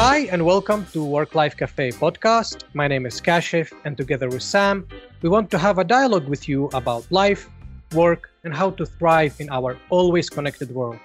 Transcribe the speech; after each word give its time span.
Hi, 0.00 0.20
and 0.32 0.46
welcome 0.46 0.86
to 0.94 1.04
Work 1.04 1.34
Life 1.34 1.58
Cafe 1.58 1.90
podcast. 1.90 2.64
My 2.72 2.88
name 2.88 3.04
is 3.04 3.20
Kashif, 3.20 3.70
and 3.84 3.98
together 3.98 4.30
with 4.30 4.42
Sam, 4.42 4.88
we 5.20 5.28
want 5.28 5.50
to 5.50 5.58
have 5.58 5.76
a 5.76 5.84
dialogue 5.84 6.26
with 6.26 6.48
you 6.48 6.70
about 6.72 7.04
life, 7.12 7.50
work, 7.92 8.30
and 8.42 8.54
how 8.54 8.70
to 8.80 8.86
thrive 8.86 9.36
in 9.40 9.50
our 9.50 9.76
always 9.90 10.30
connected 10.30 10.74
world. 10.74 10.96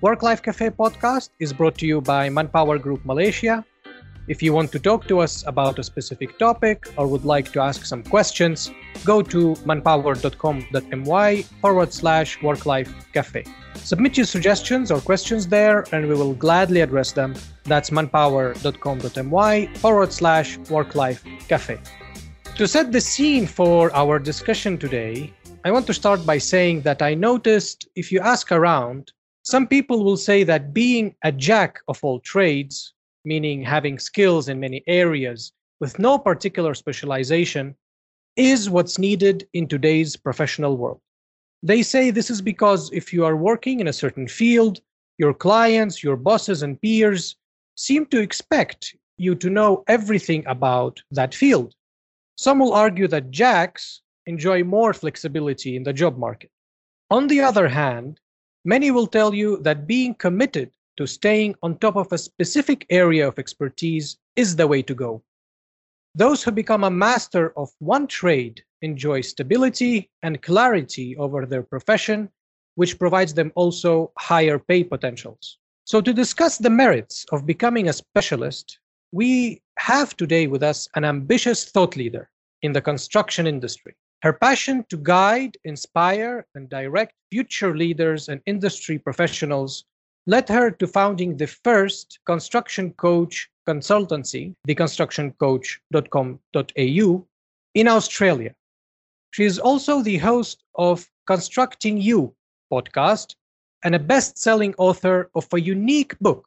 Work 0.00 0.22
Life 0.22 0.42
Cafe 0.42 0.70
podcast 0.70 1.30
is 1.40 1.52
brought 1.52 1.76
to 1.78 1.88
you 1.88 2.00
by 2.00 2.28
Manpower 2.28 2.78
Group 2.78 3.04
Malaysia. 3.04 3.64
If 4.26 4.42
you 4.42 4.54
want 4.54 4.72
to 4.72 4.78
talk 4.78 5.06
to 5.08 5.18
us 5.18 5.44
about 5.46 5.78
a 5.78 5.82
specific 5.82 6.38
topic 6.38 6.88
or 6.96 7.06
would 7.06 7.26
like 7.26 7.52
to 7.52 7.60
ask 7.60 7.84
some 7.84 8.02
questions, 8.02 8.70
go 9.04 9.20
to 9.20 9.54
manpower.com.my 9.66 11.42
forward 11.60 11.92
slash 11.92 12.42
work 12.42 12.64
life 12.64 12.90
cafe. 13.12 13.44
Submit 13.74 14.16
your 14.16 14.24
suggestions 14.24 14.90
or 14.90 15.00
questions 15.02 15.46
there, 15.46 15.84
and 15.92 16.08
we 16.08 16.14
will 16.14 16.32
gladly 16.32 16.80
address 16.80 17.12
them. 17.12 17.34
That's 17.64 17.90
manpower.com.my 17.90 19.66
forward 19.74 20.12
slash 20.12 20.56
work 20.70 20.94
life 20.94 21.22
cafe. 21.46 21.78
To 22.56 22.66
set 22.66 22.92
the 22.92 23.02
scene 23.02 23.46
for 23.46 23.94
our 23.94 24.18
discussion 24.18 24.78
today, 24.78 25.34
I 25.66 25.70
want 25.70 25.86
to 25.88 25.92
start 25.94 26.24
by 26.24 26.38
saying 26.38 26.80
that 26.82 27.02
I 27.02 27.12
noticed 27.12 27.88
if 27.94 28.10
you 28.10 28.20
ask 28.20 28.52
around, 28.52 29.12
some 29.42 29.66
people 29.66 30.02
will 30.02 30.16
say 30.16 30.44
that 30.44 30.72
being 30.72 31.14
a 31.24 31.32
jack 31.32 31.80
of 31.88 32.02
all 32.02 32.20
trades, 32.20 32.94
meaning 33.24 33.62
having 33.62 33.98
skills 33.98 34.48
in 34.48 34.60
many 34.60 34.82
areas 34.86 35.52
with 35.80 35.98
no 35.98 36.18
particular 36.18 36.74
specialization, 36.74 37.74
is 38.36 38.70
what's 38.70 38.98
needed 38.98 39.46
in 39.52 39.68
today's 39.68 40.16
professional 40.16 40.76
world. 40.76 41.00
They 41.62 41.82
say 41.82 42.10
this 42.10 42.30
is 42.30 42.42
because 42.42 42.90
if 42.92 43.12
you 43.12 43.24
are 43.24 43.36
working 43.36 43.80
in 43.80 43.88
a 43.88 43.92
certain 43.92 44.28
field, 44.28 44.80
your 45.18 45.32
clients, 45.32 46.02
your 46.02 46.16
bosses, 46.16 46.62
and 46.62 46.80
peers 46.80 47.36
seem 47.76 48.06
to 48.06 48.20
expect 48.20 48.94
you 49.16 49.34
to 49.36 49.50
know 49.50 49.84
everything 49.86 50.44
about 50.46 51.00
that 51.12 51.34
field. 51.34 51.74
Some 52.36 52.58
will 52.58 52.72
argue 52.72 53.08
that 53.08 53.30
jacks 53.30 54.02
enjoy 54.26 54.64
more 54.64 54.92
flexibility 54.92 55.76
in 55.76 55.84
the 55.84 55.92
job 55.92 56.18
market. 56.18 56.50
On 57.10 57.28
the 57.28 57.40
other 57.40 57.68
hand, 57.68 58.18
many 58.64 58.90
will 58.90 59.06
tell 59.06 59.32
you 59.32 59.58
that 59.58 59.86
being 59.86 60.14
committed 60.14 60.72
to 60.96 61.06
staying 61.06 61.54
on 61.62 61.78
top 61.78 61.96
of 61.96 62.12
a 62.12 62.18
specific 62.18 62.86
area 62.90 63.26
of 63.26 63.38
expertise 63.38 64.16
is 64.36 64.56
the 64.56 64.66
way 64.66 64.82
to 64.82 64.94
go. 64.94 65.22
Those 66.14 66.42
who 66.44 66.52
become 66.52 66.84
a 66.84 66.90
master 66.90 67.52
of 67.58 67.70
one 67.78 68.06
trade 68.06 68.62
enjoy 68.82 69.22
stability 69.22 70.10
and 70.22 70.42
clarity 70.42 71.16
over 71.16 71.44
their 71.44 71.62
profession, 71.62 72.28
which 72.76 72.98
provides 72.98 73.34
them 73.34 73.52
also 73.56 74.12
higher 74.18 74.58
pay 74.58 74.84
potentials. 74.84 75.58
So, 75.84 76.00
to 76.00 76.12
discuss 76.14 76.58
the 76.58 76.70
merits 76.70 77.26
of 77.32 77.46
becoming 77.46 77.88
a 77.88 77.92
specialist, 77.92 78.78
we 79.12 79.60
have 79.78 80.16
today 80.16 80.46
with 80.46 80.62
us 80.62 80.88
an 80.94 81.04
ambitious 81.04 81.64
thought 81.64 81.96
leader 81.96 82.30
in 82.62 82.72
the 82.72 82.80
construction 82.80 83.46
industry. 83.46 83.94
Her 84.22 84.32
passion 84.32 84.86
to 84.88 84.96
guide, 84.96 85.58
inspire, 85.64 86.46
and 86.54 86.70
direct 86.70 87.12
future 87.30 87.76
leaders 87.76 88.28
and 88.28 88.40
industry 88.46 88.98
professionals 88.98 89.84
led 90.26 90.48
her 90.48 90.70
to 90.70 90.86
founding 90.86 91.36
the 91.36 91.46
first 91.46 92.18
construction 92.24 92.92
coach 92.92 93.50
consultancy, 93.68 94.54
theconstructioncoach.com.au, 94.68 97.26
in 97.74 97.88
Australia. 97.88 98.54
She 99.32 99.44
is 99.44 99.58
also 99.58 100.02
the 100.02 100.18
host 100.18 100.62
of 100.76 101.10
Constructing 101.26 102.00
You 102.00 102.34
podcast 102.72 103.34
and 103.82 103.94
a 103.94 103.98
best 103.98 104.38
selling 104.38 104.74
author 104.78 105.30
of 105.34 105.46
a 105.52 105.60
unique 105.60 106.18
book, 106.20 106.46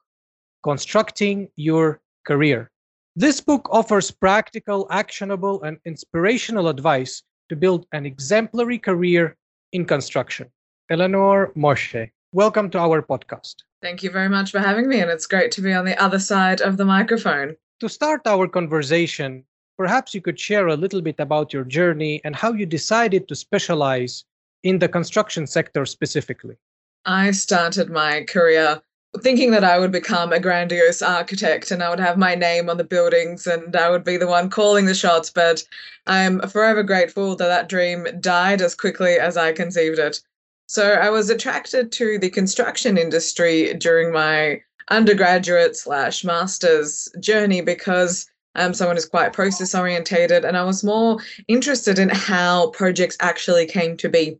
Constructing 0.64 1.50
Your 1.56 2.00
Career. 2.26 2.72
This 3.16 3.42
book 3.42 3.68
offers 3.72 4.12
practical, 4.12 4.88
actionable, 4.90 5.62
and 5.64 5.78
inspirational 5.86 6.68
advice 6.68 7.24
to 7.50 7.56
build 7.56 7.88
an 7.92 8.06
exemplary 8.06 8.78
career 8.78 9.36
in 9.72 9.86
construction. 9.86 10.50
Elinor 10.90 11.52
Moshe, 11.56 12.12
welcome 12.34 12.70
to 12.70 12.80
our 12.80 13.02
podcast. 13.02 13.56
Thank 13.82 14.04
you 14.04 14.10
very 14.10 14.30
much 14.30 14.52
for 14.52 14.60
having 14.60 14.90
me, 14.90 15.00
and 15.00 15.10
it's 15.10 15.28
great 15.28 15.52
to 15.52 15.62
be 15.62 15.74
on 15.74 15.86
the 15.86 16.02
other 16.02 16.20
side 16.20 16.62
of 16.62 16.78
the 16.78 16.86
microphone. 16.86 17.56
To 17.80 17.88
start 17.88 18.22
our 18.26 18.48
conversation, 18.48 19.44
perhaps 19.78 20.14
you 20.14 20.22
could 20.22 20.40
share 20.40 20.68
a 20.68 20.76
little 20.76 21.02
bit 21.02 21.20
about 21.20 21.54
your 21.54 21.64
journey 21.64 22.20
and 22.24 22.36
how 22.36 22.54
you 22.54 22.66
decided 22.66 23.28
to 23.28 23.36
specialize 23.36 24.26
in 24.64 24.80
the 24.80 24.90
construction 24.90 25.48
sector 25.48 25.86
specifically. 25.86 26.58
I 27.06 27.32
started 27.32 27.90
my 27.90 28.24
career 28.24 28.82
thinking 29.22 29.52
that 29.52 29.64
I 29.64 29.80
would 29.80 29.92
become 29.92 30.34
a 30.34 30.40
grandiose 30.40 31.02
architect 31.02 31.72
and 31.72 31.82
I 31.82 31.90
would 31.90 32.00
have 32.00 32.18
my 32.18 32.36
name 32.36 32.70
on 32.70 32.78
the 32.78 32.84
buildings 32.84 33.48
and 33.48 33.76
I 33.76 33.90
would 33.90 34.04
be 34.04 34.18
the 34.18 34.28
one 34.28 34.50
calling 34.50 34.86
the 34.86 34.94
shots. 34.94 35.30
But 35.30 35.64
I'm 36.08 36.42
forever 36.42 36.84
grateful 36.84 37.36
that 37.38 37.48
that 37.48 37.70
dream 37.70 38.08
died 38.20 38.62
as 38.62 38.76
quickly 38.76 39.14
as 39.14 39.38
I 39.38 39.54
conceived 39.54 40.00
it. 40.00 40.22
So 40.68 40.94
I 40.94 41.10
was 41.10 41.30
attracted 41.30 41.92
to 41.94 42.20
the 42.20 42.30
construction 42.30 42.98
industry 42.98 43.74
during 43.74 44.12
my 44.12 44.62
undergraduate 44.90 45.76
slash 45.76 46.24
master's 46.24 47.08
journey 47.20 47.62
because 47.62 48.30
I'm 48.56 48.74
someone 48.74 48.98
who's 48.98 49.06
quite 49.06 49.34
process 49.34 49.76
orientated, 49.76 50.44
and 50.44 50.58
I 50.58 50.64
was 50.64 50.84
more 50.84 51.20
interested 51.48 52.00
in 52.00 52.10
how 52.10 52.72
projects 52.72 53.16
actually 53.20 53.66
came 53.66 53.96
to 53.98 54.10
be. 54.10 54.40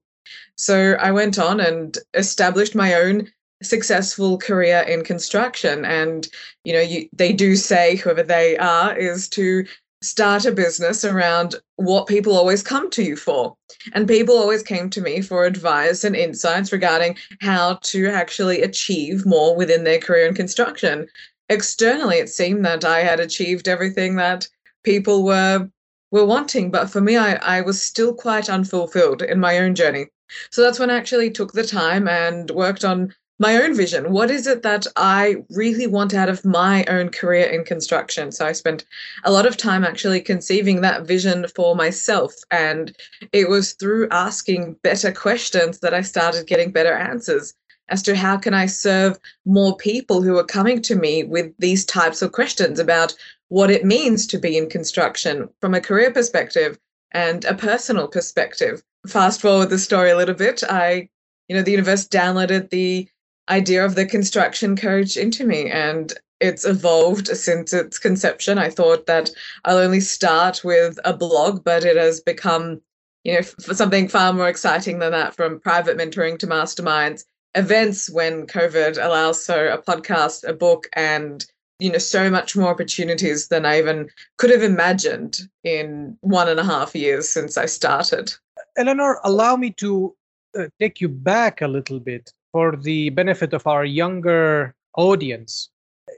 So 0.56 0.94
I 1.00 1.12
went 1.12 1.40
on 1.40 1.60
and 1.60 1.98
established 2.14 2.76
my 2.76 2.96
own 2.96 3.32
successful 3.64 4.38
career 4.38 4.86
in 4.88 5.04
construction 5.04 5.84
and 5.84 6.28
you 6.64 6.74
know 6.74 6.80
you, 6.80 7.10
they 7.12 7.34
do 7.34 7.56
say 7.56 7.96
whoever 7.96 8.22
they 8.22 8.56
are 8.58 8.96
is 8.96 9.28
to 9.28 9.66
start 10.02 10.46
a 10.46 10.52
business 10.52 11.04
around 11.04 11.56
what 11.78 12.08
people 12.08 12.36
always 12.36 12.62
come 12.62 12.90
to 12.90 13.04
you 13.04 13.16
for 13.16 13.56
and 13.94 14.08
people 14.08 14.38
always 14.38 14.62
came 14.62 14.90
to 14.90 15.02
me 15.02 15.22
for 15.22 15.46
advice 15.46 16.04
and 16.04 16.16
insights 16.16 16.72
regarding 16.72 17.18
how 17.42 17.80
to 17.82 18.08
actually 18.08 18.62
achieve 18.62 19.26
more 19.26 19.56
within 19.56 19.84
their 19.84 20.00
career 20.00 20.28
in 20.28 20.36
construction 20.36 21.08
externally 21.50 22.18
it 22.18 22.30
seemed 22.30 22.64
that 22.64 22.86
I 22.86 23.00
had 23.00 23.20
achieved 23.20 23.68
everything 23.68 24.16
that 24.18 24.48
people 24.84 25.24
were 25.24 25.68
were 26.12 26.26
wanting. 26.26 26.72
But 26.72 26.90
for 26.90 27.02
me, 27.02 27.18
I, 27.18 27.36
I 27.36 27.62
was 27.62 27.82
still 27.82 28.14
quite 28.14 28.50
unfulfilled 28.50 29.22
in 29.22 29.40
my 29.40 29.58
own 29.60 29.76
journey. 29.76 30.08
So 30.52 30.62
that's 30.62 30.80
when 30.80 30.90
I 30.90 30.98
actually 30.98 31.32
took 31.32 31.54
the 31.54 31.66
time 31.66 32.08
and 32.08 32.50
worked 32.52 32.84
on 32.84 33.14
my 33.40 33.56
own 33.62 33.76
vision. 33.76 34.12
What 34.12 34.32
is 34.32 34.48
it 34.48 34.64
that 34.64 34.88
I 34.96 35.38
really 35.52 35.88
want 35.88 36.14
out 36.14 36.30
of 36.30 36.44
my 36.44 36.84
own 36.86 37.10
career 37.10 37.46
in 37.46 37.64
construction? 37.64 38.32
So 38.32 38.46
I 38.46 38.52
spent 38.52 38.86
a 39.24 39.32
lot 39.32 39.46
of 39.46 39.58
time 39.58 39.84
actually 39.84 40.22
conceiving 40.22 40.82
that 40.82 41.06
vision 41.06 41.46
for 41.56 41.76
myself. 41.76 42.34
And 42.50 42.96
it 43.32 43.50
was 43.50 43.74
through 43.74 44.08
asking 44.10 44.78
better 44.84 45.12
questions 45.12 45.80
that 45.80 45.94
I 45.94 46.02
started 46.02 46.48
getting 46.48 46.72
better 46.72 46.94
answers 46.94 47.54
as 47.90 48.02
to 48.04 48.16
how 48.16 48.38
can 48.38 48.54
I 48.54 48.66
serve 48.66 49.18
more 49.46 49.78
people 49.78 50.22
who 50.22 50.38
are 50.38 50.44
coming 50.44 50.82
to 50.84 50.96
me 50.96 51.24
with 51.24 51.54
these 51.60 51.86
types 51.86 52.22
of 52.22 52.32
questions 52.32 52.80
about 52.80 53.16
what 53.50 53.72
it 53.72 53.86
means 53.86 54.28
to 54.28 54.38
be 54.38 54.58
in 54.58 54.70
construction 54.70 55.48
from 55.62 55.74
a 55.74 55.80
career 55.80 56.12
perspective 56.12 56.78
and 57.12 57.46
a 57.46 57.54
personal 57.54 58.08
perspective. 58.08 58.84
Fast 59.08 59.40
forward 59.42 59.70
the 59.70 59.80
story 59.80 60.10
a 60.10 60.18
little 60.18 60.36
bit, 60.36 60.64
I, 60.70 61.08
you 61.48 61.56
know, 61.56 61.62
the 61.62 61.72
universe 61.72 62.06
downloaded 62.06 62.70
the 62.72 63.08
idea 63.50 63.86
of 63.86 63.96
the 63.96 64.06
construction 64.06 64.76
coach 64.76 65.18
into 65.18 65.46
me 65.46 65.70
and 65.70 66.14
it's 66.40 66.66
evolved 66.66 67.28
since 67.28 67.74
its 67.74 67.98
conception. 67.98 68.58
I 68.58 68.70
thought 68.70 69.08
that 69.08 69.30
I'll 69.66 69.78
only 69.78 70.00
start 70.00 70.64
with 70.64 71.00
a 71.04 71.14
blog, 71.14 71.64
but 71.64 71.84
it 71.84 71.98
has 71.98 72.22
become, 72.22 72.82
you 73.24 73.34
know, 73.34 73.42
for 73.42 73.74
something 73.74 74.08
far 74.08 74.34
more 74.34 74.48
exciting 74.48 75.00
than 75.00 75.12
that 75.14 75.36
from 75.36 75.60
private 75.60 75.98
mentoring 75.98 76.38
to 76.40 76.48
masterminds 76.48 77.24
events 77.56 78.10
when 78.10 78.46
COVID 78.46 79.04
allows. 79.04 79.44
So 79.44 79.68
a 79.68 79.82
podcast, 79.82 80.48
a 80.48 80.54
book, 80.54 80.88
and 80.94 81.46
you 81.80 81.92
know 81.92 81.98
so 81.98 82.30
much 82.30 82.56
more 82.56 82.70
opportunities 82.70 83.50
than 83.50 83.66
I 83.66 83.80
even 83.80 84.10
could 84.38 84.50
have 84.50 84.64
imagined 84.64 85.40
in 85.64 86.18
one 86.22 86.50
and 86.50 86.60
a 86.60 86.64
half 86.64 86.96
years 86.96 87.30
since 87.30 87.58
I 87.58 87.66
started. 87.66 88.34
Elinor, 88.78 89.20
allow 89.24 89.56
me 89.56 89.72
to 89.78 90.16
uh, 90.58 90.68
take 90.80 91.02
you 91.02 91.10
back 91.10 91.62
a 91.62 91.68
little 91.68 92.00
bit 92.00 92.32
for 92.52 92.76
the 92.76 93.10
benefit 93.10 93.54
of 93.54 93.68
our 93.68 93.86
younger 93.86 94.74
audience. 94.96 95.70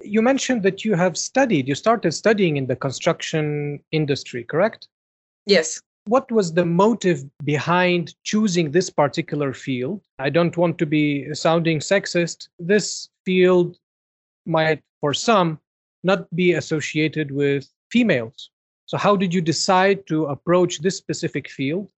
You 0.02 0.22
mentioned 0.22 0.64
that 0.64 0.86
you 0.86 0.96
have 0.96 1.18
studied, 1.18 1.68
you 1.68 1.76
started 1.76 2.12
studying 2.12 2.58
in 2.58 2.68
the 2.68 2.76
construction 2.76 3.80
industry, 3.92 4.44
correct? 4.44 4.88
Yes 5.46 5.82
what 6.10 6.32
was 6.32 6.52
the 6.54 6.66
motive 6.66 7.24
behind 7.44 8.16
choosing 8.24 8.72
this 8.72 8.90
particular 8.90 9.54
field? 9.54 10.02
I 10.18 10.32
don't 10.32 10.58
want 10.58 10.80
to 10.80 10.88
be 10.88 11.32
sounding 11.36 11.80
sexist. 11.80 12.50
This 12.58 13.10
field 13.26 13.78
might, 14.48 14.82
for 15.02 15.14
some, 15.14 15.60
not 16.04 16.28
be 16.36 16.54
associated 16.54 17.30
with 17.30 17.70
females. 17.92 18.50
So, 18.88 18.98
how 18.98 19.16
did 19.16 19.36
you 19.36 19.42
decide 19.42 20.08
to 20.08 20.26
approach 20.26 20.80
this 20.80 20.98
specific 20.98 21.48
field? 21.48 21.92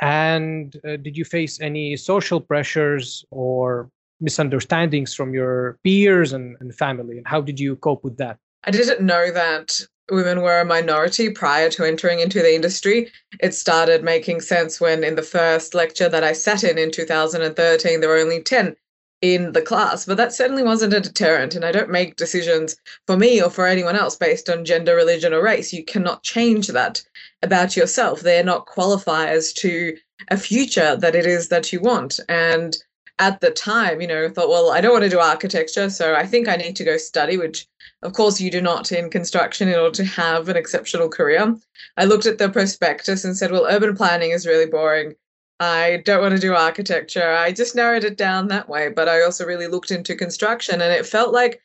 And 0.00 0.74
uh, 0.84 0.96
did 0.96 1.16
you 1.16 1.24
face 1.24 1.60
any 1.60 1.96
social 1.96 2.40
pressures 2.40 3.24
or 3.30 3.90
misunderstandings 4.20 5.14
from 5.14 5.34
your 5.34 5.78
peers 5.84 6.32
and, 6.32 6.56
and 6.60 6.74
family? 6.74 7.18
And 7.18 7.26
how 7.26 7.40
did 7.40 7.60
you 7.60 7.76
cope 7.76 8.04
with 8.04 8.16
that? 8.18 8.38
I 8.64 8.70
didn't 8.70 9.04
know 9.04 9.30
that 9.32 9.80
women 10.10 10.42
were 10.42 10.60
a 10.60 10.64
minority 10.64 11.30
prior 11.30 11.70
to 11.70 11.84
entering 11.84 12.20
into 12.20 12.40
the 12.40 12.54
industry. 12.54 13.10
It 13.40 13.54
started 13.54 14.02
making 14.02 14.40
sense 14.40 14.80
when, 14.80 15.04
in 15.04 15.14
the 15.14 15.22
first 15.22 15.74
lecture 15.74 16.08
that 16.08 16.24
I 16.24 16.32
sat 16.32 16.64
in 16.64 16.78
in 16.78 16.90
2013, 16.90 18.00
there 18.00 18.08
were 18.08 18.18
only 18.18 18.42
10 18.42 18.76
in 19.22 19.52
the 19.52 19.62
class, 19.62 20.06
but 20.06 20.16
that 20.16 20.32
certainly 20.32 20.62
wasn't 20.62 20.94
a 20.94 21.00
deterrent. 21.00 21.54
And 21.54 21.64
I 21.64 21.72
don't 21.72 21.90
make 21.90 22.16
decisions 22.16 22.76
for 23.06 23.16
me 23.16 23.42
or 23.42 23.50
for 23.50 23.66
anyone 23.66 23.96
else 23.96 24.16
based 24.16 24.48
on 24.48 24.64
gender, 24.64 24.96
religion, 24.96 25.34
or 25.34 25.42
race. 25.42 25.72
You 25.72 25.84
cannot 25.84 26.22
change 26.22 26.68
that 26.68 27.02
about 27.42 27.76
yourself. 27.76 28.20
They're 28.20 28.44
not 28.44 28.66
qualifiers 28.66 29.54
to 29.56 29.96
a 30.28 30.36
future 30.36 30.96
that 30.96 31.14
it 31.14 31.26
is 31.26 31.48
that 31.48 31.72
you 31.72 31.80
want. 31.80 32.20
And 32.28 32.76
at 33.18 33.40
the 33.40 33.50
time, 33.50 34.00
you 34.00 34.06
know, 34.06 34.28
thought, 34.28 34.48
well, 34.48 34.70
I 34.70 34.80
don't 34.80 34.92
want 34.92 35.04
to 35.04 35.10
do 35.10 35.18
architecture, 35.18 35.90
so 35.90 36.14
I 36.14 36.26
think 36.26 36.48
I 36.48 36.56
need 36.56 36.74
to 36.76 36.84
go 36.84 36.96
study, 36.96 37.36
which 37.36 37.66
of 38.02 38.14
course 38.14 38.40
you 38.40 38.50
do 38.50 38.62
not 38.62 38.92
in 38.92 39.10
construction 39.10 39.68
in 39.68 39.74
order 39.74 39.94
to 39.96 40.04
have 40.04 40.48
an 40.48 40.56
exceptional 40.56 41.08
career. 41.08 41.54
I 41.98 42.06
looked 42.06 42.26
at 42.26 42.38
the 42.38 42.48
prospectus 42.48 43.24
and 43.24 43.36
said, 43.36 43.52
well, 43.52 43.66
urban 43.68 43.94
planning 43.94 44.30
is 44.30 44.46
really 44.46 44.66
boring. 44.66 45.14
I 45.60 46.02
don't 46.06 46.22
want 46.22 46.34
to 46.34 46.40
do 46.40 46.54
architecture. 46.54 47.32
I 47.32 47.52
just 47.52 47.76
narrowed 47.76 48.04
it 48.04 48.16
down 48.16 48.48
that 48.48 48.70
way. 48.70 48.88
But 48.88 49.10
I 49.10 49.22
also 49.22 49.44
really 49.44 49.66
looked 49.66 49.90
into 49.90 50.16
construction 50.16 50.80
and 50.80 50.90
it 50.90 51.04
felt 51.04 51.34
like 51.34 51.60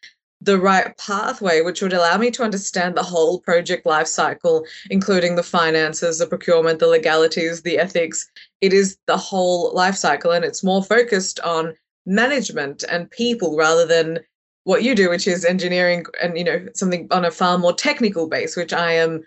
the 0.45 0.59
right 0.59 0.95
pathway, 0.97 1.61
which 1.61 1.81
would 1.81 1.93
allow 1.93 2.17
me 2.17 2.31
to 2.31 2.43
understand 2.43 2.95
the 2.95 3.03
whole 3.03 3.39
project 3.39 3.85
life 3.85 4.07
cycle, 4.07 4.65
including 4.89 5.35
the 5.35 5.43
finances, 5.43 6.19
the 6.19 6.27
procurement, 6.27 6.79
the 6.79 6.87
legalities, 6.87 7.61
the 7.61 7.79
ethics. 7.79 8.29
It 8.61 8.71
is 8.71 8.97
the 9.07 9.17
whole 9.17 9.73
life 9.73 9.95
cycle 9.95 10.31
and 10.31 10.45
it's 10.45 10.63
more 10.63 10.83
focused 10.83 11.39
on 11.41 11.75
management 12.05 12.83
and 12.89 13.09
people 13.09 13.57
rather 13.57 13.85
than 13.85 14.19
what 14.63 14.83
you 14.83 14.95
do, 14.95 15.09
which 15.09 15.27
is 15.27 15.45
engineering 15.45 16.05
and 16.21 16.37
you 16.37 16.43
know 16.43 16.67
something 16.73 17.07
on 17.11 17.25
a 17.25 17.31
far 17.31 17.57
more 17.57 17.73
technical 17.73 18.27
base, 18.27 18.55
which 18.55 18.73
I 18.73 18.93
am 18.93 19.23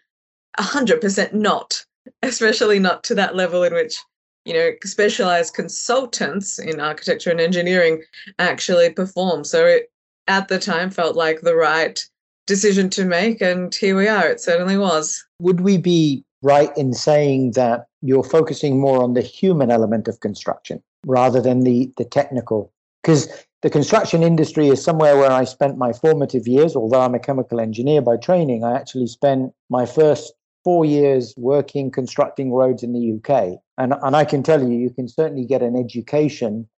hundred 0.58 1.00
percent 1.00 1.34
not, 1.34 1.84
especially 2.22 2.78
not 2.78 3.04
to 3.04 3.14
that 3.16 3.36
level 3.36 3.62
in 3.64 3.74
which 3.74 3.96
you 4.44 4.54
know, 4.54 4.70
specialized 4.82 5.52
consultants 5.52 6.58
in 6.58 6.80
architecture 6.80 7.30
and 7.30 7.38
engineering 7.38 8.02
actually 8.38 8.90
perform. 8.90 9.44
So 9.44 9.66
it, 9.66 9.90
at 10.28 10.48
the 10.48 10.58
time, 10.58 10.90
felt 10.90 11.16
like 11.16 11.40
the 11.40 11.56
right 11.56 11.98
decision 12.46 12.90
to 12.90 13.04
make. 13.04 13.40
And 13.40 13.74
here 13.74 13.96
we 13.96 14.08
are. 14.08 14.28
It 14.28 14.40
certainly 14.40 14.76
was. 14.76 15.24
Would 15.40 15.60
we 15.60 15.78
be 15.78 16.24
right 16.42 16.70
in 16.76 16.92
saying 16.92 17.52
that 17.52 17.86
you're 18.02 18.22
focusing 18.22 18.80
more 18.80 19.02
on 19.02 19.14
the 19.14 19.20
human 19.20 19.70
element 19.70 20.06
of 20.06 20.20
construction 20.20 20.82
rather 21.06 21.40
than 21.40 21.60
the, 21.60 21.92
the 21.96 22.04
technical? 22.04 22.72
Because 23.02 23.28
the 23.62 23.70
construction 23.70 24.22
industry 24.22 24.68
is 24.68 24.82
somewhere 24.82 25.16
where 25.16 25.30
I 25.30 25.44
spent 25.44 25.78
my 25.78 25.92
formative 25.92 26.46
years, 26.46 26.76
although 26.76 27.00
I'm 27.00 27.14
a 27.14 27.18
chemical 27.18 27.60
engineer 27.60 28.02
by 28.02 28.16
training, 28.16 28.64
I 28.64 28.76
actually 28.76 29.08
spent 29.08 29.52
my 29.68 29.84
first 29.84 30.32
four 30.64 30.84
years 30.84 31.34
working 31.36 31.90
constructing 31.90 32.52
roads 32.52 32.82
in 32.82 32.92
the 32.92 33.16
UK. 33.16 33.58
And, 33.78 33.94
and 34.02 34.14
I 34.14 34.24
can 34.24 34.42
tell 34.42 34.62
you, 34.62 34.76
you 34.76 34.90
can 34.90 35.08
certainly 35.08 35.44
get 35.44 35.62
an 35.62 35.76
education 35.76 36.68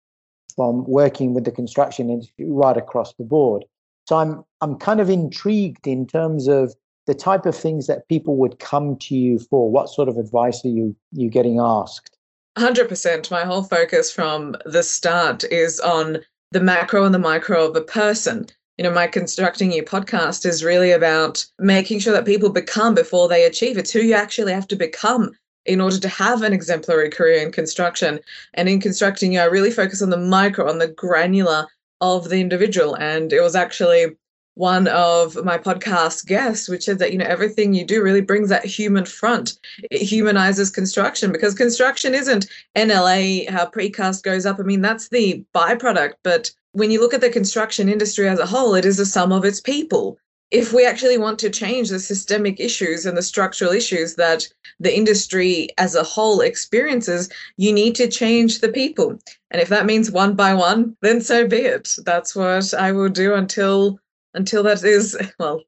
from 0.53 0.85
working 0.87 1.35
with 1.35 1.45
the 1.45 1.51
construction 1.51 2.11
industry 2.11 2.47
right 2.49 2.77
across 2.77 3.15
the 3.15 3.25
board. 3.25 3.65
So 4.09 4.17
I'm 4.17 4.45
I'm 4.61 4.77
kind 4.77 5.01
of 5.01 5.09
intrigued 5.09 5.87
in 5.87 6.07
terms 6.07 6.49
of 6.49 6.75
the 7.07 7.15
type 7.15 7.47
of 7.47 7.57
things 7.57 7.87
that 7.87 8.09
people 8.09 8.37
would 8.37 8.59
come 8.59 8.97
to 8.97 9.15
you 9.15 9.39
for. 9.39 9.71
What 9.71 9.89
sort 9.89 10.09
of 10.09 10.17
advice 10.17 10.65
are 10.65 10.69
you 10.69 10.97
you 11.13 11.29
getting 11.29 11.59
asked? 11.59 12.17
100%. 12.59 13.31
My 13.31 13.45
whole 13.45 13.63
focus 13.63 14.13
from 14.13 14.57
the 14.67 14.83
start 14.83 15.45
is 15.45 15.81
on 15.81 16.19
the 16.51 16.61
macro 16.61 17.05
and 17.05 17.15
the 17.15 17.19
micro 17.19 17.65
of 17.65 17.77
a 17.77 17.81
person 17.81 18.47
you 18.81 18.85
know, 18.85 18.95
my 18.95 19.07
Constructing 19.07 19.73
You 19.73 19.83
podcast 19.83 20.47
is 20.47 20.65
really 20.65 20.91
about 20.91 21.45
making 21.59 21.99
sure 21.99 22.15
that 22.15 22.25
people 22.25 22.49
become 22.49 22.95
before 22.95 23.29
they 23.29 23.45
achieve. 23.45 23.77
It's 23.77 23.91
who 23.91 24.01
you 24.01 24.15
actually 24.15 24.55
have 24.55 24.67
to 24.69 24.75
become 24.75 25.33
in 25.71 25.81
order 25.81 26.01
to 26.01 26.09
have 26.09 26.43
an 26.43 26.53
exemplary 26.53 27.09
career 27.09 27.41
in 27.41 27.53
construction. 27.53 28.19
And 28.55 28.69
in 28.69 28.81
Constructing 28.81 29.33
You, 29.33 29.41
I 29.41 29.45
really 29.45 29.71
focus 29.71 30.03
on 30.03 30.11
the 30.11 30.17
micro, 30.17 30.69
on 30.69 30.79
the 30.79 30.89
granular 30.89 31.69
of 32.01 32.29
the 32.29 32.41
individual. 32.41 32.97
And 32.97 33.33
it 33.33 33.41
was 33.41 33.55
actually 33.55 34.17
one 34.55 34.89
of 34.89 35.37
my 35.45 35.57
podcast 35.57 36.27
guests, 36.27 36.69
which 36.69 36.83
said 36.83 36.99
that, 36.99 37.13
you 37.13 37.19
know, 37.19 37.25
everything 37.25 37.73
you 37.73 37.85
do 37.85 38.03
really 38.03 38.21
brings 38.21 38.49
that 38.49 38.65
human 38.65 39.05
front. 39.05 39.61
It 39.93 40.03
humanizes 40.03 40.71
construction 40.71 41.31
because 41.31 41.55
construction 41.55 42.17
isn't 42.17 42.47
NLA, 42.77 43.49
how 43.49 43.67
precast 43.67 44.25
goes 44.25 44.47
up. 44.47 44.59
I 44.59 44.65
mean, 44.65 44.81
that's 44.81 45.09
the 45.09 45.45
byproduct, 45.55 46.15
but 46.25 46.51
when 46.73 46.91
you 46.91 47.01
look 47.01 47.15
at 47.15 47.21
the 47.21 47.31
construction 47.31 47.89
industry 47.89 48.29
as 48.29 48.41
a 48.41 48.47
whole, 48.47 48.75
it 48.75 48.85
is 48.85 48.97
the 48.97 49.07
sum 49.07 49.31
of 49.31 49.45
its 49.45 49.61
people. 49.61 50.19
If 50.51 50.73
we 50.73 50.85
actually 50.85 51.17
want 51.17 51.39
to 51.41 51.51
change 51.51 51.91
the 51.91 52.01
systemic 52.01 52.59
issues 52.59 53.07
and 53.07 53.17
the 53.17 53.23
structural 53.23 53.71
issues 53.71 54.17
that 54.17 54.49
the 54.81 54.95
industry 54.95 55.69
as 55.79 55.95
a 55.95 56.03
whole 56.03 56.41
experiences, 56.41 57.29
you 57.57 57.73
need 57.73 57.95
to 57.97 58.09
change 58.09 58.61
the 58.61 58.71
people. 58.71 59.19
And 59.53 59.63
if 59.63 59.69
that 59.69 59.87
means 59.87 60.11
one 60.11 60.35
by 60.35 60.55
one, 60.55 60.97
then 61.03 61.21
so 61.21 61.47
be 61.47 61.59
it. 61.59 61.95
That's 62.05 62.35
what 62.35 62.75
I 62.75 62.91
will 62.93 63.09
do 63.09 63.35
until 63.35 64.01
until 64.35 64.63
that 64.65 64.83
is 64.83 65.17
well, 65.39 65.63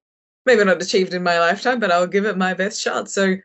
maybe 0.47 0.65
not 0.65 0.83
achieved 0.83 1.15
in 1.15 1.23
my 1.23 1.39
lifetime, 1.39 1.79
but 1.79 1.93
I'll 1.93 2.07
give 2.07 2.25
it 2.25 2.37
my 2.37 2.55
best 2.55 2.81
shot. 2.81 3.09
So 3.09 3.37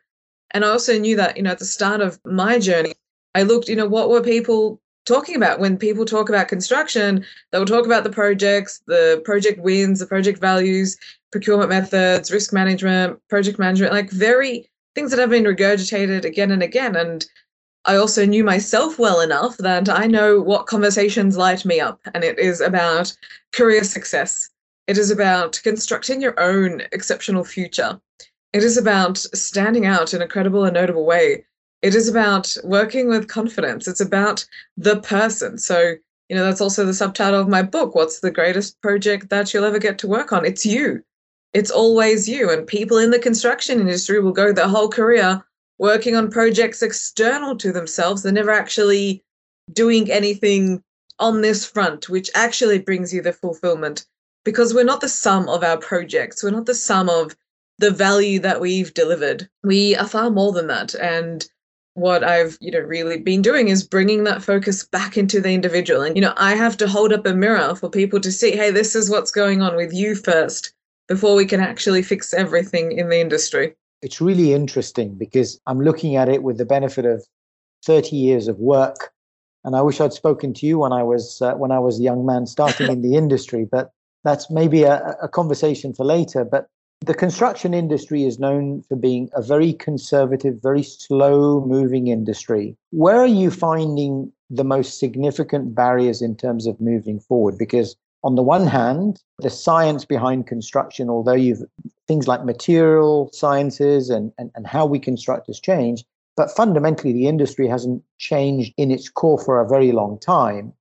and 0.52 0.64
I 0.64 0.68
also 0.68 0.98
knew 0.98 1.16
that, 1.16 1.36
you 1.36 1.42
know, 1.42 1.50
at 1.50 1.58
the 1.58 1.64
start 1.64 2.00
of 2.00 2.18
my 2.24 2.58
journey, 2.58 2.94
I 3.34 3.42
looked, 3.42 3.68
you 3.68 3.76
know, 3.76 3.86
what 3.86 4.08
were 4.08 4.22
people 4.22 4.80
talking 5.08 5.36
about 5.36 5.58
when 5.58 5.76
people 5.76 6.04
talk 6.04 6.28
about 6.28 6.48
construction 6.48 7.24
they 7.50 7.58
will 7.58 7.66
talk 7.66 7.86
about 7.86 8.04
the 8.04 8.10
projects 8.10 8.82
the 8.86 9.20
project 9.24 9.58
wins 9.60 9.98
the 9.98 10.06
project 10.06 10.38
values 10.38 10.96
procurement 11.32 11.70
methods 11.70 12.30
risk 12.30 12.52
management 12.52 13.18
project 13.28 13.58
management 13.58 13.92
like 13.92 14.10
very 14.10 14.68
things 14.98 15.12
that 15.12 15.20
have 15.20 15.30
been 15.30 15.44
regurgitated 15.44 16.24
again 16.24 16.50
and 16.50 16.62
again. 16.62 16.96
And 16.96 17.24
i 17.84 17.94
also 17.94 18.26
knew 18.26 18.42
myself 18.42 18.98
well 18.98 19.20
enough 19.20 19.56
that 19.58 19.88
i 19.88 20.06
know 20.06 20.40
what 20.40 20.66
conversations 20.66 21.36
light 21.36 21.64
me 21.64 21.78
up 21.78 22.00
and 22.12 22.24
it 22.24 22.38
is 22.38 22.60
about 22.60 23.16
career 23.52 23.84
success. 23.84 24.50
It 24.88 24.98
is 24.98 25.10
about 25.10 25.60
constructing 25.62 26.20
your 26.20 26.38
own 26.40 26.82
exceptional 26.92 27.44
future. 27.44 28.00
It 28.52 28.64
is 28.64 28.76
about 28.76 29.18
standing 29.18 29.86
out 29.86 30.14
in 30.14 30.22
a 30.22 30.28
credible 30.28 30.64
and 30.64 30.74
notable 30.74 31.04
way 31.04 31.44
it 31.82 31.94
is 31.94 32.08
about 32.08 32.56
working 32.64 33.08
with 33.08 33.28
confidence. 33.28 33.86
It's 33.86 34.00
about 34.00 34.46
the 34.76 35.00
person. 35.00 35.58
So, 35.58 35.94
you 36.28 36.36
know, 36.36 36.44
that's 36.44 36.60
also 36.60 36.84
the 36.84 36.94
subtitle 36.94 37.40
of 37.40 37.48
my 37.48 37.62
book. 37.62 37.94
What's 37.94 38.20
the 38.20 38.30
greatest 38.30 38.80
project 38.80 39.30
that 39.30 39.52
you'll 39.52 39.64
ever 39.64 39.78
get 39.78 39.98
to 39.98 40.08
work 40.08 40.32
on? 40.32 40.44
It's 40.44 40.66
you. 40.66 41.02
It's 41.54 41.70
always 41.70 42.28
you. 42.28 42.50
And 42.50 42.66
people 42.66 42.98
in 42.98 43.10
the 43.10 43.18
construction 43.18 43.80
industry 43.80 44.20
will 44.20 44.32
go 44.32 44.52
their 44.52 44.68
whole 44.68 44.88
career 44.88 45.42
working 45.78 46.16
on 46.16 46.30
projects 46.30 46.82
external 46.82 47.56
to 47.56 47.72
themselves. 47.72 48.22
They're 48.22 48.32
never 48.32 48.50
actually 48.50 49.24
doing 49.72 50.10
anything 50.10 50.82
on 51.20 51.40
this 51.40 51.64
front, 51.64 52.08
which 52.08 52.30
actually 52.34 52.80
brings 52.80 53.12
you 53.12 53.22
the 53.22 53.32
fulfillment. 53.32 54.04
Because 54.44 54.74
we're 54.74 54.84
not 54.84 55.00
the 55.00 55.08
sum 55.08 55.48
of 55.48 55.62
our 55.62 55.76
projects, 55.76 56.42
we're 56.42 56.50
not 56.50 56.66
the 56.66 56.74
sum 56.74 57.08
of 57.08 57.36
the 57.78 57.90
value 57.90 58.40
that 58.40 58.60
we've 58.60 58.92
delivered. 58.94 59.48
We 59.62 59.94
are 59.96 60.06
far 60.06 60.30
more 60.30 60.52
than 60.52 60.66
that. 60.68 60.94
And 60.94 61.46
what 61.98 62.24
I've, 62.24 62.56
you 62.60 62.70
know, 62.70 62.80
really 62.80 63.18
been 63.18 63.42
doing 63.42 63.68
is 63.68 63.82
bringing 63.84 64.24
that 64.24 64.42
focus 64.42 64.84
back 64.84 65.16
into 65.16 65.40
the 65.40 65.50
individual. 65.50 66.02
And, 66.02 66.16
you 66.16 66.22
know, 66.22 66.34
I 66.36 66.54
have 66.54 66.76
to 66.78 66.88
hold 66.88 67.12
up 67.12 67.26
a 67.26 67.34
mirror 67.34 67.74
for 67.74 67.90
people 67.90 68.20
to 68.20 68.32
see, 68.32 68.52
hey, 68.52 68.70
this 68.70 68.94
is 68.94 69.10
what's 69.10 69.30
going 69.30 69.62
on 69.62 69.76
with 69.76 69.92
you 69.92 70.14
first 70.14 70.72
before 71.08 71.34
we 71.34 71.46
can 71.46 71.60
actually 71.60 72.02
fix 72.02 72.32
everything 72.32 72.92
in 72.92 73.08
the 73.08 73.20
industry. 73.20 73.74
It's 74.02 74.20
really 74.20 74.52
interesting 74.52 75.14
because 75.14 75.60
I'm 75.66 75.80
looking 75.80 76.16
at 76.16 76.28
it 76.28 76.42
with 76.42 76.58
the 76.58 76.64
benefit 76.64 77.04
of 77.04 77.26
30 77.84 78.16
years 78.16 78.48
of 78.48 78.58
work. 78.58 79.10
And 79.64 79.74
I 79.74 79.82
wish 79.82 80.00
I'd 80.00 80.12
spoken 80.12 80.54
to 80.54 80.66
you 80.66 80.78
when 80.78 80.92
I 80.92 81.02
was 81.02 81.42
uh, 81.42 81.54
when 81.54 81.72
I 81.72 81.78
was 81.78 81.98
a 81.98 82.02
young 82.02 82.24
man 82.24 82.46
starting 82.46 82.88
in 82.92 83.02
the 83.02 83.16
industry, 83.16 83.66
but 83.70 83.90
that's 84.24 84.50
maybe 84.50 84.84
a, 84.84 85.16
a 85.20 85.28
conversation 85.28 85.92
for 85.92 86.04
later. 86.04 86.44
But 86.44 86.68
the 87.00 87.14
construction 87.14 87.74
industry 87.74 88.24
is 88.24 88.38
known 88.38 88.82
for 88.82 88.96
being 88.96 89.30
a 89.32 89.42
very 89.42 89.72
conservative, 89.72 90.60
very 90.62 90.82
slow 90.82 91.64
moving 91.64 92.08
industry. 92.08 92.76
Where 92.90 93.16
are 93.16 93.26
you 93.26 93.50
finding 93.50 94.32
the 94.50 94.64
most 94.64 94.98
significant 94.98 95.74
barriers 95.74 96.20
in 96.20 96.36
terms 96.36 96.66
of 96.66 96.80
moving 96.80 97.20
forward? 97.20 97.56
Because 97.56 97.96
on 98.24 98.34
the 98.34 98.42
one 98.42 98.66
hand, 98.66 99.22
the 99.38 99.50
science 99.50 100.04
behind 100.04 100.46
construction, 100.46 101.08
although 101.08 101.32
you've 101.34 101.62
things 102.08 102.26
like 102.26 102.44
material 102.44 103.30
sciences 103.32 104.10
and, 104.10 104.32
and, 104.38 104.50
and 104.54 104.66
how 104.66 104.84
we 104.84 104.98
construct 104.98 105.46
has 105.46 105.60
changed, 105.60 106.04
but 106.36 106.50
fundamentally 106.50 107.12
the 107.12 107.28
industry 107.28 107.68
hasn't 107.68 108.02
changed 108.18 108.72
in 108.76 108.90
its 108.90 109.08
core 109.08 109.38
for 109.38 109.60
a 109.60 109.68
very 109.68 109.92
long 109.92 110.18
time. 110.18 110.72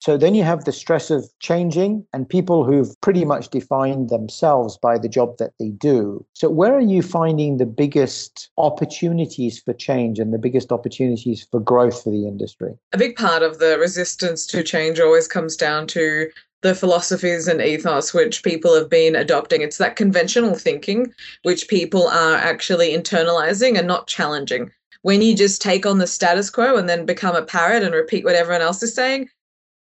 So 0.00 0.16
then 0.16 0.34
you 0.34 0.44
have 0.44 0.64
the 0.64 0.72
stress 0.72 1.10
of 1.10 1.28
changing 1.40 2.06
and 2.12 2.28
people 2.28 2.64
who've 2.64 2.98
pretty 3.00 3.24
much 3.24 3.48
defined 3.48 4.10
themselves 4.10 4.78
by 4.78 4.96
the 4.96 5.08
job 5.08 5.38
that 5.38 5.52
they 5.58 5.70
do. 5.70 6.24
So, 6.34 6.48
where 6.48 6.74
are 6.74 6.80
you 6.80 7.02
finding 7.02 7.56
the 7.56 7.66
biggest 7.66 8.50
opportunities 8.56 9.58
for 9.58 9.74
change 9.74 10.18
and 10.18 10.32
the 10.32 10.38
biggest 10.38 10.70
opportunities 10.70 11.46
for 11.50 11.60
growth 11.60 12.04
for 12.04 12.10
the 12.10 12.28
industry? 12.28 12.74
A 12.92 12.98
big 12.98 13.16
part 13.16 13.42
of 13.42 13.58
the 13.58 13.78
resistance 13.78 14.46
to 14.46 14.62
change 14.62 15.00
always 15.00 15.26
comes 15.26 15.56
down 15.56 15.86
to 15.88 16.30
the 16.62 16.74
philosophies 16.74 17.46
and 17.46 17.60
ethos 17.60 18.12
which 18.12 18.42
people 18.42 18.74
have 18.74 18.90
been 18.90 19.14
adopting. 19.14 19.62
It's 19.62 19.78
that 19.78 19.96
conventional 19.96 20.54
thinking 20.54 21.12
which 21.42 21.68
people 21.68 22.08
are 22.08 22.34
actually 22.34 22.96
internalizing 22.96 23.78
and 23.78 23.86
not 23.86 24.06
challenging. 24.06 24.70
When 25.02 25.22
you 25.22 25.36
just 25.36 25.62
take 25.62 25.86
on 25.86 25.98
the 25.98 26.06
status 26.06 26.50
quo 26.50 26.76
and 26.76 26.88
then 26.88 27.06
become 27.06 27.36
a 27.36 27.42
parrot 27.42 27.84
and 27.84 27.94
repeat 27.94 28.24
what 28.24 28.34
everyone 28.34 28.62
else 28.62 28.82
is 28.82 28.94
saying, 28.94 29.28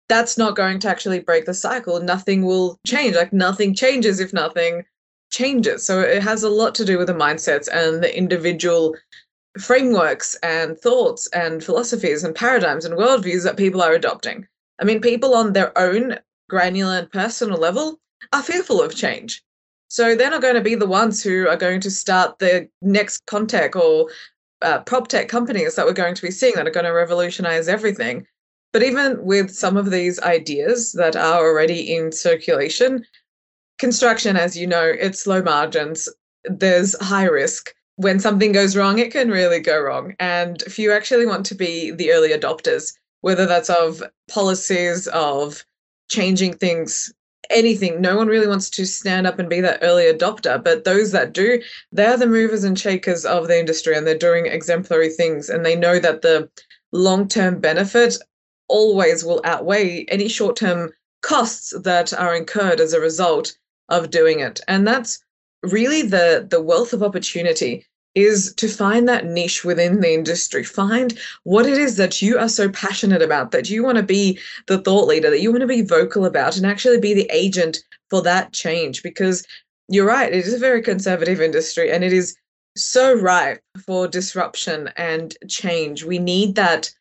that's 0.09 0.37
not 0.37 0.55
going 0.55 0.79
to 0.79 0.89
actually 0.89 1.19
break 1.19 1.45
the 1.45 1.53
cycle. 1.53 1.99
Nothing 2.01 2.45
will 2.45 2.79
change. 2.85 3.15
Like 3.15 3.33
nothing 3.33 3.73
changes 3.73 4.19
if 4.19 4.33
nothing 4.33 4.83
changes. 5.31 5.85
So 5.85 5.99
it 5.99 6.21
has 6.21 6.43
a 6.43 6.49
lot 6.49 6.75
to 6.75 6.85
do 6.85 6.97
with 6.97 7.07
the 7.07 7.13
mindsets 7.13 7.67
and 7.71 8.03
the 8.03 8.15
individual 8.15 8.95
frameworks 9.59 10.35
and 10.43 10.77
thoughts 10.77 11.27
and 11.27 11.63
philosophies 11.63 12.23
and 12.23 12.35
paradigms 12.35 12.85
and 12.85 12.97
worldviews 12.97 13.43
that 13.43 13.57
people 13.57 13.81
are 13.81 13.93
adopting. 13.93 14.47
I 14.79 14.85
mean, 14.85 15.01
people 15.01 15.35
on 15.35 15.53
their 15.53 15.77
own 15.77 16.19
granular 16.49 16.97
and 16.97 17.11
personal 17.11 17.57
level 17.57 17.99
are 18.31 18.43
fearful 18.43 18.81
of 18.81 18.95
change. 18.95 19.43
So 19.87 20.15
they're 20.15 20.31
not 20.31 20.41
going 20.41 20.55
to 20.55 20.61
be 20.61 20.75
the 20.75 20.87
ones 20.87 21.21
who 21.21 21.47
are 21.47 21.55
going 21.55 21.79
to 21.81 21.91
start 21.91 22.39
the 22.39 22.67
next 22.81 23.25
contech 23.27 23.75
or 23.75 24.09
uh, 24.63 24.79
prop 24.79 25.07
tech 25.07 25.27
companies 25.27 25.75
that 25.75 25.85
we're 25.85 25.93
going 25.93 26.15
to 26.15 26.21
be 26.21 26.31
seeing 26.31 26.55
that 26.55 26.67
are 26.67 26.71
going 26.71 26.85
to 26.85 26.91
revolutionize 26.91 27.67
everything. 27.67 28.25
But 28.73 28.81
even 28.81 29.23
with 29.23 29.51
some 29.51 29.77
of 29.77 29.91
these 29.91 30.19
ideas 30.21 30.93
that 30.93 31.15
are 31.15 31.47
already 31.47 31.95
in 31.95 32.11
circulation, 32.11 33.05
construction, 33.77 34.35
as 34.35 34.57
you 34.57 34.65
know, 34.65 34.83
it's 34.83 35.27
low 35.27 35.43
margins, 35.43 36.09
there's 36.43 36.99
high 36.99 37.25
risk. 37.25 37.73
When 37.97 38.19
something 38.19 38.51
goes 38.51 38.75
wrong, 38.75 38.97
it 38.97 39.11
can 39.11 39.29
really 39.29 39.59
go 39.59 39.79
wrong. 39.79 40.15
And 40.19 40.63
if 40.63 40.79
you 40.79 40.91
actually 40.91 41.27
want 41.27 41.45
to 41.45 41.55
be 41.55 41.91
the 41.91 42.11
early 42.11 42.29
adopters, 42.29 42.93
whether 43.21 43.45
that's 43.45 43.69
of 43.69 44.01
policies, 44.27 45.07
of 45.09 45.63
changing 46.09 46.55
things, 46.55 47.13
anything, 47.51 48.01
no 48.01 48.17
one 48.17 48.27
really 48.27 48.47
wants 48.47 48.71
to 48.71 48.85
stand 48.87 49.27
up 49.27 49.37
and 49.37 49.49
be 49.49 49.61
that 49.61 49.79
early 49.83 50.05
adopter. 50.05 50.61
But 50.61 50.83
those 50.83 51.11
that 51.11 51.31
do, 51.31 51.61
they're 51.91 52.17
the 52.17 52.25
movers 52.25 52.63
and 52.63 52.77
shakers 52.77 53.23
of 53.23 53.47
the 53.47 53.59
industry 53.59 53.95
and 53.95 54.07
they're 54.07 54.17
doing 54.17 54.47
exemplary 54.47 55.09
things. 55.09 55.47
And 55.47 55.63
they 55.63 55.75
know 55.75 55.99
that 55.99 56.23
the 56.23 56.49
long 56.91 57.27
term 57.27 57.59
benefit 57.59 58.17
always 58.73 59.23
will 59.23 59.39
outweigh 59.45 60.03
any 60.05 60.27
short 60.27 60.55
term 60.55 60.91
costs 61.21 61.73
that 61.83 62.11
are 62.13 62.35
incurred 62.35 62.79
as 62.79 62.91
a 62.91 62.99
result 62.99 63.55
of 63.89 64.09
doing 64.09 64.39
it. 64.39 64.59
And 64.67 64.85
that's 64.85 65.23
really 65.61 66.01
the 66.01 66.45
the 66.49 66.61
wealth 66.61 66.91
of 66.91 67.03
opportunity 67.03 67.85
is 68.15 68.53
to 68.55 68.67
find 68.67 69.07
that 69.07 69.25
niche 69.25 69.63
within 69.63 70.01
the 70.01 70.13
industry. 70.13 70.63
Find 70.63 71.17
what 71.43 71.65
it 71.65 71.77
is 71.77 71.97
that 71.97 72.21
you 72.21 72.37
are 72.37 72.49
so 72.49 72.69
passionate 72.69 73.21
about, 73.21 73.51
that 73.51 73.69
you 73.69 73.83
want 73.83 73.97
to 73.97 74.03
be 74.03 74.39
the 74.67 74.79
thought 74.79 75.07
leader, 75.07 75.29
that 75.29 75.41
you 75.41 75.51
want 75.51 75.61
to 75.61 75.67
be 75.67 75.81
vocal 75.81 76.25
about, 76.25 76.57
and 76.57 76.65
actually 76.65 76.99
be 76.99 77.13
the 77.13 77.29
agent 77.31 77.77
for 78.09 78.21
that 78.21 78.53
change. 78.53 79.01
Because 79.01 79.45
you're 79.87 80.05
right, 80.05 80.31
it 80.31 80.45
is 80.45 80.53
a 80.53 80.59
very 80.59 80.81
conservative 80.81 81.41
industry 81.41 81.91
and 81.91 82.03
it 82.03 82.13
is 82.13 82.35
so 82.75 83.13
ripe 83.15 83.61
for 83.85 84.07
disruption 84.07 84.89
and 84.97 85.35
change. 85.47 86.03
We 86.03 86.19
need 86.19 86.55
that 86.55 86.91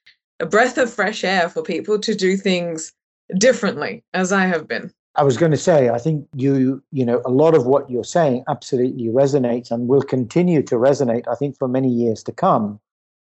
a 0.42 0.46
breath 0.46 0.76
of 0.76 0.92
fresh 0.92 1.22
air 1.22 1.48
for 1.48 1.62
people 1.62 1.98
to 2.00 2.14
do 2.14 2.36
things 2.36 2.92
differently, 3.38 4.02
as 4.12 4.32
I 4.32 4.46
have 4.46 4.66
been. 4.66 4.92
I 5.14 5.22
was 5.22 5.36
going 5.36 5.52
to 5.52 5.58
say, 5.58 5.88
I 5.88 5.98
think 5.98 6.26
you, 6.34 6.82
you 6.90 7.06
know, 7.06 7.22
a 7.24 7.30
lot 7.30 7.54
of 7.54 7.66
what 7.66 7.88
you're 7.88 8.02
saying 8.02 8.44
absolutely 8.48 9.06
resonates 9.06 9.70
and 9.70 9.86
will 9.86 10.02
continue 10.02 10.62
to 10.64 10.74
resonate, 10.74 11.28
I 11.30 11.36
think, 11.36 11.56
for 11.56 11.68
many 11.68 11.88
years 11.88 12.24
to 12.24 12.32
come. 12.32 12.80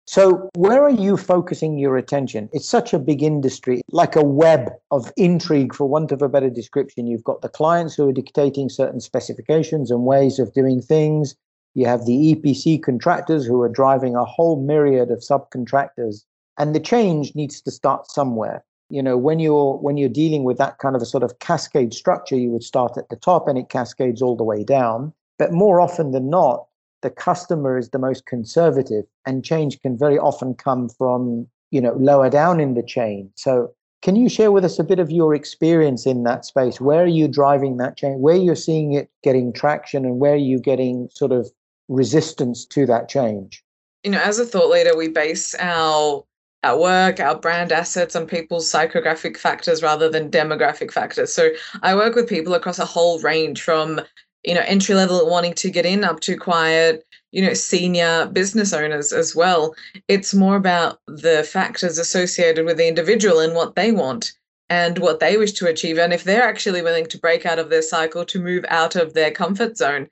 So, 0.07 0.49
where 0.55 0.83
are 0.83 0.91
you 0.91 1.17
focusing 1.17 1.77
your 1.77 1.97
attention? 1.97 2.49
It's 2.53 2.69
such 2.69 2.95
a 2.95 2.99
big 2.99 3.23
industry, 3.23 3.83
like 3.91 4.17
a 4.17 4.25
web 4.25 4.71
of 4.91 5.13
intrigue, 5.17 5.75
for 5.75 5.87
want 5.87 6.13
of 6.13 6.23
a 6.23 6.29
better 6.29 6.49
description. 6.49 7.07
You've 7.07 7.25
got 7.25 7.43
the 7.43 7.49
clients 7.49 7.95
who 7.95 8.09
are 8.09 8.13
dictating 8.13 8.69
certain 8.69 9.01
specifications 9.01 9.91
and 9.91 10.05
ways 10.05 10.39
of 10.39 10.55
doing 10.55 10.81
things. 10.81 11.35
You 11.75 11.87
have 11.87 12.07
the 12.07 12.35
EPC 12.35 12.83
contractors 12.83 13.45
who 13.45 13.61
are 13.61 13.69
driving 13.69 14.15
a 14.15 14.25
whole 14.25 14.63
myriad 14.63 15.11
of 15.11 15.19
subcontractors. 15.19 16.25
And 16.59 16.75
the 16.75 16.81
change 16.81 17.35
needs 17.35 17.61
to 17.63 17.71
start 17.71 18.11
somewhere. 18.11 18.65
You 18.91 19.03
know 19.03 19.17
when 19.17 19.39
you're 19.39 19.77
when 19.77 19.97
you're 19.97 20.09
dealing 20.09 20.45
with 20.45 20.59
that 20.59 20.79
kind 20.79 20.97
of 20.97 21.03
a 21.03 21.07
sort 21.07 21.23
of 21.23 21.39
cascade 21.41 21.93
structure 21.93 22.37
you 22.37 22.51
would 22.51 22.65
start 22.65 22.97
at 22.97 23.11
the 23.11 23.17
top 23.17 23.47
and 23.47 23.59
it 23.59 23.69
cascades 23.69 24.23
all 24.23 24.37
the 24.37 24.45
way 24.45 24.65
down. 24.65 25.13
But 25.39 25.53
more 25.53 25.81
often 25.81 26.11
than 26.11 26.31
not 26.31 26.67
the 27.03 27.11
customer 27.11 27.79
is 27.79 27.91
the 27.91 27.99
most 27.99 28.27
conservative 28.27 29.05
and 29.25 29.45
change 29.45 29.81
can 29.81 29.97
very 29.97 30.19
often 30.19 30.55
come 30.55 30.89
from 30.89 31.47
you 31.71 31.81
know 31.81 31.93
lower 31.95 32.31
down 32.31 32.61
in 32.61 32.75
the 32.75 32.83
chain. 32.83 33.31
So 33.35 33.73
can 34.01 34.17
you 34.17 34.29
share 34.29 34.53
with 34.53 34.65
us 34.65 34.79
a 34.79 34.85
bit 34.85 34.99
of 34.99 35.11
your 35.11 35.35
experience 35.35 36.07
in 36.07 36.23
that 36.23 36.45
space? 36.45 36.81
Where 36.81 37.03
are 37.03 37.07
you 37.07 37.29
driving 37.29 37.77
that 37.77 37.97
change 37.99 38.21
where 38.21 38.37
you're 38.37 38.57
seeing 38.57 38.95
it 38.95 39.11
getting 39.23 39.53
traction 39.53 40.07
and 40.07 40.19
where 40.19 40.33
are 40.33 40.37
you 40.37 40.59
getting 40.59 41.11
sort 41.13 41.33
of 41.33 41.51
resistance 41.89 42.65
to 42.67 42.87
that 42.87 43.09
change? 43.11 43.63
You 44.03 44.13
know 44.13 44.21
as 44.21 44.39
a 44.39 44.47
thought 44.47 44.71
leader 44.71 44.97
we 44.97 45.09
base 45.09 45.55
our 45.57 46.25
our 46.69 46.79
work, 46.79 47.21
our 47.21 47.39
brand 47.39 47.73
assets 47.73 48.15
and 48.15 48.29
people's 48.29 48.71
psychographic 48.71 49.37
factors 49.37 49.83
rather 49.83 50.09
than 50.09 50.31
demographic 50.31 50.93
factors. 50.93 51.33
So 51.33 51.51
I 51.83 51.95
work 51.95 52.15
with 52.15 52.29
people 52.29 52.55
across 52.55 52.79
a 52.79 52.85
whole 52.85 53.19
range 53.21 53.63
from, 53.63 54.01
you 54.45 54.55
know, 54.55 54.65
entry 54.67 54.95
level 54.95 55.29
wanting 55.29 55.55
to 55.55 55.71
get 55.71 55.87
in 55.87 56.05
up 56.05 56.21
to 56.21 56.37
quiet, 56.37 57.05
you 57.33 57.43
know, 57.43 57.55
senior 57.55 58.27
business 58.27 58.73
owners 58.73 59.13
as 59.13 59.35
well. 59.35 59.75
It's 60.09 60.35
more 60.35 60.57
about 60.57 61.01
the 61.07 61.43
factors 61.45 61.99
associated 61.99 62.65
with 62.67 62.77
the 62.77 62.89
individual 62.89 63.41
and 63.41 63.55
what 63.55 63.75
they 63.75 63.91
want 63.93 64.33
and 64.69 64.99
what 64.99 65.21
they 65.21 65.39
wish 65.39 65.53
to 65.53 65.67
achieve. 65.67 65.99
And 65.99 66.13
if 66.13 66.25
they're 66.25 66.43
actually 66.43 66.83
willing 66.83 67.07
to 67.07 67.19
break 67.19 67.47
out 67.47 67.59
of 67.59 67.71
their 67.71 67.83
cycle 67.83 68.25
to 68.27 68.41
move 68.41 68.65
out 68.69 68.97
of 68.97 69.15
their 69.15 69.31
comfort 69.31 69.79
zone. 69.79 70.09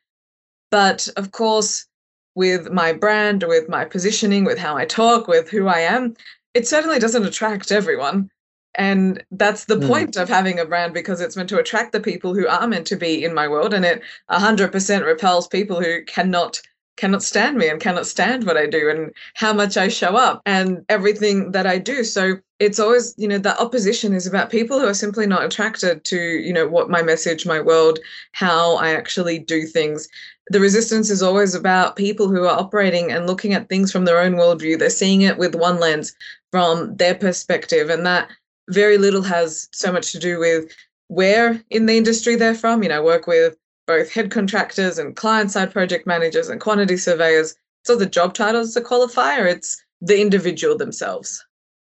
But 0.70 1.08
of 1.16 1.32
course, 1.32 1.86
with 2.34 2.70
my 2.70 2.92
brand, 2.92 3.44
with 3.46 3.68
my 3.68 3.84
positioning, 3.84 4.44
with 4.44 4.58
how 4.58 4.76
I 4.76 4.84
talk, 4.84 5.26
with 5.26 5.48
who 5.48 5.68
I 5.68 5.80
am, 5.80 6.14
it 6.56 6.66
certainly 6.66 6.98
doesn't 6.98 7.26
attract 7.26 7.70
everyone. 7.70 8.30
And 8.78 9.22
that's 9.30 9.66
the 9.66 9.76
mm. 9.76 9.86
point 9.86 10.16
of 10.16 10.28
having 10.28 10.58
a 10.58 10.64
brand 10.64 10.94
because 10.94 11.20
it's 11.20 11.36
meant 11.36 11.50
to 11.50 11.58
attract 11.58 11.92
the 11.92 12.00
people 12.00 12.34
who 12.34 12.48
are 12.48 12.66
meant 12.66 12.86
to 12.86 12.96
be 12.96 13.24
in 13.24 13.34
my 13.34 13.46
world. 13.46 13.74
And 13.74 13.84
it 13.84 14.00
100% 14.30 15.04
repels 15.04 15.48
people 15.48 15.82
who 15.82 16.02
cannot 16.04 16.60
cannot 16.96 17.22
stand 17.22 17.58
me 17.58 17.68
and 17.68 17.78
cannot 17.78 18.06
stand 18.06 18.46
what 18.46 18.56
I 18.56 18.64
do 18.64 18.88
and 18.88 19.12
how 19.34 19.52
much 19.52 19.76
I 19.76 19.88
show 19.88 20.16
up 20.16 20.40
and 20.46 20.82
everything 20.88 21.50
that 21.50 21.66
I 21.66 21.76
do. 21.76 22.02
So 22.02 22.38
it's 22.58 22.78
always, 22.78 23.14
you 23.18 23.28
know, 23.28 23.36
that 23.36 23.60
opposition 23.60 24.14
is 24.14 24.26
about 24.26 24.48
people 24.48 24.80
who 24.80 24.86
are 24.86 24.94
simply 24.94 25.26
not 25.26 25.44
attracted 25.44 26.06
to, 26.06 26.16
you 26.18 26.54
know, 26.54 26.66
what 26.66 26.88
my 26.88 27.02
message, 27.02 27.44
my 27.44 27.60
world, 27.60 27.98
how 28.32 28.76
I 28.76 28.94
actually 28.94 29.38
do 29.38 29.66
things 29.66 30.08
the 30.48 30.60
resistance 30.60 31.10
is 31.10 31.22
always 31.22 31.54
about 31.54 31.96
people 31.96 32.28
who 32.28 32.44
are 32.44 32.58
operating 32.58 33.10
and 33.10 33.26
looking 33.26 33.52
at 33.52 33.68
things 33.68 33.90
from 33.90 34.04
their 34.04 34.20
own 34.20 34.34
worldview. 34.34 34.78
They're 34.78 34.90
seeing 34.90 35.22
it 35.22 35.38
with 35.38 35.54
one 35.54 35.80
lens 35.80 36.14
from 36.56 36.96
their 36.96 37.14
perspective, 37.14 37.90
and 37.90 38.06
that 38.06 38.30
very 38.70 38.96
little 38.96 39.20
has 39.20 39.68
so 39.72 39.92
much 39.92 40.10
to 40.12 40.18
do 40.18 40.38
with 40.38 40.74
where 41.08 41.62
in 41.68 41.84
the 41.84 41.98
industry 41.98 42.34
they're 42.34 42.54
from. 42.54 42.82
You 42.82 42.88
know, 42.88 42.96
I 42.96 43.04
work 43.04 43.26
with 43.26 43.58
both 43.86 44.10
head 44.10 44.30
contractors 44.30 44.96
and 44.96 45.14
client 45.14 45.50
side 45.50 45.70
project 45.70 46.06
managers 46.06 46.48
and 46.48 46.58
quantity 46.58 46.96
surveyors. 46.96 47.54
So 47.84 47.94
the 47.94 48.06
job 48.06 48.32
title 48.32 48.62
is 48.62 48.74
a 48.74 48.80
qualifier, 48.80 49.44
it's 49.44 49.84
the 50.00 50.18
individual 50.18 50.78
themselves. 50.78 51.44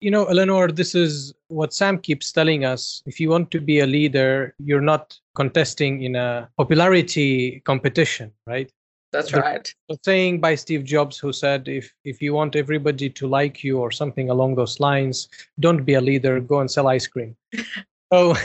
You 0.02 0.12
know, 0.12 0.26
Elinor, 0.26 0.74
this 0.74 0.94
is 0.94 1.34
what 1.48 1.74
Sam 1.74 1.98
keeps 1.98 2.34
telling 2.34 2.66
us. 2.66 3.02
If 3.06 3.22
you 3.22 3.30
want 3.30 3.52
to 3.52 3.62
be 3.62 3.80
a 3.80 3.88
leader, 3.88 4.56
you're 4.60 4.82
not 4.82 5.18
contesting 5.36 6.04
in 6.04 6.18
a 6.18 6.50
popularity 6.58 7.62
competition, 7.64 8.34
right? 8.46 8.70
That's 9.12 9.34
right. 9.34 9.74
The 9.88 9.98
saying 10.04 10.40
by 10.40 10.56
Steve 10.56 10.84
Jobs, 10.84 11.18
who 11.18 11.34
said, 11.34 11.68
if, 11.68 11.92
if 12.04 12.22
you 12.22 12.34
want 12.34 12.56
everybody 12.56 13.10
to 13.10 13.28
like 13.28 13.64
you 13.64 13.80
or 13.80 13.92
something 13.92 14.30
along 14.30 14.56
those 14.56 14.80
lines, 14.80 15.30
don't 15.60 15.84
be 15.84 15.96
a 15.96 16.02
leader, 16.02 16.40
go 16.40 16.60
and 16.60 16.70
sell 16.70 16.88
ice 16.88 17.08
cream. 17.08 17.36
so, 18.14 18.36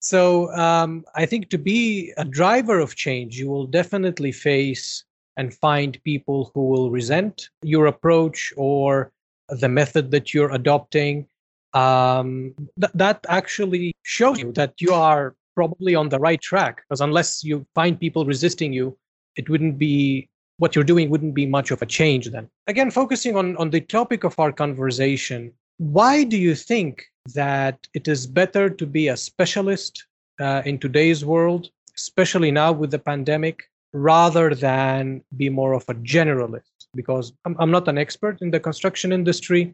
so 0.00 0.52
um, 0.54 1.04
I 1.14 1.26
think 1.26 1.48
to 1.50 1.58
be 1.58 2.12
a 2.16 2.24
driver 2.24 2.80
of 2.80 2.96
change, 2.96 3.38
you 3.38 3.48
will 3.48 3.66
definitely 3.66 4.32
face 4.32 5.04
and 5.36 5.54
find 5.54 6.02
people 6.02 6.50
who 6.54 6.66
will 6.66 6.90
resent 6.90 7.48
your 7.62 7.86
approach 7.86 8.52
or 8.56 9.12
the 9.48 9.68
method 9.68 10.10
that 10.10 10.34
you're 10.34 10.52
adopting 10.52 11.26
um, 11.72 12.54
th- 12.80 12.92
that 12.94 13.24
actually 13.28 13.94
shows 14.02 14.40
you 14.40 14.52
that 14.52 14.74
you 14.80 14.92
are 14.92 15.34
probably 15.54 15.94
on 15.94 16.08
the 16.08 16.18
right 16.18 16.40
track 16.40 16.82
because 16.88 17.00
unless 17.00 17.44
you 17.44 17.66
find 17.74 17.98
people 17.98 18.24
resisting 18.24 18.72
you 18.72 18.96
it 19.36 19.48
wouldn't 19.48 19.78
be 19.78 20.28
what 20.58 20.74
you're 20.74 20.84
doing 20.84 21.08
wouldn't 21.08 21.34
be 21.34 21.46
much 21.46 21.70
of 21.70 21.80
a 21.80 21.86
change 21.86 22.30
then. 22.30 22.48
Again 22.66 22.90
focusing 22.90 23.36
on 23.36 23.56
on 23.56 23.70
the 23.70 23.80
topic 23.80 24.24
of 24.24 24.38
our 24.38 24.52
conversation 24.52 25.52
why 25.78 26.24
do 26.24 26.36
you 26.36 26.54
think 26.54 27.06
that 27.34 27.78
it 27.94 28.06
is 28.06 28.26
better 28.26 28.68
to 28.68 28.86
be 28.86 29.08
a 29.08 29.16
specialist 29.16 30.04
uh, 30.38 30.60
in 30.66 30.78
today's 30.78 31.24
world 31.24 31.70
especially 31.96 32.50
now 32.50 32.70
with 32.72 32.90
the 32.90 32.98
pandemic 32.98 33.64
rather 33.92 34.54
than 34.54 35.22
be 35.36 35.48
more 35.48 35.72
of 35.72 35.84
a 35.88 35.94
generalist? 35.94 36.86
Because 36.94 37.32
I'm, 37.44 37.56
I'm 37.58 37.70
not 37.70 37.88
an 37.88 37.98
expert 37.98 38.42
in 38.42 38.50
the 38.50 38.60
construction 38.60 39.10
industry 39.12 39.72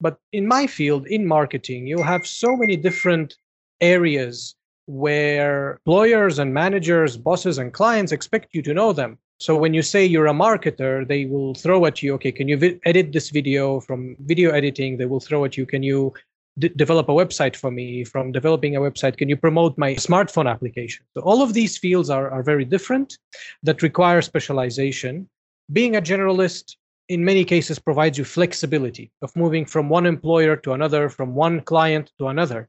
but 0.00 0.18
in 0.32 0.46
my 0.46 0.66
field 0.66 1.06
in 1.06 1.26
marketing 1.26 1.86
you 1.86 2.02
have 2.02 2.26
so 2.26 2.56
many 2.56 2.76
different 2.76 3.36
areas 3.80 4.54
where 4.86 5.72
employers 5.86 6.38
and 6.38 6.52
managers, 6.52 7.16
bosses 7.16 7.58
and 7.58 7.72
clients 7.72 8.12
expect 8.12 8.54
you 8.54 8.62
to 8.62 8.74
know 8.74 8.92
them. 8.92 9.18
So 9.40 9.56
when 9.56 9.74
you 9.74 9.82
say 9.82 10.04
you're 10.04 10.28
a 10.28 10.32
marketer, 10.32 11.06
they 11.06 11.24
will 11.24 11.54
throw 11.54 11.86
at 11.86 12.02
you, 12.02 12.14
okay, 12.14 12.32
can 12.32 12.48
you 12.48 12.56
vi- 12.56 12.80
edit 12.84 13.12
this 13.12 13.30
video 13.30 13.80
from 13.80 14.16
video 14.20 14.50
editing? 14.52 14.96
They 14.96 15.06
will 15.06 15.20
throw 15.20 15.44
at 15.44 15.56
you, 15.56 15.66
can 15.66 15.82
you 15.82 16.12
d- 16.58 16.68
develop 16.76 17.08
a 17.08 17.12
website 17.12 17.56
for 17.56 17.70
me? 17.70 18.04
From 18.04 18.30
developing 18.30 18.76
a 18.76 18.80
website, 18.80 19.16
can 19.16 19.28
you 19.28 19.36
promote 19.36 19.76
my 19.76 19.94
smartphone 19.94 20.48
application? 20.48 21.04
So 21.14 21.22
all 21.22 21.42
of 21.42 21.54
these 21.54 21.76
fields 21.76 22.08
are, 22.08 22.30
are 22.30 22.42
very 22.42 22.64
different 22.64 23.18
that 23.64 23.82
require 23.82 24.22
specialization. 24.22 25.28
Being 25.72 25.96
a 25.96 26.02
generalist 26.02 26.76
in 27.08 27.24
many 27.24 27.44
cases 27.44 27.78
provides 27.78 28.18
you 28.18 28.24
flexibility 28.24 29.10
of 29.22 29.34
moving 29.34 29.64
from 29.64 29.88
one 29.88 30.06
employer 30.06 30.56
to 30.56 30.72
another, 30.72 31.08
from 31.08 31.34
one 31.34 31.60
client 31.60 32.12
to 32.18 32.28
another. 32.28 32.68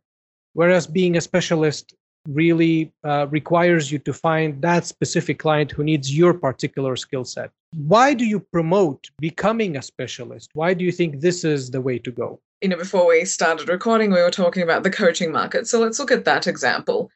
Whereas 0.54 0.88
being 0.88 1.18
a 1.18 1.22
specialist 1.22 1.94
really 2.28 2.92
uh, 3.04 3.28
requires 3.30 3.92
you 3.92 4.00
to 4.00 4.14
find 4.14 4.62
that 4.62 4.86
specific 4.86 5.40
client 5.40 5.72
who 5.72 5.84
needs 5.84 6.16
your 6.16 6.34
particular 6.34 6.96
skill 6.96 7.26
set. 7.26 7.52
Why 7.76 8.14
do 8.14 8.26
you 8.26 8.40
promote 8.40 9.10
becoming 9.20 9.78
a 9.78 9.82
specialist? 9.82 10.52
Why 10.54 10.74
do 10.74 10.86
you 10.86 10.92
think 10.92 11.20
this 11.20 11.44
is 11.44 11.72
the 11.72 11.82
way 11.82 11.98
to 12.00 12.12
go? 12.12 12.40
You 12.62 12.70
know, 12.70 12.78
before 12.78 13.08
we 13.08 13.26
started 13.26 13.68
recording, 13.68 14.12
we 14.12 14.22
were 14.22 14.32
talking 14.32 14.64
about 14.64 14.84
the 14.84 14.90
coaching 14.90 15.32
market. 15.32 15.68
So 15.68 15.80
let's 15.80 16.00
look 16.00 16.12
at 16.12 16.26
that 16.26 16.48
example. 16.48 17.10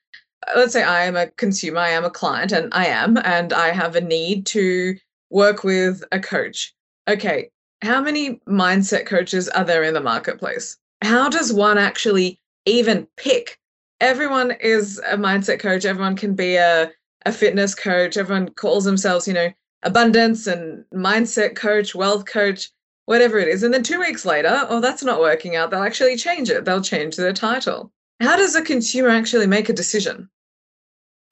Let's 0.55 0.73
say 0.73 0.83
I 0.83 1.03
am 1.03 1.15
a 1.15 1.27
consumer, 1.27 1.79
I 1.79 1.89
am 1.89 2.05
a 2.05 2.09
client, 2.09 2.51
and 2.51 2.73
I 2.73 2.87
am, 2.87 3.17
and 3.17 3.53
I 3.53 3.71
have 3.71 3.95
a 3.95 4.01
need 4.01 4.45
to 4.47 4.97
work 5.29 5.63
with 5.63 6.03
a 6.11 6.19
coach. 6.19 6.73
Okay, 7.07 7.49
how 7.81 8.01
many 8.01 8.35
mindset 8.47 9.05
coaches 9.05 9.47
are 9.49 9.63
there 9.63 9.83
in 9.83 9.93
the 9.93 10.01
marketplace? 10.01 10.77
How 11.01 11.29
does 11.29 11.53
one 11.53 11.77
actually 11.77 12.39
even 12.65 13.07
pick 13.17 13.57
everyone 14.01 14.51
is 14.51 14.99
a 14.99 15.17
mindset 15.17 15.59
coach. 15.59 15.85
Everyone 15.85 16.15
can 16.15 16.35
be 16.35 16.55
a, 16.55 16.91
a 17.25 17.31
fitness 17.31 17.75
coach. 17.75 18.17
Everyone 18.17 18.49
calls 18.49 18.85
themselves, 18.85 19.27
you 19.27 19.33
know, 19.33 19.51
abundance 19.83 20.47
and 20.47 20.83
mindset 20.93 21.55
coach, 21.55 21.95
wealth 21.95 22.25
coach, 22.25 22.69
whatever 23.05 23.37
it 23.39 23.47
is. 23.47 23.63
And 23.63 23.73
then 23.73 23.83
two 23.83 23.99
weeks 23.99 24.25
later, 24.25 24.65
oh, 24.69 24.81
that's 24.81 25.03
not 25.03 25.19
working 25.19 25.55
out. 25.55 25.71
They'll 25.71 25.83
actually 25.83 26.17
change 26.17 26.49
it. 26.49 26.65
They'll 26.65 26.81
change 26.81 27.15
their 27.15 27.33
title. 27.33 27.91
How 28.19 28.35
does 28.35 28.55
a 28.55 28.61
consumer 28.61 29.09
actually 29.09 29.47
make 29.47 29.69
a 29.69 29.73
decision? 29.73 30.29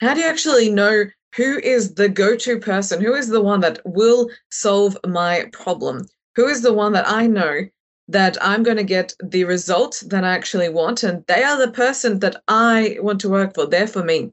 How 0.01 0.13
do 0.13 0.21
you 0.21 0.27
actually 0.27 0.69
know 0.69 1.05
who 1.35 1.59
is 1.59 1.95
the 1.95 2.07
go 2.07 2.35
to 2.35 2.59
person? 2.59 3.01
Who 3.01 3.13
is 3.13 3.27
the 3.27 3.41
one 3.41 3.59
that 3.61 3.79
will 3.85 4.29
solve 4.51 4.97
my 5.05 5.49
problem? 5.51 6.07
Who 6.35 6.47
is 6.47 6.61
the 6.61 6.73
one 6.73 6.93
that 6.93 7.07
I 7.07 7.27
know 7.27 7.61
that 8.07 8.37
I'm 8.41 8.63
going 8.63 8.77
to 8.77 8.83
get 8.83 9.13
the 9.23 9.45
result 9.45 10.03
that 10.07 10.23
I 10.23 10.33
actually 10.33 10.69
want, 10.69 11.03
and 11.03 11.25
they 11.27 11.43
are 11.43 11.57
the 11.57 11.71
person 11.71 12.19
that 12.19 12.41
I 12.47 12.97
want 13.01 13.19
to 13.21 13.29
work 13.29 13.55
for. 13.55 13.65
They're 13.65 13.87
for 13.87 14.03
me. 14.03 14.31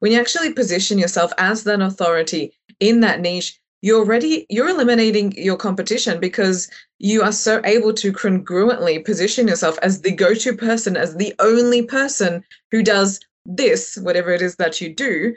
When 0.00 0.12
you 0.12 0.20
actually 0.20 0.52
position 0.52 0.98
yourself 0.98 1.32
as 1.38 1.66
an 1.66 1.82
authority 1.82 2.52
in 2.80 3.00
that 3.00 3.20
niche, 3.20 3.58
you're 3.80 3.98
already 3.98 4.46
you're 4.48 4.68
eliminating 4.68 5.32
your 5.32 5.56
competition 5.56 6.20
because 6.20 6.70
you 6.98 7.22
are 7.22 7.32
so 7.32 7.60
able 7.64 7.92
to 7.94 8.12
congruently 8.12 9.04
position 9.04 9.48
yourself 9.48 9.76
as 9.82 10.02
the 10.02 10.12
go-to 10.12 10.56
person, 10.56 10.96
as 10.96 11.16
the 11.16 11.34
only 11.40 11.82
person 11.82 12.44
who 12.70 12.82
does 12.82 13.18
this, 13.44 13.96
whatever 13.96 14.30
it 14.30 14.40
is 14.40 14.54
that 14.56 14.80
you 14.80 14.94
do, 14.94 15.34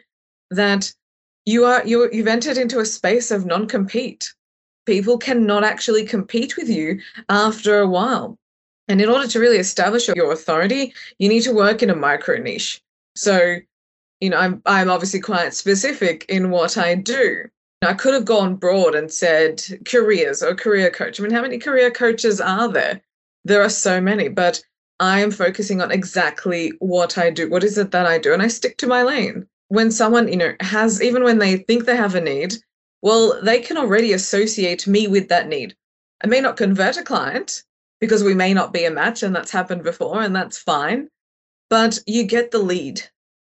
that 0.51 0.93
you 1.45 1.65
are 1.65 1.85
you 1.85 2.09
you've 2.11 2.27
entered 2.27 2.57
into 2.57 2.79
a 2.79 2.85
space 2.85 3.31
of 3.31 3.45
non-compete 3.45 4.33
people 4.85 5.17
cannot 5.17 5.63
actually 5.63 6.05
compete 6.05 6.57
with 6.57 6.69
you 6.69 6.99
after 7.29 7.79
a 7.79 7.87
while. 7.87 8.37
And 8.87 9.01
in 9.01 9.09
order 9.09 9.27
to 9.27 9.39
really 9.39 9.57
establish 9.57 10.07
your 10.07 10.31
authority, 10.31 10.93
you 11.17 11.27
need 11.27 11.41
to 11.41 11.53
work 11.53 11.81
in 11.81 11.89
a 11.89 11.95
micro 11.95 12.37
niche. 12.37 12.81
So, 13.15 13.57
you 14.19 14.29
know, 14.29 14.37
I'm 14.37 14.61
I'm 14.65 14.89
obviously 14.89 15.19
quite 15.19 15.53
specific 15.53 16.25
in 16.29 16.51
what 16.51 16.77
I 16.77 16.95
do. 16.95 17.45
I 17.81 17.93
could 17.93 18.13
have 18.13 18.25
gone 18.25 18.55
broad 18.55 18.95
and 18.95 19.11
said 19.11 19.63
careers 19.85 20.41
or 20.41 20.55
career 20.55 20.89
coach. 20.89 21.19
I 21.19 21.23
mean, 21.23 21.31
how 21.31 21.41
many 21.41 21.57
career 21.57 21.91
coaches 21.91 22.41
are 22.41 22.71
there? 22.71 23.01
There 23.43 23.61
are 23.61 23.69
so 23.69 24.01
many, 24.01 24.27
but 24.27 24.61
I 24.99 25.19
am 25.19 25.31
focusing 25.31 25.81
on 25.81 25.91
exactly 25.91 26.71
what 26.79 27.17
I 27.17 27.29
do. 27.29 27.49
What 27.49 27.63
is 27.63 27.77
it 27.77 27.91
that 27.91 28.05
I 28.05 28.17
do? 28.17 28.33
And 28.33 28.41
I 28.41 28.47
stick 28.47 28.77
to 28.77 28.87
my 28.87 29.03
lane. 29.03 29.45
When 29.67 29.91
someone, 29.91 30.27
you 30.27 30.37
know, 30.37 30.53
has, 30.61 31.01
even 31.01 31.23
when 31.23 31.39
they 31.39 31.57
think 31.57 31.85
they 31.85 31.95
have 31.95 32.15
a 32.15 32.21
need, 32.21 32.55
well, 33.05 33.39
they 33.39 33.59
can 33.59 33.77
already 33.77 34.13
associate 34.13 34.87
me 34.87 35.07
with 35.07 35.29
that 35.29 35.47
need. 35.47 35.75
I 36.23 36.27
may 36.27 36.41
not 36.41 36.57
convert 36.57 36.97
a 36.97 37.03
client 37.03 37.61
because 38.01 38.23
we 38.23 38.33
may 38.33 38.51
not 38.51 38.73
be 38.73 38.83
a 38.83 38.89
match, 38.89 39.21
and 39.21 39.35
that's 39.35 39.51
happened 39.51 39.83
before, 39.83 40.23
and 40.23 40.35
that's 40.35 40.57
fine. 40.57 41.09
But 41.69 41.99
you 42.07 42.23
get 42.23 42.49
the 42.49 42.57
lead. 42.57 43.03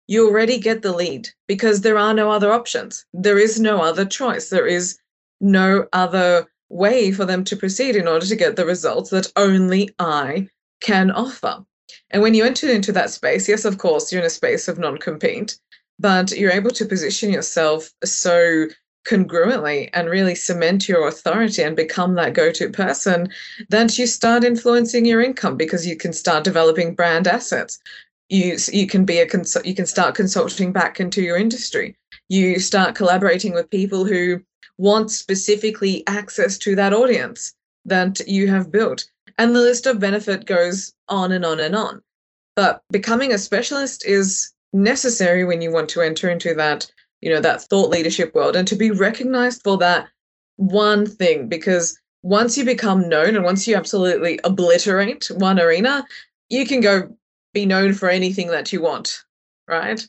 You 0.06 0.28
already 0.28 0.58
get 0.58 0.82
the 0.82 0.92
lead 0.92 1.30
because 1.48 1.80
there 1.80 1.98
are 1.98 2.14
no 2.14 2.30
other 2.30 2.52
options. 2.52 3.04
There 3.12 3.36
is 3.36 3.58
no 3.58 3.82
other 3.82 4.04
choice. 4.04 4.48
There 4.48 4.68
is 4.68 4.96
no 5.40 5.88
other 5.92 6.46
way 6.68 7.10
for 7.10 7.24
them 7.24 7.42
to 7.42 7.56
proceed 7.56 7.96
in 7.96 8.06
order 8.06 8.26
to 8.26 8.36
get 8.36 8.54
the 8.54 8.64
results 8.64 9.10
that 9.10 9.32
only 9.34 9.90
I 9.98 10.46
can 10.80 11.10
offer. 11.10 11.64
And 12.12 12.22
when 12.22 12.34
you 12.34 12.44
enter 12.44 12.70
into 12.70 12.92
that 12.92 13.10
space, 13.10 13.48
yes, 13.48 13.64
of 13.64 13.78
course, 13.78 14.12
you're 14.12 14.20
in 14.20 14.26
a 14.26 14.30
space 14.30 14.68
of 14.68 14.78
non 14.78 14.98
compete, 14.98 15.58
but 15.98 16.30
you're 16.30 16.52
able 16.52 16.70
to 16.70 16.84
position 16.84 17.32
yourself 17.32 17.90
so 18.04 18.68
congruently 19.08 19.88
and 19.94 20.08
really 20.08 20.34
cement 20.34 20.88
your 20.88 21.08
authority 21.08 21.62
and 21.62 21.74
become 21.74 22.14
that 22.14 22.34
go-to 22.34 22.68
person, 22.68 23.28
then 23.68 23.88
you 23.92 24.06
start 24.06 24.44
influencing 24.44 25.04
your 25.04 25.22
income 25.22 25.56
because 25.56 25.86
you 25.86 25.96
can 25.96 26.12
start 26.12 26.44
developing 26.44 26.94
brand 26.94 27.26
assets. 27.26 27.78
You 28.28 28.58
you 28.70 28.86
can 28.86 29.04
be 29.06 29.18
a 29.18 29.26
consult 29.26 29.64
you 29.64 29.74
can 29.74 29.86
start 29.86 30.14
consulting 30.14 30.72
back 30.72 31.00
into 31.00 31.22
your 31.22 31.38
industry. 31.38 31.96
You 32.28 32.58
start 32.58 32.94
collaborating 32.94 33.54
with 33.54 33.70
people 33.70 34.04
who 34.04 34.42
want 34.76 35.10
specifically 35.10 36.06
access 36.06 36.58
to 36.58 36.76
that 36.76 36.92
audience 36.92 37.54
that 37.86 38.20
you 38.28 38.48
have 38.48 38.70
built. 38.70 39.06
And 39.38 39.54
the 39.54 39.60
list 39.60 39.86
of 39.86 39.98
benefit 39.98 40.44
goes 40.44 40.92
on 41.08 41.32
and 41.32 41.44
on 41.44 41.58
and 41.60 41.74
on. 41.74 42.02
But 42.54 42.82
becoming 42.90 43.32
a 43.32 43.38
specialist 43.38 44.04
is 44.04 44.52
necessary 44.72 45.44
when 45.44 45.62
you 45.62 45.72
want 45.72 45.88
to 45.90 46.02
enter 46.02 46.28
into 46.28 46.54
that 46.54 46.90
you 47.20 47.30
know, 47.30 47.40
that 47.40 47.62
thought 47.62 47.90
leadership 47.90 48.34
world 48.34 48.56
and 48.56 48.66
to 48.68 48.76
be 48.76 48.90
recognized 48.90 49.62
for 49.62 49.78
that 49.78 50.08
one 50.56 51.06
thing 51.06 51.48
because 51.48 51.98
once 52.22 52.58
you 52.58 52.64
become 52.64 53.08
known 53.08 53.36
and 53.36 53.44
once 53.44 53.66
you 53.66 53.76
absolutely 53.76 54.38
obliterate 54.44 55.30
one 55.36 55.60
arena, 55.60 56.04
you 56.48 56.66
can 56.66 56.80
go 56.80 57.16
be 57.54 57.64
known 57.64 57.94
for 57.94 58.08
anything 58.08 58.48
that 58.48 58.72
you 58.72 58.82
want, 58.82 59.22
right? 59.68 60.06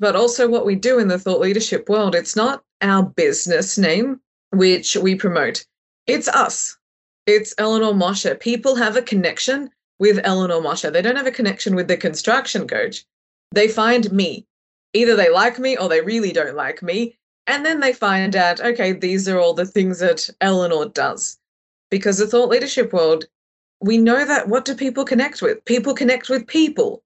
But 0.00 0.16
also, 0.16 0.48
what 0.48 0.66
we 0.66 0.74
do 0.74 0.98
in 0.98 1.08
the 1.08 1.18
thought 1.18 1.40
leadership 1.40 1.88
world, 1.88 2.14
it's 2.14 2.36
not 2.36 2.62
our 2.80 3.02
business 3.02 3.78
name 3.78 4.20
which 4.50 4.96
we 4.96 5.14
promote, 5.14 5.64
it's 6.06 6.28
us. 6.28 6.76
It's 7.26 7.54
Elinor 7.58 7.92
Moshe. 7.92 8.38
People 8.40 8.76
have 8.76 8.96
a 8.96 9.02
connection 9.02 9.70
with 9.98 10.20
Elinor 10.24 10.60
Moshe. 10.60 10.92
They 10.92 11.02
don't 11.02 11.16
have 11.16 11.26
a 11.26 11.32
connection 11.32 11.74
with 11.74 11.88
the 11.88 11.96
construction 11.96 12.66
coach. 12.66 13.04
They 13.52 13.68
find 13.68 14.12
me 14.12 14.46
either 14.94 15.14
they 15.16 15.28
like 15.28 15.58
me 15.58 15.76
or 15.76 15.88
they 15.88 16.00
really 16.00 16.32
don't 16.32 16.56
like 16.56 16.82
me. 16.82 17.18
And 17.46 17.66
then 17.66 17.80
they 17.80 17.92
find 17.92 18.34
out, 18.34 18.60
okay, 18.60 18.92
these 18.92 19.28
are 19.28 19.38
all 19.38 19.52
the 19.52 19.66
things 19.66 19.98
that 19.98 20.30
Elinor 20.40 20.86
does. 20.86 21.38
Because 21.90 22.16
the 22.16 22.26
thought 22.26 22.48
leadership 22.48 22.92
world, 22.92 23.26
we 23.80 23.98
know 23.98 24.24
that 24.24 24.48
what 24.48 24.64
do 24.64 24.74
people 24.74 25.04
connect 25.04 25.42
with? 25.42 25.62
People 25.66 25.94
connect 25.94 26.30
with 26.30 26.46
people. 26.46 27.02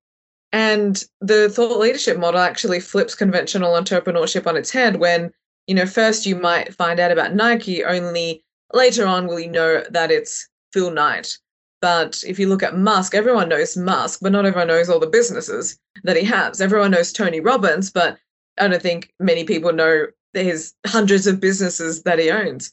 And 0.53 1.05
the 1.21 1.49
thought 1.51 1.79
leadership 1.79 2.19
model 2.19 2.41
actually 2.41 2.81
flips 2.81 3.15
conventional 3.15 3.73
entrepreneurship 3.73 4.47
on 4.47 4.57
its 4.57 4.71
head 4.71 4.97
when, 4.97 5.33
you 5.67 5.75
know, 5.75 5.87
first 5.87 6.25
you 6.25 6.37
might 6.37 6.75
find 6.75 7.01
out 7.01 7.11
about 7.11 7.35
Nike, 7.35 7.85
only 7.85 8.45
later 8.73 9.07
on 9.07 9.27
will 9.27 9.41
you 9.41 9.51
know 9.51 9.83
that 9.91 10.11
it's 10.11 10.49
Phil 10.73 10.91
Knight. 10.91 11.39
But 11.81 12.23
if 12.27 12.39
you 12.39 12.49
look 12.49 12.63
at 12.63 12.77
Musk, 12.77 13.15
everyone 13.15 13.49
knows 13.49 13.77
Musk, 13.77 14.21
but 14.21 14.33
not 14.33 14.47
everyone 14.47 14.69
knows 14.69 14.89
all 14.89 14.99
the 14.99 15.07
businesses 15.07 15.79
that 16.03 16.17
he 16.17 16.25
has. 16.25 16.61
Everyone 16.61 16.91
knows 16.91 17.13
Tony 17.13 17.41
Robbins, 17.41 17.91
but 17.91 18.19
I 18.59 18.69
don't 18.69 18.83
think 18.83 19.13
many 19.21 19.45
people 19.45 19.73
know 19.73 20.07
his 20.35 20.75
hundreds 20.87 21.27
of 21.27 21.41
businesses 21.41 22.03
that 22.03 22.19
he 22.19 22.31
owns. 22.31 22.73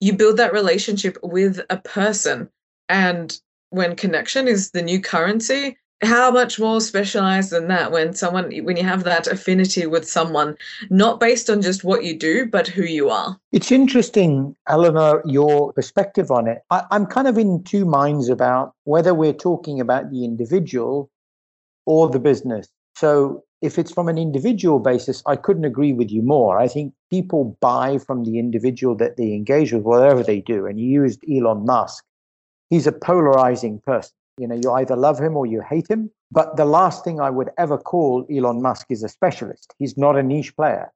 You 0.00 0.14
build 0.14 0.36
that 0.36 0.52
relationship 0.52 1.16
with 1.22 1.60
a 1.70 1.78
person. 1.78 2.50
And 2.88 3.38
when 3.70 3.96
connection 3.96 4.48
is 4.48 4.70
the 4.70 4.82
new 4.82 5.00
currency, 5.00 5.78
how 6.02 6.30
much 6.30 6.58
more 6.58 6.80
specialized 6.80 7.50
than 7.50 7.68
that 7.68 7.92
when 7.92 8.14
someone 8.14 8.50
when 8.64 8.76
you 8.76 8.82
have 8.82 9.04
that 9.04 9.26
affinity 9.26 9.86
with 9.86 10.08
someone 10.08 10.56
not 10.90 11.20
based 11.20 11.48
on 11.48 11.62
just 11.62 11.84
what 11.84 12.04
you 12.04 12.18
do 12.18 12.46
but 12.46 12.66
who 12.66 12.82
you 12.82 13.08
are? 13.08 13.38
It's 13.52 13.70
interesting 13.70 14.56
elinor 14.68 15.22
your 15.24 15.72
perspective 15.72 16.30
on 16.30 16.48
it. 16.48 16.62
I, 16.70 16.84
i'm 16.90 17.06
kind 17.06 17.28
of 17.28 17.38
in 17.38 17.62
two 17.64 17.84
minds 17.84 18.28
about 18.28 18.74
whether 18.84 19.14
we're 19.14 19.32
talking 19.32 19.80
about 19.80 20.10
the 20.10 20.24
individual 20.24 21.10
or 21.86 22.08
the 22.08 22.20
business. 22.20 22.68
So 22.96 23.44
if 23.60 23.78
it's 23.78 23.92
from 23.92 24.08
an 24.08 24.18
individual 24.18 24.80
basis 24.80 25.22
i 25.26 25.36
couldn't 25.36 25.64
agree 25.64 25.92
with 25.92 26.10
you 26.10 26.22
more. 26.22 26.58
I 26.58 26.66
think 26.66 26.92
people 27.10 27.56
buy 27.60 27.98
from 27.98 28.24
the 28.24 28.38
individual 28.38 28.96
that 28.96 29.16
they 29.16 29.32
engage 29.34 29.72
with 29.72 29.82
whatever 29.82 30.24
they 30.24 30.40
do 30.40 30.66
and 30.66 30.80
you 30.80 31.02
used 31.02 31.22
elon 31.30 31.64
musk. 31.64 32.04
He's 32.70 32.86
a 32.86 32.92
polarizing 32.92 33.80
person 33.80 34.12
You 34.42 34.48
know, 34.48 34.58
you 34.60 34.72
either 34.72 34.96
love 34.96 35.20
him 35.20 35.36
or 35.36 35.46
you 35.46 35.60
hate 35.60 35.88
him. 35.88 36.10
But 36.32 36.56
the 36.56 36.64
last 36.64 37.04
thing 37.04 37.20
I 37.20 37.30
would 37.30 37.50
ever 37.58 37.78
call 37.78 38.26
Elon 38.28 38.60
Musk 38.60 38.88
is 38.90 39.04
a 39.04 39.08
specialist. 39.08 39.72
He's 39.78 39.96
not 39.96 40.18
a 40.18 40.22
niche 40.22 40.56
player. 40.56 40.92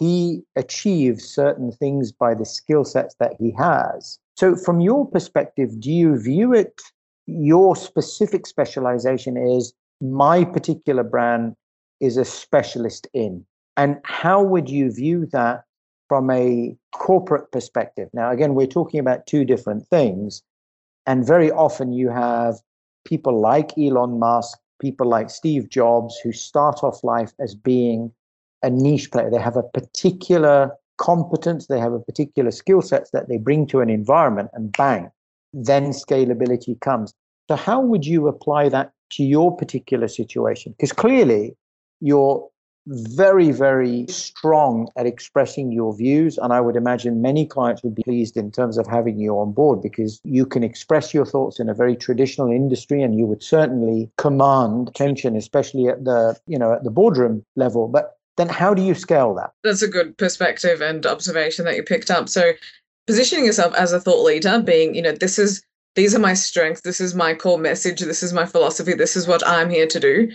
He 0.00 0.42
achieves 0.56 1.22
certain 1.24 1.70
things 1.70 2.10
by 2.10 2.34
the 2.34 2.44
skill 2.44 2.84
sets 2.84 3.14
that 3.20 3.34
he 3.38 3.52
has. 3.52 4.18
So, 4.36 4.56
from 4.56 4.80
your 4.80 5.06
perspective, 5.06 5.78
do 5.78 5.92
you 5.92 6.18
view 6.18 6.52
it? 6.52 6.80
Your 7.26 7.76
specific 7.76 8.44
specialization 8.44 9.36
is 9.36 9.72
my 10.00 10.44
particular 10.44 11.04
brand 11.04 11.54
is 12.00 12.16
a 12.16 12.24
specialist 12.24 13.06
in. 13.14 13.46
And 13.76 13.98
how 14.02 14.42
would 14.42 14.68
you 14.68 14.90
view 14.90 15.26
that 15.26 15.62
from 16.08 16.28
a 16.28 16.76
corporate 16.92 17.52
perspective? 17.52 18.08
Now, 18.12 18.32
again, 18.32 18.56
we're 18.56 18.66
talking 18.66 18.98
about 18.98 19.28
two 19.28 19.44
different 19.44 19.86
things. 19.86 20.42
And 21.06 21.24
very 21.24 21.52
often 21.52 21.92
you 21.92 22.08
have 22.08 22.56
people 23.04 23.40
like 23.40 23.76
Elon 23.78 24.18
Musk, 24.18 24.58
people 24.80 25.08
like 25.08 25.30
Steve 25.30 25.68
Jobs, 25.68 26.18
who 26.18 26.32
start 26.32 26.82
off 26.82 27.04
life 27.04 27.32
as 27.40 27.54
being 27.54 28.12
a 28.62 28.70
niche 28.70 29.10
player. 29.10 29.30
They 29.30 29.40
have 29.40 29.56
a 29.56 29.62
particular 29.62 30.72
competence, 30.98 31.66
they 31.66 31.80
have 31.80 31.92
a 31.92 32.00
particular 32.00 32.50
skill 32.50 32.82
sets 32.82 33.10
that 33.12 33.28
they 33.28 33.38
bring 33.38 33.66
to 33.68 33.80
an 33.80 33.88
environment, 33.88 34.50
and 34.52 34.72
bang, 34.72 35.10
then 35.52 35.90
scalability 35.90 36.78
comes. 36.80 37.14
So, 37.48 37.56
how 37.56 37.80
would 37.80 38.06
you 38.06 38.28
apply 38.28 38.68
that 38.68 38.92
to 39.12 39.24
your 39.24 39.56
particular 39.56 40.08
situation? 40.08 40.72
Because 40.72 40.92
clearly, 40.92 41.56
you're 42.00 42.48
very, 42.86 43.52
very 43.52 44.06
strong 44.08 44.88
at 44.96 45.06
expressing 45.06 45.72
your 45.72 45.96
views. 45.96 46.38
And 46.38 46.52
I 46.52 46.60
would 46.60 46.76
imagine 46.76 47.22
many 47.22 47.46
clients 47.46 47.82
would 47.82 47.94
be 47.94 48.02
pleased 48.02 48.36
in 48.36 48.50
terms 48.50 48.78
of 48.78 48.86
having 48.86 49.18
you 49.18 49.38
on 49.38 49.52
board 49.52 49.82
because 49.82 50.20
you 50.24 50.46
can 50.46 50.62
express 50.62 51.12
your 51.12 51.26
thoughts 51.26 51.60
in 51.60 51.68
a 51.68 51.74
very 51.74 51.96
traditional 51.96 52.50
industry 52.50 53.02
and 53.02 53.18
you 53.18 53.26
would 53.26 53.42
certainly 53.42 54.10
command 54.18 54.88
attention, 54.88 55.36
especially 55.36 55.88
at 55.88 56.04
the, 56.04 56.38
you 56.46 56.58
know, 56.58 56.72
at 56.72 56.84
the 56.84 56.90
boardroom 56.90 57.44
level. 57.56 57.88
But 57.88 58.16
then 58.36 58.48
how 58.48 58.74
do 58.74 58.82
you 58.82 58.94
scale 58.94 59.34
that? 59.34 59.52
That's 59.62 59.82
a 59.82 59.88
good 59.88 60.16
perspective 60.16 60.80
and 60.80 61.04
observation 61.04 61.64
that 61.66 61.76
you 61.76 61.82
picked 61.82 62.10
up. 62.10 62.28
So 62.28 62.52
positioning 63.06 63.44
yourself 63.44 63.74
as 63.74 63.92
a 63.92 64.00
thought 64.00 64.24
leader, 64.24 64.60
being, 64.60 64.94
you 64.94 65.02
know, 65.02 65.12
this 65.12 65.38
is 65.38 65.62
these 65.96 66.14
are 66.14 66.20
my 66.20 66.34
strengths, 66.34 66.82
this 66.82 67.00
is 67.00 67.16
my 67.16 67.34
core 67.34 67.58
message, 67.58 68.00
this 68.00 68.22
is 68.22 68.32
my 68.32 68.46
philosophy, 68.46 68.94
this 68.94 69.16
is 69.16 69.26
what 69.26 69.46
I'm 69.46 69.68
here 69.68 69.88
to 69.88 69.98
do 69.98 70.30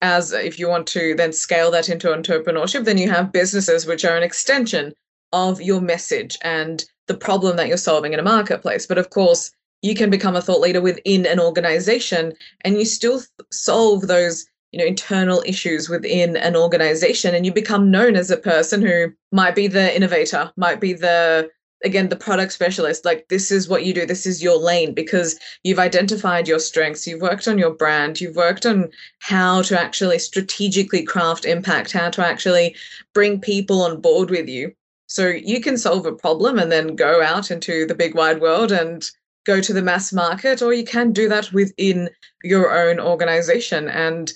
as 0.00 0.32
if 0.32 0.58
you 0.58 0.68
want 0.68 0.86
to 0.88 1.14
then 1.14 1.32
scale 1.32 1.70
that 1.72 1.88
into 1.88 2.08
entrepreneurship, 2.08 2.84
then 2.84 2.98
you 2.98 3.10
have 3.10 3.32
businesses 3.32 3.86
which 3.86 4.04
are 4.04 4.16
an 4.16 4.22
extension 4.22 4.92
of 5.32 5.60
your 5.60 5.80
message 5.80 6.38
and 6.42 6.84
the 7.06 7.16
problem 7.16 7.56
that 7.56 7.68
you're 7.68 7.76
solving 7.76 8.12
in 8.12 8.20
a 8.20 8.22
marketplace. 8.22 8.86
But 8.86 8.98
of 8.98 9.10
course, 9.10 9.50
you 9.82 9.94
can 9.94 10.10
become 10.10 10.36
a 10.36 10.42
thought 10.42 10.60
leader 10.60 10.80
within 10.80 11.26
an 11.26 11.40
organization 11.40 12.32
and 12.62 12.76
you 12.76 12.84
still 12.84 13.22
solve 13.50 14.06
those 14.06 14.46
you 14.72 14.78
know 14.78 14.84
internal 14.84 15.42
issues 15.46 15.88
within 15.88 16.36
an 16.36 16.54
organization 16.54 17.34
and 17.34 17.46
you 17.46 17.52
become 17.52 17.90
known 17.90 18.16
as 18.16 18.30
a 18.30 18.36
person 18.36 18.82
who 18.82 19.12
might 19.32 19.54
be 19.54 19.66
the 19.66 19.94
innovator 19.96 20.52
might 20.56 20.80
be 20.80 20.92
the 20.92 21.48
again 21.84 22.08
the 22.08 22.16
product 22.16 22.52
specialist 22.52 23.04
like 23.04 23.28
this 23.28 23.50
is 23.50 23.68
what 23.68 23.84
you 23.84 23.94
do 23.94 24.04
this 24.04 24.26
is 24.26 24.42
your 24.42 24.58
lane 24.58 24.92
because 24.92 25.38
you've 25.62 25.78
identified 25.78 26.48
your 26.48 26.58
strengths 26.58 27.06
you've 27.06 27.22
worked 27.22 27.46
on 27.46 27.58
your 27.58 27.70
brand 27.70 28.20
you've 28.20 28.36
worked 28.36 28.66
on 28.66 28.90
how 29.20 29.62
to 29.62 29.78
actually 29.78 30.18
strategically 30.18 31.02
craft 31.02 31.44
impact 31.44 31.92
how 31.92 32.10
to 32.10 32.24
actually 32.24 32.74
bring 33.14 33.40
people 33.40 33.82
on 33.82 34.00
board 34.00 34.30
with 34.30 34.48
you. 34.48 34.72
So 35.06 35.26
you 35.26 35.60
can 35.60 35.78
solve 35.78 36.06
a 36.06 36.12
problem 36.12 36.58
and 36.58 36.70
then 36.70 36.94
go 36.94 37.22
out 37.22 37.50
into 37.50 37.86
the 37.86 37.94
big 37.94 38.14
wide 38.14 38.40
world 38.40 38.70
and 38.70 39.04
go 39.46 39.60
to 39.60 39.72
the 39.72 39.82
mass 39.82 40.12
market 40.12 40.60
or 40.60 40.74
you 40.74 40.84
can 40.84 41.12
do 41.12 41.28
that 41.28 41.52
within 41.52 42.10
your 42.44 42.70
own 42.70 43.00
organization. 43.00 43.88
And 43.88 44.30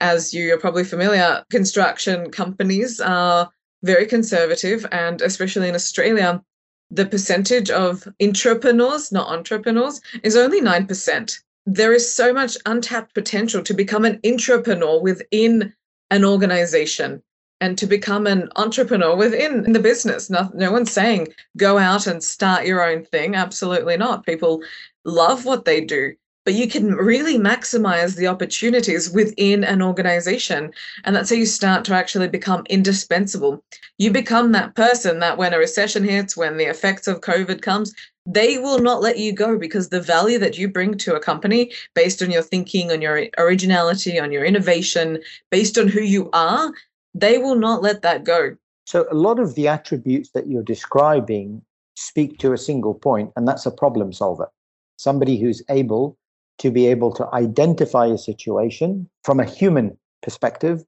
as 0.00 0.32
you 0.32 0.54
are 0.54 0.58
probably 0.58 0.84
familiar 0.84 1.44
construction 1.50 2.30
companies 2.30 3.00
are 3.00 3.50
very 3.82 4.06
conservative 4.06 4.86
and 4.92 5.22
especially 5.22 5.68
in 5.68 5.74
australia 5.74 6.42
the 6.90 7.06
percentage 7.06 7.70
of 7.70 8.06
entrepreneurs, 8.22 9.12
not 9.12 9.28
entrepreneurs, 9.28 10.00
is 10.22 10.36
only 10.36 10.60
9%. 10.60 11.40
There 11.66 11.92
is 11.92 12.12
so 12.12 12.32
much 12.32 12.56
untapped 12.64 13.14
potential 13.14 13.62
to 13.62 13.74
become 13.74 14.04
an 14.04 14.20
entrepreneur 14.24 15.00
within 15.00 15.74
an 16.10 16.24
organization 16.24 17.22
and 17.60 17.76
to 17.78 17.86
become 17.86 18.26
an 18.26 18.50
entrepreneur 18.56 19.16
within 19.16 19.72
the 19.72 19.80
business. 19.80 20.30
No, 20.30 20.50
no 20.54 20.70
one's 20.70 20.92
saying 20.92 21.28
go 21.56 21.78
out 21.78 22.06
and 22.06 22.22
start 22.22 22.66
your 22.66 22.88
own 22.88 23.04
thing. 23.04 23.34
Absolutely 23.34 23.96
not. 23.96 24.26
People 24.26 24.62
love 25.04 25.44
what 25.44 25.64
they 25.64 25.80
do 25.80 26.14
but 26.46 26.54
you 26.54 26.68
can 26.68 26.94
really 26.94 27.36
maximize 27.36 28.14
the 28.14 28.28
opportunities 28.28 29.10
within 29.10 29.64
an 29.64 29.82
organization. 29.82 30.72
And 31.02 31.14
that's 31.14 31.30
how 31.30 31.36
you 31.36 31.44
start 31.44 31.84
to 31.86 31.94
actually 31.94 32.28
become 32.28 32.64
indispensable. 32.70 33.64
You 33.98 34.12
become 34.12 34.52
that 34.52 34.76
person 34.76 35.18
that 35.18 35.38
when 35.38 35.52
a 35.52 35.58
recession 35.58 36.04
hits, 36.04 36.36
when 36.36 36.56
the 36.56 36.66
effects 36.66 37.08
of 37.08 37.20
COVID 37.20 37.62
comes, 37.62 37.92
they 38.26 38.58
will 38.58 38.78
not 38.78 39.02
let 39.02 39.18
you 39.18 39.32
go 39.32 39.58
because 39.58 39.88
the 39.88 40.00
value 40.00 40.38
that 40.38 40.56
you 40.56 40.68
bring 40.68 40.96
to 40.98 41.16
a 41.16 41.20
company 41.20 41.72
based 41.94 42.22
on 42.22 42.30
your 42.30 42.42
thinking, 42.42 42.92
on 42.92 43.02
your 43.02 43.26
originality, 43.38 44.20
on 44.20 44.30
your 44.30 44.44
innovation, 44.44 45.18
based 45.50 45.76
on 45.76 45.88
who 45.88 46.00
you 46.00 46.30
are, 46.32 46.72
they 47.12 47.38
will 47.38 47.56
not 47.56 47.82
let 47.82 48.02
that 48.02 48.22
go. 48.22 48.56
So, 48.84 49.06
a 49.10 49.14
lot 49.14 49.40
of 49.40 49.56
the 49.56 49.66
attributes 49.66 50.30
that 50.30 50.46
you're 50.46 50.62
describing 50.62 51.62
speak 51.96 52.38
to 52.38 52.52
a 52.52 52.58
single 52.58 52.94
point, 52.94 53.32
and 53.34 53.48
that's 53.48 53.66
a 53.66 53.70
problem 53.72 54.12
solver. 54.12 54.48
Somebody 54.96 55.40
who's 55.40 55.60
able 55.68 56.16
to 56.58 56.70
be 56.70 56.86
able 56.86 57.12
to 57.12 57.28
identify 57.34 58.06
a 58.06 58.18
situation 58.18 59.08
from 59.24 59.40
a 59.40 59.44
human 59.44 59.96
perspective 60.22 60.84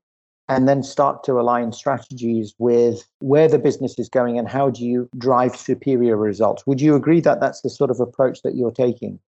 and 0.48 0.66
then 0.66 0.82
start 0.82 1.22
to 1.24 1.38
align 1.38 1.72
strategies 1.72 2.54
with 2.58 3.06
where 3.18 3.48
the 3.48 3.58
business 3.58 3.98
is 3.98 4.08
going 4.08 4.38
and 4.38 4.48
how 4.48 4.70
do 4.70 4.84
you 4.84 5.08
drive 5.18 5.54
superior 5.54 6.16
results. 6.16 6.66
Would 6.66 6.80
you 6.80 6.94
agree 6.94 7.20
that 7.20 7.40
that's 7.40 7.60
the 7.60 7.70
sort 7.70 7.90
of 7.90 8.00
approach 8.00 8.40
that 8.42 8.54
you're 8.54 8.70
taking? 8.70 9.20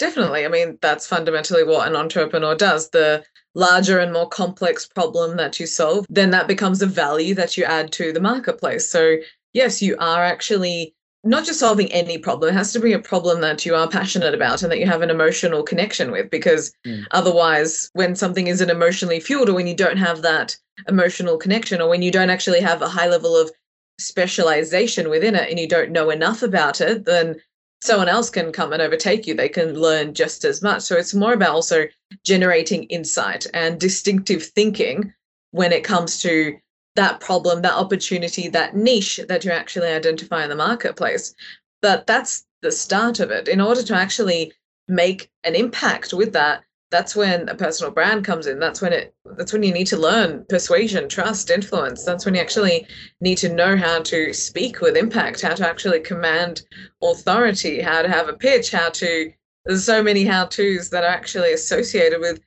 Definitely. 0.00 0.44
I 0.44 0.48
mean, 0.48 0.78
that's 0.80 1.06
fundamentally 1.06 1.62
what 1.62 1.86
an 1.86 1.94
entrepreneur 1.94 2.54
does. 2.54 2.90
The 2.90 3.22
larger 3.54 3.98
and 3.98 4.12
more 4.12 4.28
complex 4.28 4.86
problem 4.86 5.36
that 5.36 5.60
you 5.60 5.66
solve, 5.66 6.06
then 6.08 6.30
that 6.30 6.48
becomes 6.48 6.82
a 6.82 6.86
value 6.86 7.34
that 7.34 7.56
you 7.56 7.64
add 7.64 7.92
to 7.92 8.12
the 8.12 8.20
marketplace. 8.20 8.90
So, 8.90 9.16
yes, 9.52 9.82
you 9.82 9.96
are 9.98 10.24
actually 10.24 10.94
not 11.22 11.44
just 11.44 11.60
solving 11.60 11.92
any 11.92 12.16
problem, 12.16 12.50
it 12.50 12.56
has 12.56 12.72
to 12.72 12.80
be 12.80 12.92
a 12.92 12.98
problem 12.98 13.40
that 13.42 13.66
you 13.66 13.74
are 13.74 13.88
passionate 13.88 14.34
about 14.34 14.62
and 14.62 14.72
that 14.72 14.78
you 14.78 14.86
have 14.86 15.02
an 15.02 15.10
emotional 15.10 15.62
connection 15.62 16.10
with. 16.10 16.30
Because 16.30 16.72
mm. 16.86 17.04
otherwise, 17.10 17.90
when 17.92 18.16
something 18.16 18.46
isn't 18.46 18.70
emotionally 18.70 19.20
fueled, 19.20 19.48
or 19.48 19.54
when 19.54 19.66
you 19.66 19.76
don't 19.76 19.98
have 19.98 20.22
that 20.22 20.56
emotional 20.88 21.36
connection, 21.36 21.80
or 21.80 21.88
when 21.88 22.02
you 22.02 22.10
don't 22.10 22.30
actually 22.30 22.60
have 22.60 22.80
a 22.80 22.88
high 22.88 23.08
level 23.08 23.36
of 23.36 23.50
specialization 23.98 25.10
within 25.10 25.34
it 25.34 25.50
and 25.50 25.58
you 25.58 25.68
don't 25.68 25.90
know 25.90 26.08
enough 26.10 26.42
about 26.42 26.80
it, 26.80 27.04
then 27.04 27.36
someone 27.82 28.08
else 28.08 28.30
can 28.30 28.52
come 28.52 28.72
and 28.72 28.82
overtake 28.82 29.26
you. 29.26 29.34
They 29.34 29.48
can 29.48 29.74
learn 29.74 30.14
just 30.14 30.44
as 30.44 30.62
much. 30.62 30.82
So 30.82 30.96
it's 30.96 31.14
more 31.14 31.32
about 31.34 31.50
also 31.50 31.86
generating 32.24 32.84
insight 32.84 33.46
and 33.54 33.78
distinctive 33.78 34.42
thinking 34.42 35.12
when 35.50 35.72
it 35.72 35.84
comes 35.84 36.20
to 36.22 36.58
that 36.96 37.20
problem, 37.20 37.62
that 37.62 37.74
opportunity, 37.74 38.48
that 38.48 38.76
niche 38.76 39.20
that 39.28 39.44
you 39.44 39.50
actually 39.50 39.88
identify 39.88 40.42
in 40.42 40.50
the 40.50 40.56
marketplace. 40.56 41.34
But 41.82 42.06
that's 42.06 42.46
the 42.62 42.72
start 42.72 43.20
of 43.20 43.30
it. 43.30 43.48
In 43.48 43.60
order 43.60 43.82
to 43.82 43.94
actually 43.94 44.52
make 44.88 45.30
an 45.44 45.54
impact 45.54 46.12
with 46.12 46.32
that, 46.32 46.64
that's 46.90 47.14
when 47.14 47.48
a 47.48 47.54
personal 47.54 47.92
brand 47.92 48.24
comes 48.24 48.48
in. 48.48 48.58
That's 48.58 48.82
when 48.82 48.92
it 48.92 49.14
that's 49.36 49.52
when 49.52 49.62
you 49.62 49.72
need 49.72 49.86
to 49.88 49.96
learn 49.96 50.44
persuasion, 50.48 51.08
trust, 51.08 51.48
influence. 51.48 52.04
That's 52.04 52.24
when 52.24 52.34
you 52.34 52.40
actually 52.40 52.86
need 53.20 53.38
to 53.38 53.54
know 53.54 53.76
how 53.76 54.02
to 54.02 54.32
speak 54.32 54.80
with 54.80 54.96
impact, 54.96 55.40
how 55.40 55.54
to 55.54 55.68
actually 55.68 56.00
command 56.00 56.62
authority, 57.02 57.80
how 57.80 58.02
to 58.02 58.08
have 58.08 58.28
a 58.28 58.32
pitch, 58.32 58.72
how 58.72 58.90
to 58.90 59.32
there's 59.64 59.84
so 59.84 60.02
many 60.02 60.24
how-tos 60.24 60.90
that 60.90 61.04
are 61.04 61.10
actually 61.10 61.52
associated 61.52 62.18
with 62.20 62.40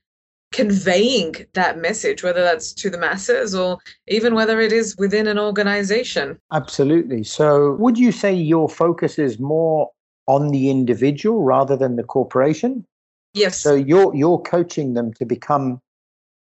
conveying 0.54 1.36
that 1.54 1.80
message, 1.80 2.24
whether 2.24 2.42
that's 2.42 2.72
to 2.74 2.89
the 2.89 2.98
masses 2.98 3.54
or 3.54 3.80
even 4.08 4.36
whether 4.36 4.62
it 4.62 4.72
is 4.72 4.96
within 4.98 5.28
an 5.28 5.38
organization. 5.38 6.39
Absolutely. 6.54 7.24
So, 7.24 7.74
would 7.74 7.98
you 7.98 8.12
say 8.12 8.34
your 8.34 8.70
focus 8.70 9.20
is 9.20 9.39
more 9.39 9.89
on 10.28 10.50
the 10.50 10.70
individual 10.70 11.44
rather 11.44 11.76
than 11.76 11.98
the 11.98 12.04
corporation? 12.04 12.86
Yes. 13.34 13.60
So, 13.60 13.76
you're, 13.76 14.16
you're 14.16 14.39
coaching 14.39 14.94
them 14.94 15.13
to 15.16 15.26
become 15.26 15.82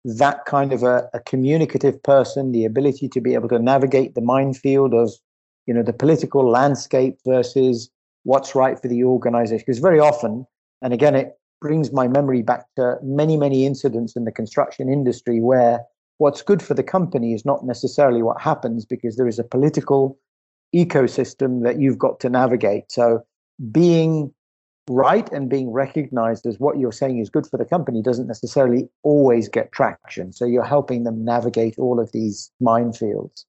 that 0.04 0.46
kind 0.46 0.74
of 0.74 0.84
a, 0.84 1.10
a 1.14 1.20
communicative 1.22 2.02
person, 2.04 2.52
the 2.52 2.66
ability 2.66 3.08
to 3.10 3.22
be 3.22 3.34
able 3.36 3.50
to 3.50 3.60
navigate 3.60 4.16
the 4.16 4.22
minefield 4.22 4.94
of 4.94 5.14
you 5.70 5.74
know 5.74 5.84
the 5.84 5.94
political 5.94 6.50
landscape 6.50 7.20
versus 7.28 7.92
what's 8.24 8.56
right 8.56 8.82
for 8.82 8.88
the 8.88 9.04
organization 9.04 9.64
because 9.66 9.78
very 9.78 10.00
often 10.00 10.46
and 10.82 10.94
again 10.94 11.14
it 11.16 11.39
brings 11.62 11.92
my 11.92 12.08
memory 12.08 12.42
back 12.42 12.66
to 12.76 12.98
many, 13.04 13.38
many 13.38 13.66
incidents 13.66 14.16
in 14.16 14.26
the 14.26 14.32
construction 14.32 14.90
industry 14.90 15.42
where 15.42 15.82
what's 16.18 16.42
good 16.42 16.62
for 16.62 16.74
the 16.74 16.84
company 16.84 17.34
is 17.34 17.46
not 17.46 17.66
necessarily 17.66 18.22
what 18.22 18.42
happens 18.42 18.86
because 18.86 19.16
there 19.16 19.28
is 19.28 19.40
a 19.40 19.44
political 19.44 20.18
ecosystem 20.76 21.64
that 21.64 21.80
you've 21.80 21.98
got 21.98 22.20
to 22.20 22.30
navigate. 22.30 22.92
So 22.92 23.24
being 23.72 24.34
right 24.90 25.32
and 25.32 25.50
being 25.50 25.72
recognized 25.72 26.46
as 26.46 26.60
what 26.60 26.80
you're 26.80 26.92
saying 26.92 27.20
is 27.20 27.30
good 27.30 27.48
for 27.48 27.58
the 27.58 27.66
company 27.66 28.02
doesn't 28.02 28.28
necessarily 28.28 28.90
always 29.04 29.48
get 29.48 29.72
traction. 29.72 30.34
So 30.34 30.46
you're 30.46 30.64
helping 30.64 31.04
them 31.04 31.24
navigate 31.24 31.78
all 31.78 32.00
of 32.00 32.12
these 32.12 32.52
minefields. 32.62 33.46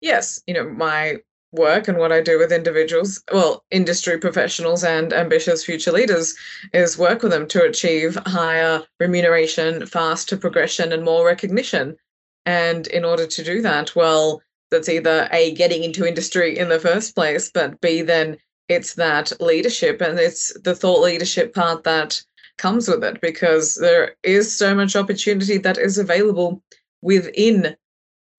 Yes, 0.00 0.40
you 0.46 0.54
know, 0.54 0.68
my 0.68 1.16
work 1.52 1.88
and 1.88 1.98
what 1.98 2.12
I 2.12 2.20
do 2.20 2.38
with 2.38 2.52
individuals, 2.52 3.22
well, 3.32 3.64
industry 3.70 4.18
professionals 4.18 4.84
and 4.84 5.12
ambitious 5.12 5.64
future 5.64 5.92
leaders, 5.92 6.34
is 6.72 6.98
work 6.98 7.22
with 7.22 7.32
them 7.32 7.46
to 7.48 7.62
achieve 7.62 8.16
higher 8.26 8.82
remuneration, 9.00 9.86
faster 9.86 10.36
progression, 10.36 10.92
and 10.92 11.04
more 11.04 11.24
recognition. 11.26 11.96
And 12.44 12.86
in 12.88 13.04
order 13.04 13.26
to 13.26 13.44
do 13.44 13.62
that, 13.62 13.96
well, 13.96 14.42
that's 14.70 14.88
either 14.88 15.28
A, 15.32 15.54
getting 15.54 15.84
into 15.84 16.06
industry 16.06 16.58
in 16.58 16.68
the 16.68 16.80
first 16.80 17.14
place, 17.14 17.50
but 17.52 17.80
B, 17.80 18.02
then 18.02 18.38
it's 18.68 18.94
that 18.94 19.32
leadership 19.40 20.00
and 20.00 20.18
it's 20.18 20.52
the 20.60 20.74
thought 20.74 21.00
leadership 21.00 21.54
part 21.54 21.84
that 21.84 22.20
comes 22.58 22.88
with 22.88 23.04
it 23.04 23.20
because 23.20 23.76
there 23.76 24.16
is 24.22 24.56
so 24.56 24.74
much 24.74 24.96
opportunity 24.96 25.58
that 25.58 25.78
is 25.78 25.98
available 25.98 26.62
within 27.02 27.76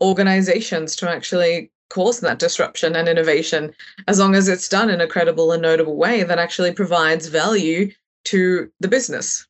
organizations 0.01 0.95
to 0.97 1.09
actually 1.09 1.71
cause 1.89 2.19
that 2.19 2.39
disruption 2.39 2.95
and 2.95 3.08
innovation 3.08 3.73
as 4.08 4.19
long 4.19 4.36
as 4.36 4.47
it's 4.47 4.67
done 4.67 4.89
in 4.89 5.02
a 5.02 5.08
credible 5.08 5.52
and 5.52 5.62
notable 5.62 5.95
way 5.95 6.23
that 6.23 6.39
actually 6.39 6.71
provides 6.71 7.28
value 7.28 7.91
to 8.26 8.69
the 8.80 8.88
business. 8.88 9.47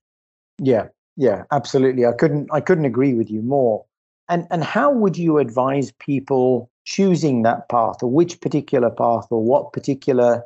Yeah 0.59 0.87
yeah 1.17 1.43
absolutely. 1.51 2.05
I 2.05 2.13
couldn't 2.13 2.47
i 2.51 2.61
couldn't 2.61 2.85
agree 2.85 3.13
with 3.13 3.29
you 3.29 3.41
more. 3.41 3.83
And 4.29 4.47
and 4.51 4.63
how 4.63 4.91
would 4.91 5.17
you 5.17 5.39
advise 5.39 5.91
people 5.99 6.69
choosing 6.85 7.41
that 7.43 7.67
path 7.67 8.01
or 8.01 8.09
which 8.09 8.39
particular 8.39 8.89
path 8.89 9.27
or 9.29 9.43
what 9.43 9.73
particular 9.73 10.43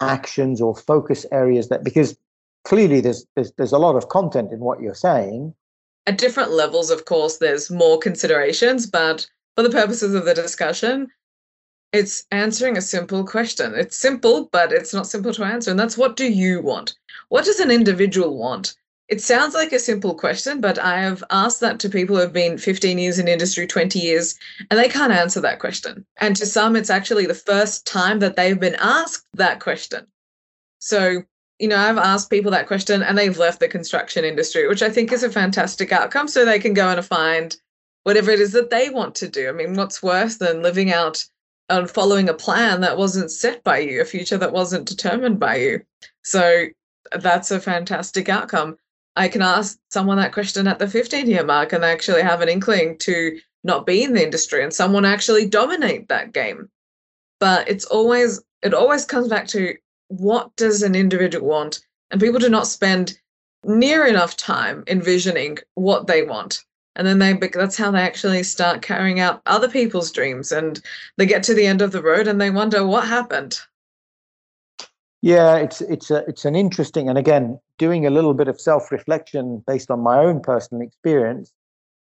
actions 0.00 0.60
or 0.60 0.74
focus 0.74 1.26
areas 1.30 1.68
that 1.68 1.84
because 1.84 2.16
clearly 2.64 3.00
there's 3.00 3.26
there's, 3.34 3.52
there's 3.52 3.72
a 3.72 3.78
lot 3.78 3.96
of 3.96 4.08
content 4.08 4.52
in 4.52 4.60
what 4.60 4.80
you're 4.80 4.94
saying. 4.94 5.54
At 6.06 6.18
different 6.18 6.52
levels 6.52 6.90
of 6.90 7.04
course 7.04 7.38
there's 7.38 7.70
more 7.70 7.98
considerations 7.98 8.86
but 8.86 9.26
for 9.56 9.62
the 9.62 9.70
purposes 9.70 10.14
of 10.14 10.24
the 10.24 10.34
discussion 10.34 11.08
it's 11.94 12.24
answering 12.30 12.76
a 12.76 12.82
simple 12.82 13.24
question 13.24 13.74
it's 13.74 13.96
simple 13.96 14.48
but 14.52 14.72
it's 14.72 14.92
not 14.92 15.06
simple 15.06 15.32
to 15.32 15.44
answer 15.44 15.70
and 15.70 15.80
that's 15.80 15.98
what 15.98 16.16
do 16.16 16.30
you 16.30 16.60
want 16.60 16.96
what 17.28 17.44
does 17.44 17.60
an 17.60 17.70
individual 17.70 18.36
want 18.36 18.74
it 19.08 19.20
sounds 19.20 19.54
like 19.54 19.72
a 19.72 19.78
simple 19.78 20.14
question, 20.14 20.60
but 20.60 20.78
I 20.78 21.00
have 21.00 21.22
asked 21.28 21.60
that 21.60 21.78
to 21.80 21.90
people 21.90 22.16
who 22.16 22.22
have 22.22 22.32
been 22.32 22.56
15 22.56 22.98
years 22.98 23.18
in 23.18 23.28
industry, 23.28 23.66
20 23.66 23.98
years, 23.98 24.34
and 24.70 24.80
they 24.80 24.88
can't 24.88 25.12
answer 25.12 25.40
that 25.42 25.58
question. 25.58 26.06
And 26.20 26.34
to 26.36 26.46
some, 26.46 26.74
it's 26.74 26.88
actually 26.88 27.26
the 27.26 27.34
first 27.34 27.86
time 27.86 28.20
that 28.20 28.36
they've 28.36 28.58
been 28.58 28.76
asked 28.76 29.26
that 29.34 29.60
question. 29.60 30.06
So, 30.78 31.22
you 31.58 31.68
know, 31.68 31.76
I've 31.76 31.98
asked 31.98 32.30
people 32.30 32.50
that 32.52 32.66
question 32.66 33.02
and 33.02 33.16
they've 33.16 33.38
left 33.38 33.60
the 33.60 33.68
construction 33.68 34.24
industry, 34.24 34.66
which 34.68 34.82
I 34.82 34.88
think 34.88 35.12
is 35.12 35.22
a 35.22 35.30
fantastic 35.30 35.92
outcome. 35.92 36.26
So 36.26 36.44
they 36.44 36.58
can 36.58 36.72
go 36.72 36.88
and 36.88 37.04
find 37.04 37.54
whatever 38.04 38.30
it 38.30 38.40
is 38.40 38.52
that 38.52 38.70
they 38.70 38.88
want 38.88 39.14
to 39.16 39.28
do. 39.28 39.48
I 39.48 39.52
mean, 39.52 39.74
what's 39.74 40.02
worse 40.02 40.38
than 40.38 40.62
living 40.62 40.92
out 40.92 41.24
and 41.68 41.90
following 41.90 42.28
a 42.28 42.34
plan 42.34 42.80
that 42.82 42.98
wasn't 42.98 43.30
set 43.30 43.64
by 43.64 43.78
you, 43.78 44.00
a 44.00 44.04
future 44.04 44.38
that 44.38 44.52
wasn't 44.52 44.86
determined 44.86 45.40
by 45.40 45.56
you? 45.56 45.80
So 46.22 46.66
that's 47.18 47.50
a 47.50 47.60
fantastic 47.60 48.28
outcome. 48.28 48.76
I 49.16 49.28
can 49.28 49.42
ask 49.42 49.78
someone 49.90 50.16
that 50.16 50.32
question 50.32 50.66
at 50.66 50.78
the 50.78 50.88
15 50.88 51.28
year 51.28 51.44
mark 51.44 51.72
and 51.72 51.82
they 51.82 51.92
actually 51.92 52.22
have 52.22 52.40
an 52.40 52.48
inkling 52.48 52.98
to 52.98 53.38
not 53.62 53.86
be 53.86 54.02
in 54.02 54.12
the 54.12 54.22
industry 54.22 54.62
and 54.62 54.72
someone 54.72 55.04
actually 55.04 55.46
dominate 55.46 56.08
that 56.08 56.32
game. 56.32 56.68
But 57.40 57.68
it's 57.68 57.84
always, 57.84 58.42
it 58.62 58.74
always 58.74 59.04
comes 59.04 59.28
back 59.28 59.46
to 59.48 59.74
what 60.08 60.54
does 60.56 60.82
an 60.82 60.94
individual 60.94 61.46
want? 61.46 61.80
And 62.10 62.20
people 62.20 62.40
do 62.40 62.48
not 62.48 62.66
spend 62.66 63.18
near 63.64 64.06
enough 64.06 64.36
time 64.36 64.84
envisioning 64.86 65.58
what 65.74 66.06
they 66.06 66.22
want. 66.22 66.62
And 66.96 67.06
then 67.06 67.18
they, 67.18 67.32
that's 67.32 67.76
how 67.76 67.90
they 67.90 68.00
actually 68.00 68.42
start 68.44 68.82
carrying 68.82 69.20
out 69.20 69.42
other 69.46 69.68
people's 69.68 70.12
dreams. 70.12 70.52
And 70.52 70.80
they 71.16 71.26
get 71.26 71.42
to 71.44 71.54
the 71.54 71.66
end 71.66 71.82
of 71.82 71.92
the 71.92 72.02
road 72.02 72.28
and 72.28 72.40
they 72.40 72.50
wonder 72.50 72.86
what 72.86 73.06
happened. 73.06 73.58
Yeah, 75.22 75.56
it's 75.56 75.80
it's 75.80 76.10
a 76.10 76.18
it's 76.28 76.44
an 76.44 76.54
interesting 76.54 77.08
and 77.08 77.16
again 77.16 77.58
doing 77.78 78.04
a 78.04 78.10
little 78.10 78.34
bit 78.34 78.46
of 78.46 78.60
self 78.60 78.92
reflection 78.92 79.64
based 79.66 79.90
on 79.90 80.00
my 80.00 80.18
own 80.18 80.42
personal 80.42 80.86
experience 80.86 81.50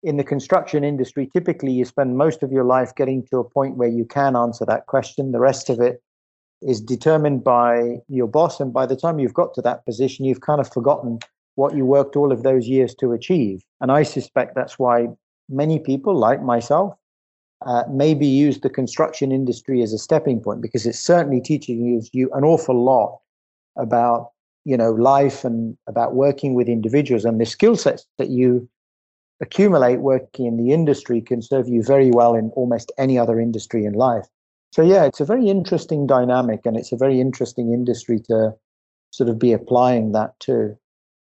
in 0.02 0.18
the 0.18 0.22
construction 0.22 0.84
industry. 0.84 1.30
Typically, 1.32 1.72
you 1.72 1.86
spend 1.86 2.18
most 2.18 2.42
of 2.42 2.52
your 2.52 2.64
life 2.64 2.94
getting 2.94 3.26
to 3.28 3.38
a 3.38 3.44
point 3.44 3.76
where 3.76 3.88
you 3.88 4.04
can 4.04 4.36
answer 4.36 4.66
that 4.66 4.84
question. 4.84 5.32
The 5.32 5.40
rest 5.40 5.70
of 5.70 5.80
it 5.80 6.02
is 6.60 6.78
determined 6.78 7.42
by 7.42 8.00
your 8.08 8.26
boss, 8.26 8.60
and 8.60 8.70
by 8.70 8.84
the 8.84 8.96
time 8.96 9.18
you've 9.18 9.32
got 9.32 9.54
to 9.54 9.62
that 9.62 9.86
position, 9.86 10.26
you've 10.26 10.42
kind 10.42 10.60
of 10.60 10.70
forgotten 10.70 11.18
what 11.56 11.74
you 11.74 11.84
worked 11.84 12.16
all 12.16 12.30
of 12.30 12.42
those 12.42 12.68
years 12.68 12.94
to 12.94 13.12
achieve. 13.12 13.64
And 13.80 13.90
I 13.90 14.04
suspect 14.04 14.54
that's 14.54 14.78
why 14.78 15.08
many 15.48 15.78
people, 15.78 16.14
like 16.16 16.42
myself, 16.42 16.94
uh, 17.64 17.84
maybe 17.90 18.26
use 18.26 18.60
the 18.60 18.70
construction 18.70 19.32
industry 19.32 19.82
as 19.82 19.92
a 19.92 19.98
stepping 19.98 20.40
point 20.40 20.60
because 20.60 20.86
it's 20.86 21.00
certainly 21.00 21.40
teaching 21.40 22.08
you, 22.12 22.30
an 22.34 22.44
awful 22.44 22.84
lot 22.84 23.18
about 23.76 24.30
you 24.64 24.76
know 24.76 24.90
life 24.90 25.44
and 25.44 25.76
about 25.86 26.14
working 26.14 26.54
with 26.54 26.68
individuals. 26.68 27.24
And 27.24 27.40
the 27.40 27.46
skill 27.46 27.76
sets 27.76 28.06
that 28.18 28.28
you 28.28 28.68
accumulate 29.40 29.98
working 29.98 30.46
in 30.46 30.56
the 30.56 30.72
industry 30.72 31.20
can 31.20 31.40
serve 31.40 31.68
you 31.68 31.82
very 31.82 32.10
well 32.10 32.34
in 32.34 32.50
almost 32.50 32.92
any 32.98 33.18
other 33.18 33.40
industry 33.40 33.84
in 33.84 33.94
life. 33.94 34.26
So 34.72 34.82
yeah 34.82 35.04
it's 35.04 35.20
a 35.20 35.24
very 35.24 35.48
interesting 35.48 36.06
dynamic 36.06 36.66
and 36.66 36.76
it's 36.76 36.92
a 36.92 36.96
very 36.96 37.20
interesting 37.20 37.72
industry 37.72 38.20
to 38.28 38.54
sort 39.10 39.30
of 39.30 39.38
be 39.38 39.52
applying 39.52 40.12
that 40.12 40.38
to 40.40 40.76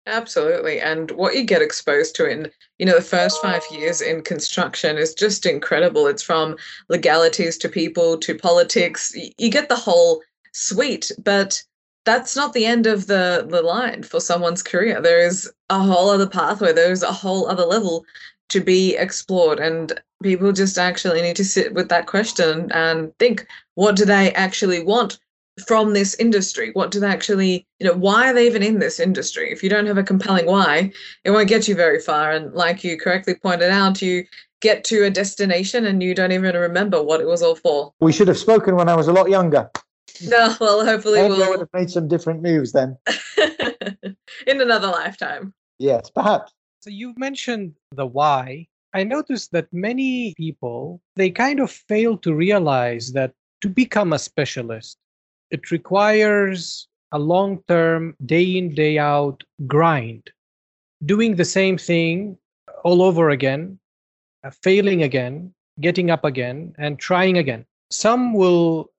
Absolutely. 0.08 0.80
And 0.80 1.12
what 1.12 1.36
you 1.36 1.44
get 1.44 1.62
exposed 1.62 2.16
to 2.16 2.30
in, 2.30 2.50
you 2.80 2.86
know, 2.86 2.96
the 2.96 3.02
first 3.02 3.42
five 3.42 3.62
years 3.72 4.02
in 4.02 4.22
construction 4.24 4.98
is 4.98 5.14
just 5.14 5.46
incredible. 5.46 6.08
It's 6.08 6.24
from 6.24 6.56
legalities 6.88 7.58
to 7.58 7.70
people 7.70 8.18
to 8.20 8.34
politics. 8.34 9.14
You 9.38 9.52
get 9.52 9.68
the 9.68 9.76
whole 9.76 10.22
suite, 10.54 11.12
but 11.22 11.62
that's 12.06 12.38
not 12.38 12.54
the 12.54 12.66
end 12.66 12.88
of 12.88 13.08
the, 13.08 13.46
the 13.50 13.62
line 13.62 14.02
for 14.02 14.22
someone's 14.22 14.64
career. 14.64 15.02
There 15.02 15.20
is 15.20 15.52
a 15.70 15.80
whole 15.80 16.10
other 16.10 16.28
pathway, 16.28 16.72
there's 16.72 17.04
a 17.04 17.12
whole 17.12 17.50
other 17.50 17.66
level 17.66 18.06
to 18.48 18.62
be 18.62 18.96
explored. 18.96 19.60
And 19.60 19.92
people 20.24 20.54
just 20.54 20.78
actually 20.78 21.22
need 21.22 21.36
to 21.36 21.44
sit 21.44 21.74
with 21.74 21.90
that 21.90 22.08
question 22.08 22.72
and 22.72 23.12
think 23.20 23.46
what 23.76 23.98
do 23.98 24.06
they 24.06 24.32
actually 24.34 24.82
want 24.82 25.20
from 25.66 25.94
this 25.94 26.16
industry? 26.16 26.72
What 26.74 26.92
do 26.92 27.00
they 27.00 27.08
actually, 27.08 27.66
you 27.80 27.88
know, 27.88 27.94
why 27.94 28.30
are 28.30 28.34
they 28.34 28.46
even 28.46 28.64
in 28.64 28.80
this 28.80 29.00
industry? 29.00 29.52
If 29.52 29.64
you 29.64 29.70
don't 29.70 29.86
have 29.88 29.98
a 29.98 30.04
compelling 30.04 30.46
why, 30.46 30.92
it 31.24 31.32
won't 31.32 31.50
get 31.50 31.68
you 31.68 31.76
very 31.76 32.00
far. 32.00 32.32
And 32.32 32.54
like 32.54 32.84
you 32.84 32.98
correctly 32.98 33.36
pointed 33.36 33.72
out, 33.72 34.02
you 34.02 34.26
get 34.62 34.84
to 34.86 35.06
a 35.06 35.10
destination 35.10 35.86
and 35.86 36.02
you 36.02 36.16
don't 36.16 36.32
even 36.32 36.56
remember 36.56 37.02
what 37.02 37.22
it 37.22 37.28
was 37.28 37.42
all 37.42 37.56
for. 37.56 37.94
We 38.00 38.12
should 38.12 38.28
have 38.28 38.38
spoken 38.38 38.76
when 38.76 38.90
I 38.90 38.96
was 38.96 39.08
a 39.08 39.14
lot 39.14 39.30
younger. 39.30 39.70
No, 40.24 40.56
well, 40.60 40.84
hopefully 40.84 41.20
Maybe 41.20 41.34
we'll. 41.34 41.44
I 41.44 41.50
would 41.50 41.60
have 41.60 41.70
made 41.74 41.92
some 41.92 42.08
different 42.08 42.42
moves 42.42 42.72
then. 42.72 42.98
in 44.48 44.62
another 44.62 44.88
lifetime. 44.88 45.54
Yes, 45.78 46.10
perhaps. 46.10 46.54
So 46.82 46.90
you 46.90 47.14
mentioned 47.18 47.76
the 47.92 48.08
why. 48.08 48.68
I 48.94 49.04
noticed 49.04 49.52
that 49.52 49.72
many 49.72 50.34
people 50.36 51.02
they 51.18 51.30
kind 51.30 51.60
of 51.60 51.70
fail 51.70 52.18
to 52.20 52.34
realize 52.34 53.12
that 53.12 53.34
to 53.62 53.70
become 53.70 54.14
a 54.14 54.18
specialist 54.18 54.98
it 55.52 55.72
requires 55.72 56.88
a 57.12 57.20
long 57.20 57.64
term, 57.68 58.16
day 58.26 58.58
in, 58.58 58.74
day 58.74 58.98
out 58.98 59.44
grind, 59.66 60.30
doing 61.06 61.36
the 61.36 61.46
same 61.46 61.78
thing 61.78 62.38
all 62.84 63.02
over 63.02 63.30
again, 63.30 63.80
uh, 64.44 64.50
failing 64.50 65.04
again, 65.04 65.54
getting 65.80 66.12
up 66.12 66.26
again, 66.26 66.76
and 66.78 67.00
trying 67.00 67.38
again. 67.38 67.66
Some 67.90 68.34
will, 68.34 68.92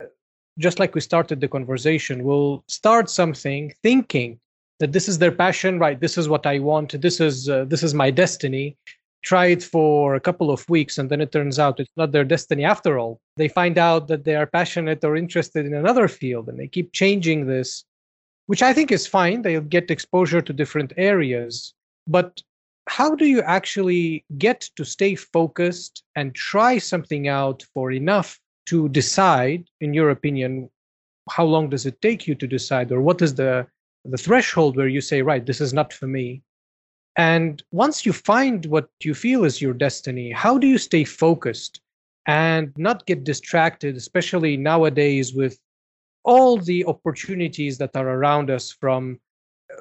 just 0.58 0.78
like 0.78 0.94
we 0.94 1.00
started 1.00 1.40
the 1.40 1.48
conversation, 1.48 2.24
will 2.24 2.64
start 2.68 3.10
something 3.10 3.72
thinking 3.82 4.40
that 4.80 4.92
this 4.92 5.08
is 5.08 5.18
their 5.18 5.32
passion, 5.32 5.78
right? 5.78 6.00
This 6.00 6.16
is 6.16 6.28
what 6.28 6.46
I 6.46 6.58
want. 6.60 7.00
This 7.00 7.20
is 7.20 7.48
uh, 7.48 7.64
this 7.64 7.82
is 7.82 7.94
my 7.94 8.10
destiny 8.10 8.76
try 9.22 9.46
it 9.46 9.62
for 9.62 10.14
a 10.14 10.20
couple 10.20 10.50
of 10.50 10.68
weeks 10.68 10.98
and 10.98 11.10
then 11.10 11.20
it 11.20 11.32
turns 11.32 11.58
out 11.58 11.80
it's 11.80 11.96
not 11.96 12.12
their 12.12 12.24
destiny 12.24 12.64
after 12.64 12.98
all. 12.98 13.20
They 13.36 13.48
find 13.48 13.76
out 13.78 14.08
that 14.08 14.24
they 14.24 14.36
are 14.36 14.46
passionate 14.46 15.04
or 15.04 15.16
interested 15.16 15.66
in 15.66 15.74
another 15.74 16.08
field 16.08 16.48
and 16.48 16.58
they 16.58 16.68
keep 16.68 16.92
changing 16.92 17.46
this, 17.46 17.84
which 18.46 18.62
I 18.62 18.72
think 18.72 18.92
is 18.92 19.06
fine. 19.06 19.42
They'll 19.42 19.60
get 19.60 19.90
exposure 19.90 20.40
to 20.40 20.52
different 20.52 20.92
areas. 20.96 21.74
But 22.06 22.42
how 22.88 23.14
do 23.14 23.26
you 23.26 23.42
actually 23.42 24.24
get 24.38 24.60
to 24.76 24.84
stay 24.84 25.14
focused 25.14 26.04
and 26.16 26.34
try 26.34 26.78
something 26.78 27.28
out 27.28 27.62
for 27.74 27.92
enough 27.92 28.38
to 28.66 28.88
decide, 28.88 29.64
in 29.80 29.92
your 29.94 30.10
opinion, 30.10 30.70
how 31.30 31.44
long 31.44 31.68
does 31.68 31.86
it 31.86 32.00
take 32.00 32.26
you 32.26 32.34
to 32.34 32.46
decide 32.46 32.90
or 32.92 33.00
what 33.00 33.22
is 33.22 33.34
the 33.34 33.66
the 34.04 34.16
threshold 34.16 34.76
where 34.76 34.88
you 34.88 35.00
say 35.00 35.20
right 35.22 35.44
this 35.44 35.60
is 35.60 35.74
not 35.74 35.92
for 35.92 36.06
me 36.06 36.42
and 37.18 37.64
once 37.72 38.06
you 38.06 38.12
find 38.12 38.64
what 38.66 38.88
you 39.02 39.12
feel 39.12 39.44
is 39.44 39.60
your 39.60 39.74
destiny, 39.74 40.30
how 40.30 40.56
do 40.56 40.68
you 40.68 40.78
stay 40.78 41.02
focused 41.02 41.80
and 42.26 42.72
not 42.78 43.06
get 43.06 43.24
distracted, 43.24 43.96
especially 43.96 44.56
nowadays 44.56 45.34
with 45.34 45.58
all 46.22 46.58
the 46.58 46.84
opportunities 46.84 47.76
that 47.78 47.96
are 47.96 48.08
around 48.08 48.50
us 48.50 48.70
from 48.70 49.18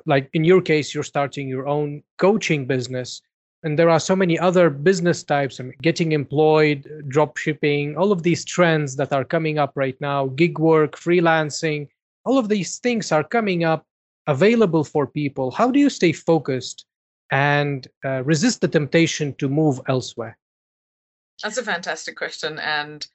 like 0.07 0.29
in 0.33 0.43
your 0.43 0.61
case, 0.61 0.95
you're 0.95 1.03
starting 1.03 1.47
your 1.47 1.67
own 1.67 2.01
coaching 2.17 2.65
business. 2.65 3.21
And 3.61 3.77
there 3.77 3.89
are 3.89 3.99
so 3.99 4.15
many 4.15 4.39
other 4.39 4.71
business 4.71 5.23
types, 5.23 5.59
I 5.59 5.71
getting 5.83 6.13
employed, 6.13 7.05
drop 7.07 7.37
shipping, 7.37 7.97
all 7.97 8.11
of 8.11 8.23
these 8.23 8.45
trends 8.45 8.95
that 8.95 9.13
are 9.13 9.23
coming 9.23 9.59
up 9.59 9.73
right 9.75 9.99
now, 10.01 10.27
gig 10.27 10.57
work, 10.57 10.97
freelancing, 10.97 11.87
all 12.25 12.39
of 12.39 12.49
these 12.49 12.79
things 12.79 13.11
are 13.11 13.23
coming 13.23 13.63
up 13.63 13.85
available 14.25 14.83
for 14.83 15.05
people. 15.05 15.51
How 15.51 15.69
do 15.69 15.79
you 15.79 15.89
stay 15.89 16.11
focused 16.11 16.86
and 17.31 17.87
uh, 18.05 18.23
resist 18.23 18.61
the 18.61 18.67
temptation 18.67 19.33
to 19.35 19.49
move 19.49 19.79
elsewhere? 19.87 20.37
That's 21.43 21.57
a 21.57 21.63
fantastic 21.63 22.15
question. 22.15 22.59
And, 22.59 23.05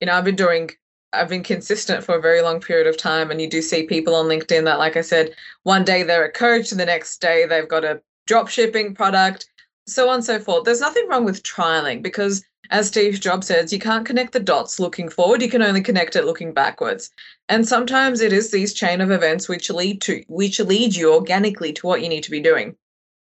you 0.00 0.06
know, 0.06 0.14
I've 0.14 0.24
been 0.24 0.36
doing, 0.36 0.70
I've 1.12 1.28
been 1.28 1.42
consistent 1.42 2.04
for 2.04 2.14
a 2.14 2.20
very 2.20 2.40
long 2.42 2.60
period 2.60 2.86
of 2.86 2.96
time. 2.96 3.30
And 3.30 3.40
you 3.40 3.48
do 3.48 3.62
see 3.62 3.84
people 3.84 4.14
on 4.14 4.26
LinkedIn 4.26 4.64
that, 4.64 4.78
like 4.78 4.96
I 4.96 5.00
said, 5.00 5.34
one 5.64 5.84
day 5.84 6.02
they're 6.02 6.24
a 6.24 6.32
coach, 6.32 6.70
and 6.70 6.80
the 6.80 6.86
next 6.86 7.20
day 7.20 7.46
they've 7.46 7.68
got 7.68 7.84
a 7.84 8.00
drop 8.26 8.48
shipping 8.48 8.94
product, 8.94 9.46
so 9.86 10.08
on 10.08 10.16
and 10.16 10.24
so 10.24 10.38
forth. 10.38 10.64
There's 10.64 10.80
nothing 10.80 11.08
wrong 11.08 11.24
with 11.24 11.42
trialing 11.42 12.02
because, 12.02 12.44
as 12.70 12.88
Steve 12.88 13.20
Jobs 13.20 13.48
says, 13.48 13.72
you 13.72 13.78
can't 13.78 14.06
connect 14.06 14.32
the 14.32 14.40
dots 14.40 14.80
looking 14.80 15.08
forward, 15.08 15.42
you 15.42 15.50
can 15.50 15.62
only 15.62 15.82
connect 15.82 16.16
it 16.16 16.24
looking 16.24 16.54
backwards. 16.54 17.10
And 17.48 17.66
sometimes 17.68 18.20
it 18.20 18.32
is 18.32 18.50
these 18.50 18.72
chain 18.72 19.00
of 19.00 19.10
events 19.10 19.48
which 19.48 19.68
lead 19.70 20.00
to 20.02 20.24
which 20.28 20.60
lead 20.60 20.94
you 20.94 21.12
organically 21.12 21.72
to 21.74 21.86
what 21.86 22.02
you 22.02 22.08
need 22.08 22.22
to 22.24 22.30
be 22.30 22.40
doing. 22.40 22.76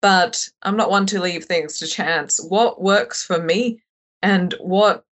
But 0.03 0.49
I'm 0.63 0.77
not 0.77 0.91
one 0.91 1.07
to 1.07 1.21
leave 1.21 1.47
things 1.47 1.79
to 1.79 1.87
chance. 1.87 2.39
What 2.39 2.83
works 2.83 3.23
for 3.23 3.39
me 3.41 3.81
and 4.21 4.53
what 4.61 5.05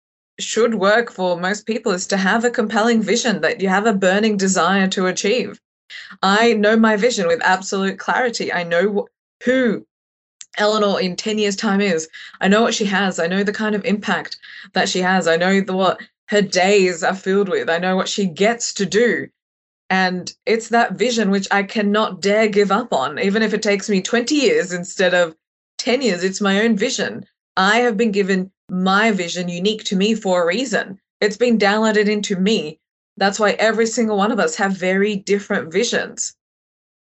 should 0.41 0.75
work 0.75 1.13
for 1.13 1.39
most 1.39 1.67
people 1.67 1.93
is 1.93 2.07
to 2.09 2.17
have 2.17 2.45
a 2.45 2.51
compelling 2.51 3.03
vision 3.03 3.41
that 3.43 3.61
you 3.61 3.69
have 3.69 3.87
a 3.87 3.93
burning 3.93 4.37
desire 4.37 4.89
to 4.89 5.07
achieve. 5.07 5.61
I 6.23 6.55
know 6.55 6.77
my 6.77 6.97
vision 6.97 7.27
with 7.27 7.43
absolute 7.43 7.99
clarity. 7.99 8.53
I 8.53 8.63
know 8.63 9.09
who 9.45 9.87
Elinor 10.57 11.01
in 11.01 11.17
10 11.17 11.39
years' 11.39 11.57
time 11.57 11.81
is. 11.81 12.09
I 12.41 12.49
know 12.49 12.63
what 12.63 12.75
she 12.75 12.85
has. 12.87 13.19
I 13.19 13.27
know 13.27 13.43
the 13.43 13.53
kind 13.53 13.75
of 13.75 13.85
impact 13.85 14.39
that 14.73 14.89
she 14.89 15.01
has. 15.01 15.29
I 15.29 15.37
know 15.37 15.61
the, 15.61 15.75
what 15.75 16.01
her 16.29 16.43
days 16.43 17.03
are 17.03 17.15
filled 17.15 17.49
with. 17.49 17.69
I 17.69 17.79
know 17.79 17.97
what 17.97 18.09
she 18.09 18.27
gets 18.27 18.73
to 18.75 18.87
do. 18.87 19.29
And 19.91 20.33
it's 20.45 20.69
that 20.69 20.93
vision 20.93 21.31
which 21.31 21.49
I 21.51 21.63
cannot 21.63 22.21
dare 22.21 22.49
give 22.49 22.71
up 22.71 22.93
on, 22.93 23.19
even 23.19 23.43
if 23.43 23.55
it 23.55 23.63
takes 23.63 23.89
me 23.89 24.03
20 24.03 24.35
years 24.35 24.73
instead 24.73 25.15
of 25.15 25.35
10 25.79 26.03
years. 26.03 26.23
It's 26.23 26.41
my 26.41 26.63
own 26.63 26.77
vision. 26.77 27.25
I 27.57 27.79
have 27.79 27.97
been 27.97 28.13
given 28.13 28.51
my 28.71 29.11
vision 29.13 29.49
unique 29.49 29.85
to 29.85 29.97
me 29.97 30.15
for 30.15 30.43
a 30.43 30.47
reason. 30.47 31.01
It's 31.21 31.37
been 31.37 31.59
downloaded 31.59 32.09
into 32.09 32.37
me. 32.37 32.79
That's 33.17 33.41
why 33.41 33.53
every 33.53 33.87
single 33.87 34.17
one 34.17 34.31
of 34.31 34.39
us 34.39 34.55
have 34.57 34.73
very 34.77 35.17
different 35.17 35.73
visions. 35.73 36.35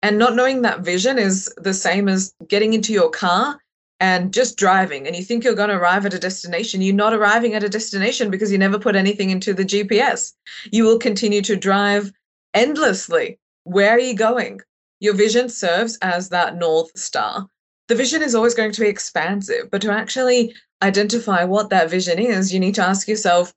And 0.03 0.19
not 0.19 0.35
knowing 0.35 0.63
that 0.63 0.81
vision 0.81 1.19
is 1.19 1.53
the 1.57 1.73
same 1.73 2.09
as 2.09 2.35
getting 2.49 2.73
into 2.73 2.93
your 2.93 3.11
car 3.11 3.59
and 4.01 4.35
just 4.35 4.59
driving 4.59 5.07
and 5.07 5.15
you 5.15 5.23
think 5.23 5.45
you're 5.45 5.55
going 5.55 5.69
to 5.69 5.77
arrive 5.77 6.05
at 6.05 6.13
a 6.13 6.19
destination. 6.19 6.83
You're 6.83 6.95
not 6.95 7.15
arriving 7.15 7.55
at 7.55 7.63
a 7.63 7.69
destination 7.69 8.31
because 8.31 8.51
you 8.51 8.59
never 8.59 8.79
put 8.79 8.97
anything 8.97 9.31
into 9.31 9.55
the 9.55 9.65
GPS. 9.65 10.33
You 10.73 10.83
will 10.83 10.99
continue 10.99 11.41
to 11.43 11.55
drive 11.55 12.13
endlessly. 12.55 13.39
Where 13.65 13.91
are 13.91 14.01
you 14.01 14.15
going? 14.15 14.61
Your 15.01 15.15
vision 15.15 15.49
serves 15.49 15.99
as 16.03 16.29
that 16.29 16.57
North 16.57 16.97
Star. 16.99 17.47
The 17.89 17.95
vision 17.95 18.23
is 18.23 18.35
always 18.35 18.55
going 18.55 18.73
to 18.73 18.81
be 18.81 18.89
expansive, 18.89 19.71
but 19.71 19.83
to 19.83 19.91
actually 19.91 20.55
identify 20.83 21.45
what 21.45 21.71
that 21.71 21.91
vision 21.91 22.19
is, 22.19 22.53
you 22.53 22.61
need 22.61 22.75
to 22.77 22.85
ask 22.85 23.09
yourself 23.09 23.53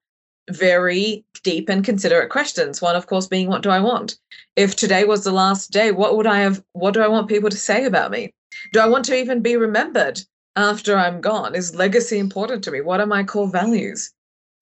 very 0.51 1.25
deep 1.43 1.69
and 1.69 1.83
considerate 1.83 2.29
questions. 2.29 2.81
One, 2.81 2.95
of 2.95 3.07
course, 3.07 3.27
being 3.27 3.47
what 3.47 3.63
do 3.63 3.69
I 3.69 3.79
want? 3.79 4.17
If 4.55 4.75
today 4.75 5.03
was 5.03 5.23
the 5.23 5.31
last 5.31 5.71
day, 5.71 5.91
what 5.91 6.17
would 6.17 6.27
I 6.27 6.39
have 6.39 6.63
what 6.73 6.93
do 6.93 7.01
I 7.01 7.07
want 7.07 7.27
people 7.27 7.49
to 7.49 7.57
say 7.57 7.85
about 7.85 8.11
me? 8.11 8.33
Do 8.71 8.79
I 8.79 8.87
want 8.87 9.05
to 9.05 9.15
even 9.15 9.41
be 9.41 9.57
remembered 9.57 10.21
after 10.55 10.97
I'm 10.97 11.21
gone? 11.21 11.55
Is 11.55 11.75
legacy 11.75 12.19
important 12.19 12.63
to 12.63 12.71
me? 12.71 12.81
What 12.81 12.99
are 12.99 13.07
my 13.07 13.23
core 13.23 13.49
values? 13.49 14.11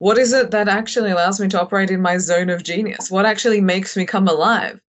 What 0.03 0.17
is 0.17 0.33
it 0.33 0.51
that 0.51 0.67
actually 0.67 1.11
allows 1.11 1.39
me 1.39 1.47
to 1.47 1.61
operate 1.61 1.89
in 1.89 2.01
my 2.01 2.17
zone 2.17 2.49
of 2.49 2.61
genius? 2.61 3.09
What 3.09 3.25
actually 3.25 3.61
makes 3.61 3.95
me 3.95 4.05
come 4.05 4.27
alive? 4.27 4.81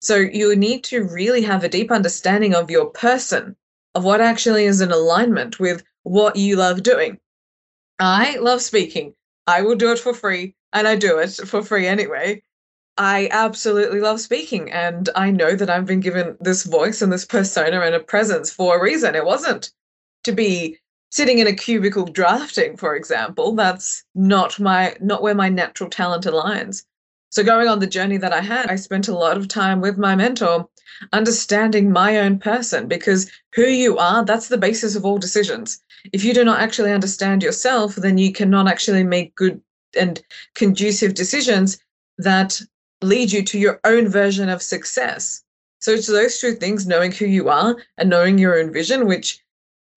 So 0.00 0.16
you 0.16 0.56
need 0.56 0.82
to 0.84 1.04
really 1.04 1.42
have 1.42 1.62
a 1.62 1.68
deep 1.68 1.90
understanding 1.90 2.54
of 2.54 2.70
your 2.70 2.86
person, 2.86 3.54
of 3.94 4.02
what 4.02 4.22
actually 4.22 4.64
is 4.64 4.80
in 4.80 4.92
alignment 4.92 5.60
with 5.60 5.84
what 6.04 6.36
you 6.36 6.56
love 6.56 6.82
doing. 6.82 7.20
I 7.98 8.36
love 8.36 8.62
speaking. 8.62 9.12
I 9.46 9.60
will 9.60 9.76
do 9.76 9.92
it 9.92 9.98
for 9.98 10.14
free, 10.14 10.54
and 10.72 10.88
I 10.88 10.96
do 10.96 11.18
it 11.18 11.32
for 11.44 11.62
free 11.62 11.86
anyway. 11.86 12.42
I 12.96 13.28
absolutely 13.32 14.00
love 14.00 14.22
speaking, 14.22 14.72
and 14.72 15.10
I 15.14 15.32
know 15.32 15.54
that 15.54 15.68
I've 15.68 15.84
been 15.84 16.00
given 16.00 16.38
this 16.40 16.62
voice 16.62 17.02
and 17.02 17.12
this 17.12 17.26
persona 17.26 17.82
and 17.82 17.94
a 17.94 18.00
presence 18.00 18.50
for 18.50 18.78
a 18.78 18.82
reason. 18.82 19.14
It 19.14 19.26
wasn't 19.26 19.70
to 20.24 20.32
be 20.32 20.78
sitting 21.10 21.38
in 21.38 21.46
a 21.46 21.52
cubicle 21.52 22.04
drafting, 22.04 22.76
for 22.76 22.96
example. 22.96 23.54
That's 23.54 24.04
not 24.14 24.58
my 24.58 24.96
not 25.00 25.22
where 25.22 25.34
my 25.34 25.48
natural 25.48 25.90
talent 25.90 26.24
aligns. 26.24 26.84
So 27.30 27.44
going 27.44 27.68
on 27.68 27.78
the 27.78 27.86
journey 27.86 28.16
that 28.16 28.32
I 28.32 28.40
had, 28.40 28.66
I 28.66 28.76
spent 28.76 29.06
a 29.06 29.16
lot 29.16 29.36
of 29.36 29.46
time 29.46 29.80
with 29.80 29.98
my 29.98 30.16
mentor 30.16 30.68
understanding 31.12 31.92
my 31.92 32.18
own 32.18 32.38
person 32.38 32.88
because 32.88 33.30
who 33.54 33.62
you 33.62 33.98
are, 33.98 34.24
that's 34.24 34.48
the 34.48 34.58
basis 34.58 34.96
of 34.96 35.04
all 35.04 35.18
decisions 35.18 35.80
if 36.12 36.24
you 36.24 36.34
do 36.34 36.44
not 36.44 36.60
actually 36.60 36.92
understand 36.92 37.42
yourself, 37.42 37.96
then 37.96 38.18
you 38.18 38.32
cannot 38.32 38.68
actually 38.68 39.04
make 39.04 39.34
good 39.34 39.60
and 39.98 40.22
conducive 40.54 41.14
decisions 41.14 41.78
that 42.18 42.60
lead 43.02 43.32
you 43.32 43.42
to 43.42 43.58
your 43.58 43.80
own 43.84 44.08
version 44.08 44.48
of 44.48 44.62
success. 44.62 45.42
So 45.80 45.92
it's 45.92 46.06
those 46.06 46.38
two 46.38 46.54
things, 46.54 46.86
knowing 46.86 47.12
who 47.12 47.26
you 47.26 47.48
are 47.48 47.76
and 47.96 48.10
knowing 48.10 48.38
your 48.38 48.58
own 48.58 48.72
vision, 48.72 49.06
which 49.06 49.42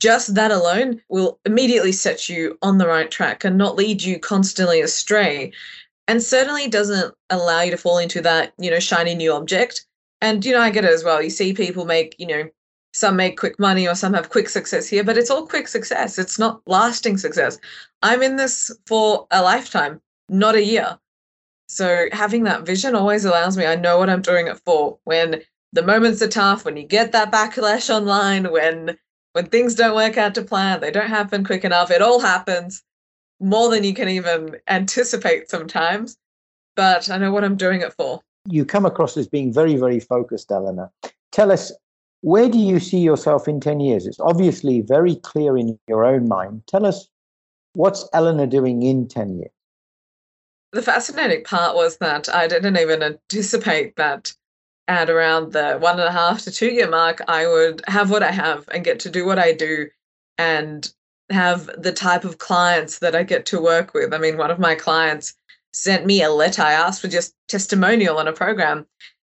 just 0.03 0.35
that 0.35 0.51
alone 0.51 1.01
will 1.07 1.39
immediately 1.45 1.93
set 1.93 2.27
you 2.27 2.57
on 2.61 2.77
the 2.77 2.85
right 2.85 3.09
track 3.09 3.45
and 3.45 3.57
not 3.57 3.77
lead 3.77 4.03
you 4.03 4.19
constantly 4.19 4.81
astray. 4.81 5.49
And 6.09 6.21
certainly 6.21 6.67
doesn't 6.67 7.15
allow 7.29 7.61
you 7.61 7.71
to 7.71 7.77
fall 7.77 7.99
into 7.99 8.19
that, 8.19 8.51
you 8.57 8.69
know, 8.69 8.81
shiny 8.81 9.15
new 9.15 9.31
object. 9.31 9.85
And, 10.19 10.43
you 10.43 10.51
know, 10.51 10.59
I 10.59 10.71
get 10.71 10.83
it 10.83 10.91
as 10.91 11.05
well. 11.05 11.21
You 11.21 11.29
see 11.29 11.53
people 11.53 11.85
make, 11.85 12.17
you 12.19 12.27
know, 12.27 12.49
some 12.91 13.15
make 13.15 13.37
quick 13.37 13.57
money 13.61 13.87
or 13.87 13.95
some 13.95 14.13
have 14.13 14.29
quick 14.29 14.49
success 14.49 14.89
here, 14.89 15.05
but 15.05 15.17
it's 15.17 15.31
all 15.31 15.47
quick 15.47 15.69
success. 15.69 16.19
It's 16.19 16.37
not 16.37 16.61
lasting 16.67 17.17
success. 17.17 17.57
I'm 18.01 18.21
in 18.21 18.35
this 18.35 18.75
for 18.85 19.25
a 19.31 19.41
lifetime, 19.41 20.01
not 20.27 20.55
a 20.55 20.65
year. 20.65 20.99
So 21.69 22.07
having 22.11 22.43
that 22.43 22.65
vision 22.65 22.93
always 22.93 23.23
allows 23.23 23.55
me, 23.55 23.65
I 23.65 23.75
know 23.75 23.99
what 23.99 24.09
I'm 24.09 24.21
doing 24.21 24.47
it 24.47 24.59
for. 24.65 24.99
When 25.05 25.41
the 25.71 25.81
moments 25.81 26.21
are 26.21 26.27
tough, 26.27 26.65
when 26.65 26.75
you 26.75 26.83
get 26.83 27.13
that 27.13 27.31
backlash 27.31 27.89
online, 27.89 28.51
when 28.51 28.97
when 29.33 29.47
things 29.47 29.75
don't 29.75 29.95
work 29.95 30.17
out 30.17 30.35
to 30.35 30.43
plan, 30.43 30.79
they 30.79 30.91
don't 30.91 31.09
happen 31.09 31.43
quick 31.43 31.65
enough, 31.65 31.91
it 31.91 32.01
all 32.01 32.19
happens 32.19 32.83
more 33.39 33.69
than 33.69 33.83
you 33.83 33.93
can 33.93 34.07
even 34.07 34.57
anticipate 34.67 35.49
sometimes. 35.49 36.17
But 36.75 37.09
I 37.09 37.17
know 37.17 37.31
what 37.31 37.43
I'm 37.43 37.57
doing 37.57 37.81
it 37.81 37.93
for. 37.93 38.21
You 38.47 38.65
come 38.65 38.85
across 38.85 39.17
as 39.17 39.27
being 39.27 39.53
very, 39.53 39.75
very 39.75 39.99
focused, 39.99 40.51
Elinor. 40.51 40.91
Tell 41.31 41.51
us 41.51 41.71
where 42.21 42.49
do 42.49 42.57
you 42.57 42.79
see 42.79 42.99
yourself 42.99 43.47
in 43.47 43.59
10 43.59 43.79
years? 43.79 44.07
It's 44.07 44.19
obviously 44.19 44.81
very 44.81 45.17
clear 45.17 45.57
in 45.57 45.77
your 45.87 46.05
own 46.05 46.27
mind. 46.27 46.63
Tell 46.67 46.85
us 46.85 47.07
what's 47.73 48.07
Elinor 48.13 48.47
doing 48.47 48.81
in 48.81 49.07
10 49.07 49.37
years? 49.37 49.51
The 50.71 50.81
fascinating 50.81 51.43
part 51.43 51.75
was 51.75 51.97
that 51.97 52.33
I 52.33 52.47
didn't 52.47 52.77
even 52.77 53.03
anticipate 53.03 53.95
that 53.97 54.33
at 54.87 55.09
around 55.09 55.53
the 55.53 55.77
one 55.79 55.99
and 55.99 56.07
a 56.07 56.11
half 56.11 56.41
to 56.41 56.51
two 56.51 56.71
year 56.71 56.89
mark, 56.89 57.21
I 57.27 57.47
would 57.47 57.81
have 57.87 58.11
what 58.11 58.23
I 58.23 58.31
have 58.31 58.67
and 58.69 58.83
get 58.83 58.99
to 59.01 59.09
do 59.09 59.25
what 59.25 59.39
I 59.39 59.53
do 59.53 59.87
and 60.37 60.91
have 61.29 61.69
the 61.81 61.93
type 61.93 62.25
of 62.25 62.37
clients 62.37 62.99
that 62.99 63.15
I 63.15 63.23
get 63.23 63.45
to 63.47 63.61
work 63.61 63.93
with. 63.93 64.13
I 64.13 64.17
mean, 64.17 64.37
one 64.37 64.51
of 64.51 64.59
my 64.59 64.75
clients 64.75 65.35
sent 65.71 66.05
me 66.05 66.21
a 66.21 66.31
letter. 66.31 66.61
I 66.61 66.73
asked 66.73 67.01
for 67.01 67.07
just 67.07 67.33
testimonial 67.47 68.17
on 68.17 68.27
a 68.27 68.33
program, 68.33 68.85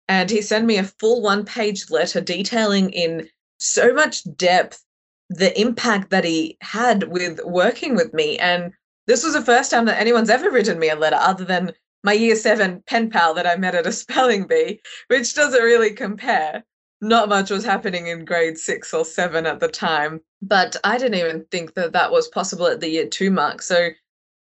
and 0.08 0.30
he 0.30 0.42
sent 0.42 0.66
me 0.66 0.78
a 0.78 0.84
full 0.84 1.22
one 1.22 1.46
page 1.46 1.90
letter 1.90 2.22
detailing 2.22 2.92
in 2.92 3.28
so 3.60 3.94
much 3.94 4.24
depth 4.36 4.84
the 5.30 5.60
impact 5.60 6.10
that 6.10 6.24
he 6.24 6.58
had 6.62 7.04
with 7.04 7.40
working 7.44 7.96
with 7.96 8.14
me. 8.14 8.38
And 8.38 8.74
this 9.08 9.24
was 9.24 9.34
the 9.34 9.42
first 9.42 9.70
time 9.70 9.86
that 9.86 10.00
anyone's 10.00 10.30
ever 10.30 10.50
written 10.50 10.80
me 10.80 10.90
a 10.90 10.96
letter 10.96 11.18
other 11.20 11.46
than 11.46 11.74
my 12.04 12.14
year 12.14 12.36
seven 12.36 12.84
pen 12.88 13.10
pal 13.10 13.34
that 13.34 13.48
I 13.48 13.56
met 13.56 13.76
at 13.76 13.88
a 13.88 13.92
spelling 13.92 14.48
bee, 14.48 14.82
which 15.08 15.34
doesn't 15.36 15.62
really 15.62 15.92
compare. 15.92 16.64
Not 17.02 17.30
much 17.30 17.50
was 17.50 17.64
happening 17.64 18.08
in 18.08 18.26
grade 18.26 18.58
six 18.58 18.94
or 18.94 19.06
seven 19.06 19.46
at 19.46 19.60
the 19.60 19.70
time, 19.70 20.20
but 20.42 20.76
I 20.84 20.98
didn't 20.98 21.20
even 21.20 21.46
think 21.50 21.74
that 21.76 21.94
that 21.94 22.12
was 22.12 22.28
possible 22.28 22.68
at 22.68 22.82
the 22.82 22.90
year 22.90 23.08
two 23.08 23.32
mark. 23.32 23.62
So 23.62 23.90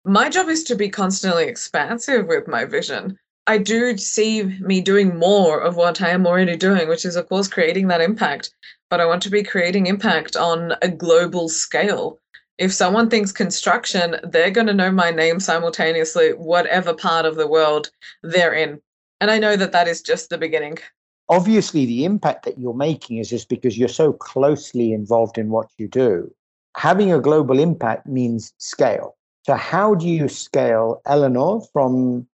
my 0.04 0.28
job 0.28 0.48
is 0.48 0.64
to 0.64 0.74
be 0.74 0.88
constantly 0.88 1.44
expansive 1.44 2.26
with 2.26 2.48
my 2.48 2.64
vision. 2.64 3.18
I 3.46 3.58
do 3.58 3.96
see 3.96 4.42
me 4.60 4.80
doing 4.80 5.18
more 5.18 5.60
of 5.60 5.76
what 5.76 6.00
I 6.00 6.10
am 6.10 6.26
already 6.26 6.56
doing, 6.56 6.88
which 6.88 7.04
is, 7.04 7.16
of 7.16 7.28
course, 7.28 7.48
creating 7.48 7.88
that 7.88 8.00
impact. 8.00 8.54
But 8.90 9.00
I 9.00 9.06
want 9.06 9.22
to 9.22 9.30
be 9.30 9.42
creating 9.42 9.86
impact 9.86 10.36
on 10.36 10.74
a 10.82 10.88
global 10.88 11.48
scale. 11.48 12.18
If 12.62 12.72
someone 12.72 13.10
thinks 13.10 13.32
construction, 13.32 14.14
they're 14.22 14.52
going 14.52 14.68
to 14.68 14.72
know 14.72 14.92
my 14.92 15.10
name 15.10 15.40
simultaneously, 15.40 16.28
whatever 16.34 16.94
part 16.94 17.26
of 17.26 17.34
the 17.34 17.48
world 17.48 17.90
they're 18.22 18.54
in. 18.54 18.80
And 19.20 19.32
I 19.32 19.40
know 19.40 19.56
that 19.56 19.72
that 19.72 19.88
is 19.88 20.00
just 20.00 20.30
the 20.30 20.38
beginning. 20.38 20.78
obviously 21.28 21.86
the 21.86 22.04
impact 22.04 22.44
that 22.44 22.60
you're 22.60 22.72
making 22.88 23.16
is 23.18 23.28
just 23.30 23.48
because 23.48 23.76
you're 23.76 23.88
so 23.88 24.12
closely 24.12 24.92
involved 24.92 25.38
in 25.38 25.50
what 25.50 25.70
you 25.76 25.88
do. 25.88 26.32
Having 26.76 27.12
a 27.12 27.18
global 27.18 27.58
impact 27.58 28.06
means 28.06 28.54
scale. 28.58 29.16
So, 29.44 29.54
how 29.54 29.96
do 29.96 30.06
you 30.06 30.28
scale 30.28 31.02
Elinor 31.04 31.62
from 31.72 32.28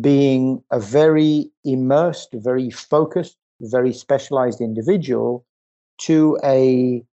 being 0.00 0.60
a 0.72 0.80
very 0.80 1.52
immersed, 1.64 2.30
very 2.32 2.70
focused, 2.70 3.36
very 3.60 3.92
specialized 3.92 4.60
individual 4.60 5.46
to 5.98 6.36
a 6.42 7.04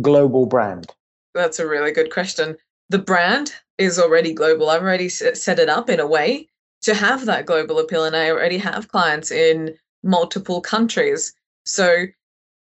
global 0.00 0.46
brand? 0.46 0.86
That's 1.34 1.58
a 1.58 1.66
really 1.66 1.92
good 1.92 2.12
question. 2.12 2.56
The 2.90 2.98
brand 2.98 3.54
is 3.78 3.98
already 3.98 4.32
global. 4.34 4.68
I've 4.68 4.82
already 4.82 5.08
set 5.08 5.58
it 5.58 5.68
up 5.68 5.88
in 5.88 5.98
a 6.00 6.06
way 6.06 6.48
to 6.82 6.94
have 6.94 7.26
that 7.26 7.46
global 7.46 7.78
appeal, 7.78 8.04
and 8.04 8.16
I 8.16 8.30
already 8.30 8.58
have 8.58 8.88
clients 8.88 9.30
in 9.30 9.74
multiple 10.02 10.60
countries. 10.60 11.32
So 11.64 12.06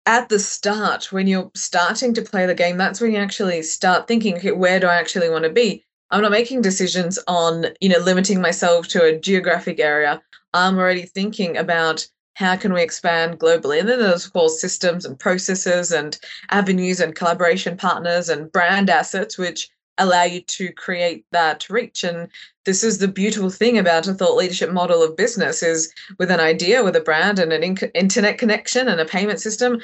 at 0.07 0.28
the 0.28 0.38
start, 0.38 1.12
when 1.12 1.26
you're 1.26 1.50
starting 1.54 2.14
to 2.14 2.22
play 2.22 2.46
the 2.46 2.54
game, 2.54 2.76
that's 2.78 3.00
when 3.00 3.12
you 3.12 3.18
actually 3.18 3.62
start 3.62 4.07
thinking, 4.07 4.36
okay, 4.36 4.52
where 4.52 4.80
do 4.80 4.86
I 4.86 4.94
actually 4.94 5.28
want 5.28 5.44
to 5.44 5.50
be? 5.50 5.84
I'm 6.11 6.22
not 6.22 6.30
making 6.30 6.62
decisions 6.62 7.18
on, 7.26 7.66
you 7.80 7.88
know, 7.88 7.98
limiting 7.98 8.40
myself 8.40 8.86
to 8.88 9.02
a 9.02 9.18
geographic 9.18 9.80
area. 9.80 10.22
I'm 10.54 10.78
already 10.78 11.02
thinking 11.02 11.57
about 11.57 12.07
how 12.37 12.55
can 12.55 12.74
we 12.74 12.82
expand 12.82 13.39
globally? 13.39 13.80
And 13.80 13.89
then 13.89 13.99
there's 13.99 14.26
of 14.26 14.32
course 14.34 14.61
systems 14.61 15.07
and 15.07 15.18
processes 15.18 15.91
and 15.91 16.18
avenues 16.51 17.01
and 17.01 17.14
collaboration 17.14 17.78
partners 17.78 18.28
and 18.28 18.53
brand 18.53 18.91
assets, 18.91 19.39
which 19.39 19.70
allow 19.97 20.24
you 20.24 20.43
to 20.43 20.70
create 20.72 21.24
that 21.32 21.70
reach. 21.70 22.05
And 22.05 22.28
this 22.66 22.84
is 22.84 22.99
the 22.99 23.09
beautiful 23.09 23.49
thing 23.49 23.78
about 23.78 24.07
a 24.07 24.12
thought 24.12 24.37
leadership 24.37 24.70
model 24.70 25.03
of 25.03 25.16
business 25.16 25.62
is 25.62 25.91
with 26.18 26.30
an 26.30 26.41
idea, 26.41 26.84
with 26.84 26.95
a 26.95 27.01
brand 27.01 27.39
and 27.39 27.55
an 27.55 27.62
in- 27.62 27.91
internet 27.95 28.37
connection 28.37 28.87
and 28.87 29.01
a 29.01 29.07
payment 29.07 29.41
system, 29.41 29.80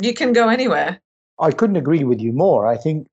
you 0.00 0.14
can 0.14 0.32
go 0.32 0.48
anywhere. 0.48 1.00
I 1.40 1.50
couldn't 1.50 1.74
agree 1.74 2.04
with 2.04 2.20
you 2.20 2.32
more. 2.32 2.68
I 2.68 2.76
think 2.76 3.08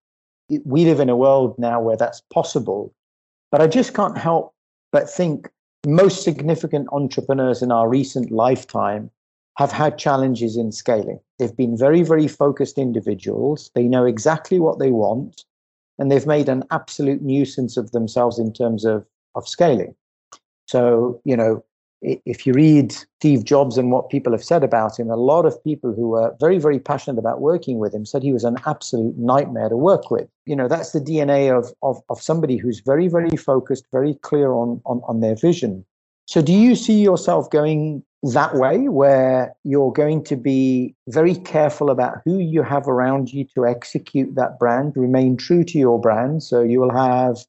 we 0.65 0.85
live 0.85 0.99
in 0.99 1.09
a 1.09 1.17
world 1.17 1.55
now 1.57 1.81
where 1.81 1.97
that's 1.97 2.21
possible. 2.31 2.93
But 3.51 3.61
I 3.61 3.65
just 3.65 3.95
can't 3.95 4.19
help 4.19 4.53
but 4.91 5.09
think 5.09 5.49
most 5.85 6.23
significant 6.23 6.87
entrepreneurs 6.91 7.61
in 7.61 7.71
our 7.71 7.89
recent 7.89 8.31
lifetime 8.31 9.09
have 9.57 9.71
had 9.71 9.97
challenges 9.97 10.57
in 10.57 10.71
scaling. 10.71 11.19
They've 11.37 11.55
been 11.55 11.77
very, 11.77 12.01
very 12.01 12.27
focused 12.27 12.77
individuals. 12.77 13.69
They 13.75 13.83
know 13.83 14.05
exactly 14.05 14.59
what 14.59 14.79
they 14.79 14.91
want, 14.91 15.45
and 15.99 16.11
they've 16.11 16.25
made 16.25 16.49
an 16.49 16.63
absolute 16.71 17.21
nuisance 17.21 17.77
of 17.77 17.91
themselves 17.91 18.39
in 18.39 18.53
terms 18.53 18.85
of, 18.85 19.05
of 19.35 19.47
scaling. 19.47 19.95
So, 20.67 21.21
you 21.23 21.37
know, 21.37 21.63
if 22.03 22.45
you 22.45 22.53
read 22.53 22.91
Steve 22.91 23.45
Jobs 23.45 23.77
and 23.77 23.91
what 23.91 24.09
people 24.09 24.33
have 24.33 24.43
said 24.43 24.63
about 24.63 24.99
him, 24.99 25.09
a 25.09 25.15
lot 25.15 25.45
of 25.45 25.61
people 25.63 25.93
who 25.93 26.09
were 26.09 26.35
very, 26.39 26.57
very 26.57 26.79
passionate 26.79 27.17
about 27.17 27.41
working 27.41 27.79
with 27.79 27.93
him 27.93 28.05
said 28.05 28.21
he 28.21 28.33
was 28.33 28.43
an 28.43 28.57
absolute 28.65 29.17
nightmare 29.17 29.69
to 29.69 29.77
work 29.77 30.11
with. 30.11 30.27
You 30.45 30.55
know, 30.55 30.67
that's 30.67 30.91
the 30.91 30.99
DNA 30.99 31.57
of, 31.57 31.73
of, 31.81 32.01
of 32.09 32.21
somebody 32.21 32.57
who's 32.57 32.81
very, 32.85 33.07
very 33.07 33.35
focused, 33.37 33.85
very 33.91 34.15
clear 34.15 34.51
on, 34.51 34.81
on, 34.85 35.01
on 35.07 35.21
their 35.21 35.35
vision. 35.35 35.85
So, 36.25 36.41
do 36.41 36.53
you 36.53 36.75
see 36.75 37.01
yourself 37.01 37.49
going 37.49 38.03
that 38.31 38.55
way, 38.55 38.87
where 38.87 39.53
you're 39.63 39.91
going 39.91 40.23
to 40.25 40.37
be 40.37 40.95
very 41.09 41.35
careful 41.35 41.89
about 41.89 42.21
who 42.23 42.39
you 42.39 42.63
have 42.63 42.87
around 42.87 43.33
you 43.33 43.45
to 43.55 43.65
execute 43.65 44.35
that 44.35 44.57
brand, 44.57 44.93
remain 44.95 45.35
true 45.35 45.65
to 45.65 45.77
your 45.77 45.99
brand? 45.99 46.43
So, 46.43 46.61
you 46.61 46.79
will 46.79 46.93
have 46.93 47.39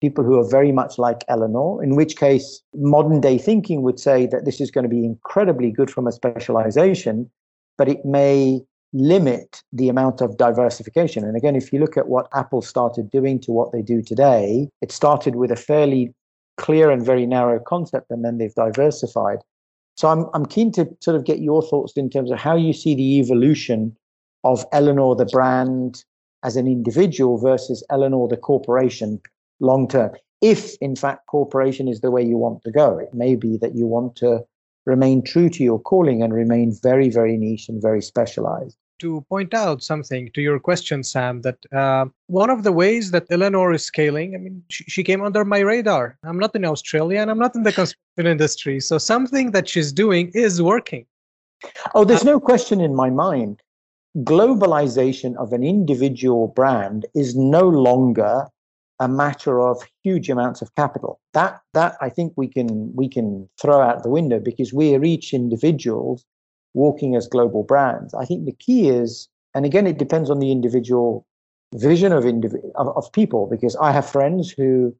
people 0.00 0.24
who 0.24 0.38
are 0.38 0.48
very 0.48 0.72
much 0.72 0.98
like 0.98 1.24
Elinor, 1.28 1.82
in 1.82 1.96
which 1.96 2.16
case 2.16 2.62
modern 2.74 3.20
day 3.20 3.38
thinking 3.38 3.82
would 3.82 3.98
say 3.98 4.26
that 4.26 4.44
this 4.44 4.60
is 4.60 4.70
going 4.70 4.84
to 4.84 4.88
be 4.88 5.04
incredibly 5.04 5.70
good 5.70 5.90
from 5.90 6.06
a 6.06 6.12
specialization, 6.12 7.30
but 7.76 7.88
it 7.88 8.04
may 8.04 8.60
limit 8.92 9.62
the 9.72 9.88
amount 9.88 10.20
of 10.20 10.36
diversification. 10.36 11.24
And 11.24 11.36
again, 11.36 11.56
if 11.56 11.72
you 11.72 11.78
look 11.78 11.96
at 11.96 12.08
what 12.08 12.28
Apple 12.32 12.62
started 12.62 13.10
doing 13.10 13.38
to 13.40 13.52
what 13.52 13.72
they 13.72 13.82
do 13.82 14.02
today, 14.02 14.68
it 14.80 14.92
started 14.92 15.36
with 15.36 15.50
a 15.50 15.56
fairly 15.56 16.14
clear 16.56 16.90
and 16.90 17.04
very 17.04 17.26
narrow 17.26 17.60
concept, 17.60 18.10
and 18.10 18.24
then 18.24 18.38
they've 18.38 18.54
diversified. 18.54 19.38
So 19.96 20.08
I'm, 20.08 20.26
I'm 20.32 20.46
keen 20.46 20.72
to 20.72 20.88
sort 21.00 21.16
of 21.16 21.24
get 21.24 21.40
your 21.40 21.62
thoughts 21.62 21.92
in 21.96 22.08
terms 22.08 22.30
of 22.30 22.38
how 22.38 22.56
you 22.56 22.72
see 22.72 22.94
the 22.94 23.18
evolution 23.18 23.96
of 24.44 24.64
Elinor, 24.72 25.16
the 25.16 25.26
brand, 25.26 26.04
as 26.44 26.56
an 26.56 26.66
individual 26.66 27.38
versus 27.38 27.84
Elinor, 27.90 28.28
the 28.28 28.36
corporation, 28.36 29.20
long 29.60 29.88
term. 29.88 30.12
If, 30.40 30.76
in 30.80 30.94
fact, 30.94 31.26
corporation 31.26 31.88
is 31.88 32.00
the 32.00 32.10
way 32.10 32.22
you 32.22 32.36
want 32.36 32.62
to 32.62 32.70
go, 32.70 32.98
it 32.98 33.12
may 33.12 33.34
be 33.34 33.56
that 33.58 33.74
you 33.74 33.86
want 33.86 34.14
to 34.16 34.44
remain 34.86 35.22
true 35.22 35.50
to 35.50 35.62
your 35.62 35.80
calling 35.80 36.22
and 36.22 36.32
remain 36.32 36.76
very, 36.82 37.10
very 37.10 37.36
niche 37.36 37.68
and 37.68 37.82
very 37.82 38.00
specialized. 38.00 38.76
To 39.00 39.24
point 39.28 39.54
out 39.54 39.82
something 39.82 40.30
to 40.34 40.40
your 40.40 40.58
question, 40.58 41.04
Sam, 41.04 41.42
that 41.42 41.58
uh, 41.72 42.06
one 42.26 42.50
of 42.50 42.64
the 42.64 42.72
ways 42.72 43.12
that 43.12 43.26
Elinor 43.30 43.72
is 43.72 43.84
scaling, 43.84 44.34
I 44.34 44.38
mean, 44.38 44.62
she, 44.70 44.84
she 44.84 45.04
came 45.04 45.22
under 45.22 45.44
my 45.44 45.60
radar. 45.60 46.18
I'm 46.24 46.38
not 46.38 46.54
in 46.56 46.64
Australia 46.64 47.20
and 47.20 47.30
I'm 47.30 47.38
not 47.38 47.54
in 47.54 47.62
the 47.62 47.72
construction 47.72 48.26
industry. 48.26 48.80
So 48.80 48.98
something 48.98 49.52
that 49.52 49.68
she's 49.68 49.92
doing 49.92 50.32
is 50.34 50.60
working. 50.60 51.06
Oh, 51.94 52.04
there's 52.04 52.24
no 52.24 52.40
question 52.40 52.80
in 52.80 52.94
my 52.94 53.10
mind. 53.10 53.60
Globalization 54.18 55.36
of 55.36 55.52
an 55.52 55.62
individual 55.62 56.48
brand 56.48 57.06
is 57.14 57.36
no 57.36 57.68
longer 57.68 58.48
a 59.00 59.08
matter 59.08 59.60
of 59.60 59.82
huge 60.02 60.28
amounts 60.28 60.62
of 60.62 60.74
capital. 60.74 61.20
That 61.34 61.60
that 61.74 61.96
I 62.00 62.08
think 62.08 62.32
we 62.36 62.48
can 62.48 62.94
we 62.94 63.08
can 63.08 63.48
throw 63.60 63.80
out 63.80 64.02
the 64.02 64.10
window 64.10 64.40
because 64.40 64.72
we 64.72 64.94
are 64.94 65.04
each 65.04 65.32
individuals 65.32 66.24
walking 66.74 67.16
as 67.16 67.26
global 67.26 67.62
brands. 67.62 68.14
I 68.14 68.24
think 68.24 68.44
the 68.44 68.52
key 68.52 68.88
is, 68.88 69.28
and 69.54 69.64
again, 69.64 69.86
it 69.86 69.98
depends 69.98 70.30
on 70.30 70.38
the 70.38 70.52
individual 70.52 71.26
vision 71.74 72.12
of 72.12 72.24
indiv- 72.24 72.72
of, 72.74 72.88
of 72.96 73.12
people. 73.12 73.46
Because 73.46 73.76
I 73.76 73.92
have 73.92 74.08
friends 74.08 74.50
who 74.50 74.94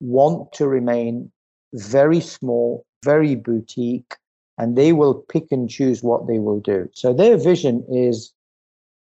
want 0.00 0.52
to 0.52 0.66
remain 0.66 1.30
very 1.74 2.20
small, 2.20 2.84
very 3.04 3.34
boutique, 3.34 4.14
and 4.58 4.76
they 4.76 4.92
will 4.92 5.14
pick 5.14 5.50
and 5.50 5.68
choose 5.68 6.02
what 6.02 6.26
they 6.26 6.38
will 6.38 6.60
do. 6.60 6.88
So 6.92 7.12
their 7.12 7.36
vision 7.36 7.84
is 7.90 8.32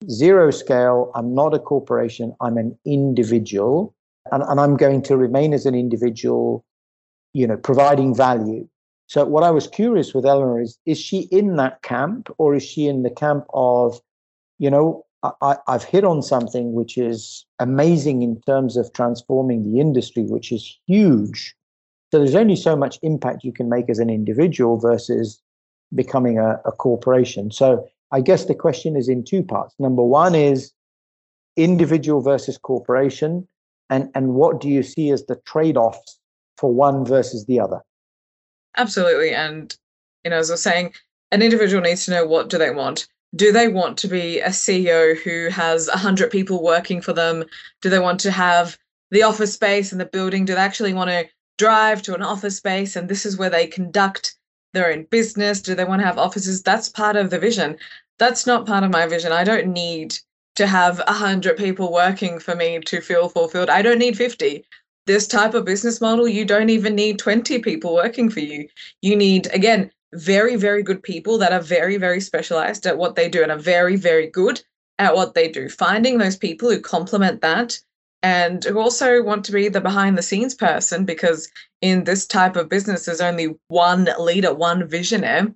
zero 0.09 0.51
scale. 0.51 1.11
I'm 1.13 1.35
not 1.35 1.53
a 1.53 1.59
corporation. 1.59 2.35
I'm 2.41 2.57
an 2.57 2.77
individual 2.85 3.93
and, 4.31 4.43
and 4.43 4.59
I'm 4.59 4.77
going 4.77 5.01
to 5.03 5.17
remain 5.17 5.53
as 5.53 5.65
an 5.65 5.75
individual, 5.75 6.65
you 7.33 7.47
know, 7.47 7.57
providing 7.57 8.15
value. 8.15 8.67
So 9.07 9.25
what 9.25 9.43
I 9.43 9.51
was 9.51 9.67
curious 9.67 10.13
with 10.13 10.25
Elinor 10.25 10.61
is, 10.61 10.77
is 10.85 10.99
she 10.99 11.21
in 11.31 11.55
that 11.55 11.81
camp 11.81 12.29
or 12.37 12.53
is 12.53 12.63
she 12.63 12.87
in 12.87 13.03
the 13.03 13.09
camp 13.09 13.45
of, 13.53 13.99
you 14.59 14.69
know, 14.69 15.05
I, 15.41 15.57
I've 15.67 15.83
hit 15.83 16.03
on 16.03 16.21
something 16.21 16.73
which 16.73 16.97
is 16.97 17.45
amazing 17.59 18.21
in 18.21 18.39
terms 18.41 18.77
of 18.77 18.93
transforming 18.93 19.63
the 19.63 19.79
industry, 19.79 20.23
which 20.23 20.51
is 20.51 20.79
huge. 20.85 21.55
So 22.11 22.19
there's 22.19 22.35
only 22.35 22.55
so 22.55 22.75
much 22.75 22.99
impact 23.01 23.43
you 23.43 23.51
can 23.51 23.67
make 23.67 23.89
as 23.89 23.99
an 23.99 24.09
individual 24.09 24.79
versus 24.79 25.41
becoming 25.93 26.37
a, 26.37 26.61
a 26.65 26.71
corporation. 26.71 27.51
So 27.51 27.87
I 28.11 28.21
guess 28.21 28.45
the 28.45 28.55
question 28.55 28.95
is 28.95 29.09
in 29.09 29.23
two 29.23 29.43
parts. 29.43 29.75
Number 29.79 30.03
one 30.03 30.35
is 30.35 30.71
individual 31.57 32.21
versus 32.21 32.57
corporation 32.57 33.47
and 33.89 34.09
and 34.15 34.33
what 34.33 34.61
do 34.61 34.69
you 34.69 34.83
see 34.83 35.09
as 35.11 35.25
the 35.25 35.39
trade-offs 35.45 36.19
for 36.57 36.73
one 36.73 37.05
versus 37.05 37.45
the 37.45 37.59
other? 37.59 37.81
Absolutely. 38.77 39.31
And 39.31 39.75
you 40.23 40.31
know 40.31 40.37
as 40.37 40.49
i 40.49 40.53
was 40.53 40.61
saying 40.61 40.93
an 41.31 41.41
individual 41.41 41.81
needs 41.81 42.05
to 42.05 42.11
know 42.11 42.25
what 42.25 42.49
do 42.49 42.57
they 42.57 42.71
want. 42.71 43.07
Do 43.35 43.51
they 43.51 43.67
want 43.67 43.97
to 43.99 44.07
be 44.07 44.39
a 44.39 44.49
ceo 44.49 45.15
who 45.15 45.49
has 45.49 45.87
100 45.87 46.31
people 46.31 46.63
working 46.63 47.01
for 47.01 47.13
them? 47.13 47.45
Do 47.81 47.89
they 47.89 47.99
want 47.99 48.19
to 48.21 48.31
have 48.31 48.77
the 49.11 49.23
office 49.23 49.53
space 49.53 49.91
and 49.91 50.01
the 50.01 50.05
building? 50.05 50.45
Do 50.45 50.55
they 50.55 50.61
actually 50.61 50.93
want 50.93 51.09
to 51.11 51.27
drive 51.57 52.01
to 52.03 52.15
an 52.15 52.23
office 52.23 52.57
space 52.57 52.95
and 52.95 53.07
this 53.07 53.25
is 53.25 53.37
where 53.37 53.49
they 53.49 53.67
conduct 53.67 54.35
their 54.73 54.91
own 54.91 55.03
business? 55.03 55.61
Do 55.61 55.75
they 55.75 55.85
want 55.85 56.01
to 56.01 56.07
have 56.07 56.17
offices? 56.17 56.63
That's 56.63 56.89
part 56.89 57.15
of 57.15 57.29
the 57.29 57.39
vision. 57.39 57.77
That's 58.17 58.47
not 58.47 58.65
part 58.65 58.83
of 58.83 58.91
my 58.91 59.07
vision. 59.07 59.31
I 59.31 59.43
don't 59.43 59.67
need 59.67 60.15
to 60.59 60.67
have 60.67 60.99
100 61.07 61.55
people 61.55 61.89
working 61.89 62.37
for 62.37 62.53
me 62.53 62.79
to 62.81 62.99
feel 62.99 63.29
fulfilled. 63.29 63.69
I 63.69 63.81
don't 63.81 63.97
need 63.97 64.17
50. 64.17 64.65
This 65.05 65.25
type 65.25 65.53
of 65.53 65.63
business 65.63 66.01
model, 66.01 66.27
you 66.27 66.43
don't 66.43 66.69
even 66.69 66.95
need 66.95 67.17
20 67.17 67.59
people 67.59 67.95
working 67.95 68.29
for 68.29 68.41
you. 68.41 68.67
You 69.01 69.15
need, 69.15 69.47
again, 69.53 69.89
very, 70.13 70.57
very 70.57 70.83
good 70.83 71.01
people 71.01 71.37
that 71.37 71.53
are 71.53 71.61
very, 71.61 71.95
very 71.95 72.19
specialized 72.19 72.85
at 72.85 72.97
what 72.97 73.15
they 73.15 73.29
do 73.29 73.41
and 73.41 73.53
are 73.53 73.57
very, 73.57 73.95
very 73.95 74.27
good 74.27 74.61
at 74.97 75.15
what 75.15 75.33
they 75.33 75.47
do. 75.47 75.69
Finding 75.69 76.17
those 76.17 76.35
people 76.35 76.69
who 76.69 76.81
complement 76.81 77.39
that 77.39 77.79
and 78.21 78.65
who 78.65 78.77
also 78.77 79.23
want 79.23 79.45
to 79.45 79.53
be 79.53 79.69
the 79.69 79.79
behind 79.79 80.17
the 80.17 80.21
scenes 80.21 80.53
person 80.53 81.05
because 81.05 81.49
in 81.81 82.03
this 82.03 82.27
type 82.27 82.57
of 82.57 82.67
business, 82.67 83.05
there's 83.05 83.21
only 83.21 83.55
one 83.69 84.09
leader, 84.19 84.53
one 84.53 84.85
visionary. 84.89 85.53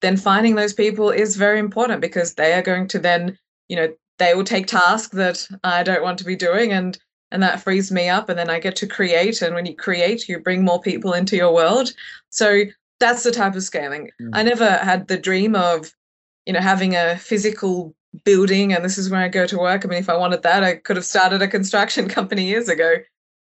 Then 0.00 0.16
finding 0.16 0.54
those 0.54 0.72
people 0.72 1.10
is 1.10 1.36
very 1.36 1.58
important 1.58 2.00
because 2.00 2.32
they 2.32 2.54
are 2.54 2.62
going 2.62 2.88
to 2.88 2.98
then, 2.98 3.36
you 3.68 3.76
know, 3.76 3.92
they 4.18 4.34
will 4.34 4.44
take 4.44 4.66
tasks 4.66 5.14
that 5.14 5.46
I 5.64 5.82
don't 5.82 6.02
want 6.02 6.18
to 6.18 6.24
be 6.24 6.36
doing 6.36 6.72
and 6.72 6.98
and 7.30 7.42
that 7.42 7.60
frees 7.60 7.92
me 7.92 8.08
up 8.08 8.28
and 8.28 8.38
then 8.38 8.48
I 8.48 8.58
get 8.58 8.74
to 8.76 8.86
create 8.86 9.42
and 9.42 9.54
when 9.54 9.66
you 9.66 9.76
create 9.76 10.28
you 10.28 10.38
bring 10.38 10.64
more 10.64 10.80
people 10.80 11.12
into 11.12 11.36
your 11.36 11.52
world. 11.52 11.92
So 12.30 12.62
that's 13.00 13.22
the 13.22 13.30
type 13.30 13.54
of 13.54 13.62
scaling. 13.62 14.10
Mm. 14.20 14.30
I 14.32 14.42
never 14.42 14.70
had 14.70 15.08
the 15.08 15.18
dream 15.18 15.54
of 15.54 15.92
you 16.46 16.54
know, 16.54 16.60
having 16.60 16.96
a 16.96 17.16
physical 17.18 17.94
building 18.24 18.72
and 18.72 18.82
this 18.82 18.96
is 18.96 19.10
where 19.10 19.20
I 19.20 19.28
go 19.28 19.46
to 19.46 19.58
work. 19.58 19.84
I 19.84 19.88
mean, 19.88 19.98
if 19.98 20.08
I 20.08 20.16
wanted 20.16 20.42
that, 20.42 20.64
I 20.64 20.76
could 20.76 20.96
have 20.96 21.04
started 21.04 21.42
a 21.42 21.48
construction 21.48 22.08
company 22.18 22.46
years 22.46 22.68
ago. 22.68 22.96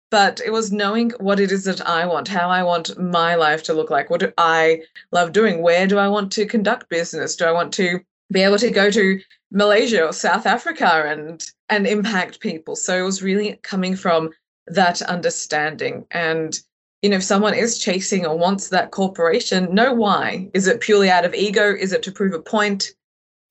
But 0.10 0.42
it 0.46 0.52
was 0.52 0.74
knowing 0.74 1.12
what 1.22 1.40
it 1.40 1.54
is 1.54 1.64
that 1.64 1.88
I 1.88 2.06
want, 2.06 2.28
how 2.28 2.50
I 2.50 2.64
want 2.64 3.00
my 3.00 3.36
life 3.36 3.64
to 3.64 3.74
look 3.74 3.90
like. 3.90 4.10
What 4.10 4.20
do 4.20 4.34
I 4.38 4.82
love 5.14 5.32
doing? 5.32 5.62
Where 5.62 5.88
do 5.88 5.98
I 5.98 6.10
want 6.10 6.34
to 6.34 6.46
conduct 6.46 6.90
business? 6.90 7.38
Do 7.38 7.46
I 7.46 7.54
want 7.54 7.74
to 7.76 8.02
be 8.32 8.42
able 8.42 8.58
to 8.60 8.72
go 8.72 8.90
to 8.90 9.20
Malaysia 9.52 10.06
or 10.06 10.14
South 10.14 10.46
Africa 10.46 11.04
and 11.06 11.46
and 11.70 11.86
impact 11.86 12.40
people? 12.40 12.76
So 12.76 12.98
it 12.98 13.04
was 13.04 13.22
really 13.22 13.60
coming 13.64 13.96
from 13.96 14.32
that 14.68 15.02
understanding. 15.02 16.06
And 16.12 16.58
you 17.02 17.10
know, 17.10 17.18
if 17.18 17.24
someone 17.24 17.56
is 17.56 17.80
chasing 17.80 18.26
or 18.26 18.38
wants 18.38 18.70
that 18.70 18.92
corporation, 18.92 19.74
know 19.74 19.94
why. 19.94 20.50
Is 20.54 20.68
it 20.68 20.82
purely 20.82 21.10
out 21.10 21.26
of 21.26 21.34
ego? 21.34 21.74
Is 21.74 21.94
it 21.94 22.04
to 22.04 22.12
prove 22.12 22.34
a 22.34 22.40
point? 22.40 22.94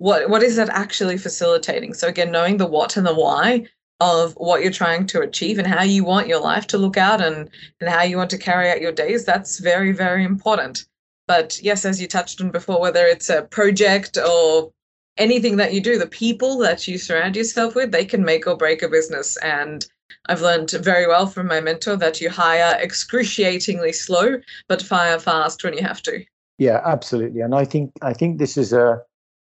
what 0.01 0.31
what 0.31 0.43
is 0.43 0.57
that 0.57 0.71
actually 0.71 1.19
facilitating 1.19 1.93
so 1.93 2.09
again 2.09 2.33
knowing 2.33 2.57
the 2.57 2.67
what 2.67 2.97
and 2.97 3.07
the 3.07 3.15
why 3.15 3.65
of 4.01 4.33
what 4.39 4.63
you're 4.63 4.73
trying 4.73 5.07
to 5.07 5.21
achieve 5.21 5.59
and 5.59 5.69
how 5.69 5.83
you 5.83 6.03
want 6.03 6.27
your 6.27 6.41
life 6.41 6.67
to 6.67 6.79
look 6.79 6.97
out 6.97 7.21
and 7.21 7.51
and 7.81 7.91
how 7.91 8.03
you 8.03 8.17
want 8.17 8.31
to 8.31 8.39
carry 8.39 8.71
out 8.71 8.81
your 8.81 8.93
days 8.93 9.25
that's 9.25 9.59
very 9.59 9.93
very 9.93 10.25
important 10.25 10.87
but 11.31 11.61
yes 11.63 11.85
as 11.85 12.01
you 12.01 12.09
touched 12.09 12.41
on 12.41 12.51
before 12.51 12.81
whether 12.81 13.07
it's 13.07 13.31
a 13.31 13.43
project 13.43 14.19
or 14.19 14.73
anything 15.17 15.59
that 15.59 15.73
you 15.73 15.81
do 15.81 15.97
the 15.97 16.15
people 16.25 16.59
that 16.59 16.89
you 16.89 16.99
surround 16.99 17.37
yourself 17.37 17.77
with 17.77 17.93
they 17.93 18.05
can 18.05 18.25
make 18.25 18.49
or 18.49 18.57
break 18.57 18.83
a 18.83 18.89
business 18.89 19.37
and 19.39 19.87
I've 20.27 20.43
learned 20.43 20.73
very 20.73 21.07
well 21.07 21.27
from 21.27 21.47
my 21.47 21.61
mentor 21.61 21.95
that 21.99 22.21
you 22.21 22.31
hire 22.31 22.77
excruciatingly 22.81 23.93
slow 23.93 24.41
but 24.67 24.83
fire 24.83 25.21
fast 25.21 25.63
when 25.63 25.73
you 25.73 25.83
have 25.83 26.03
to. 26.03 26.25
Yeah, 26.59 26.81
absolutely. 26.85 27.41
And 27.43 27.55
I 27.55 27.65
think 27.65 27.93
I 28.03 28.13
think 28.13 28.39
this 28.39 28.57
is 28.57 28.73
a 28.73 29.01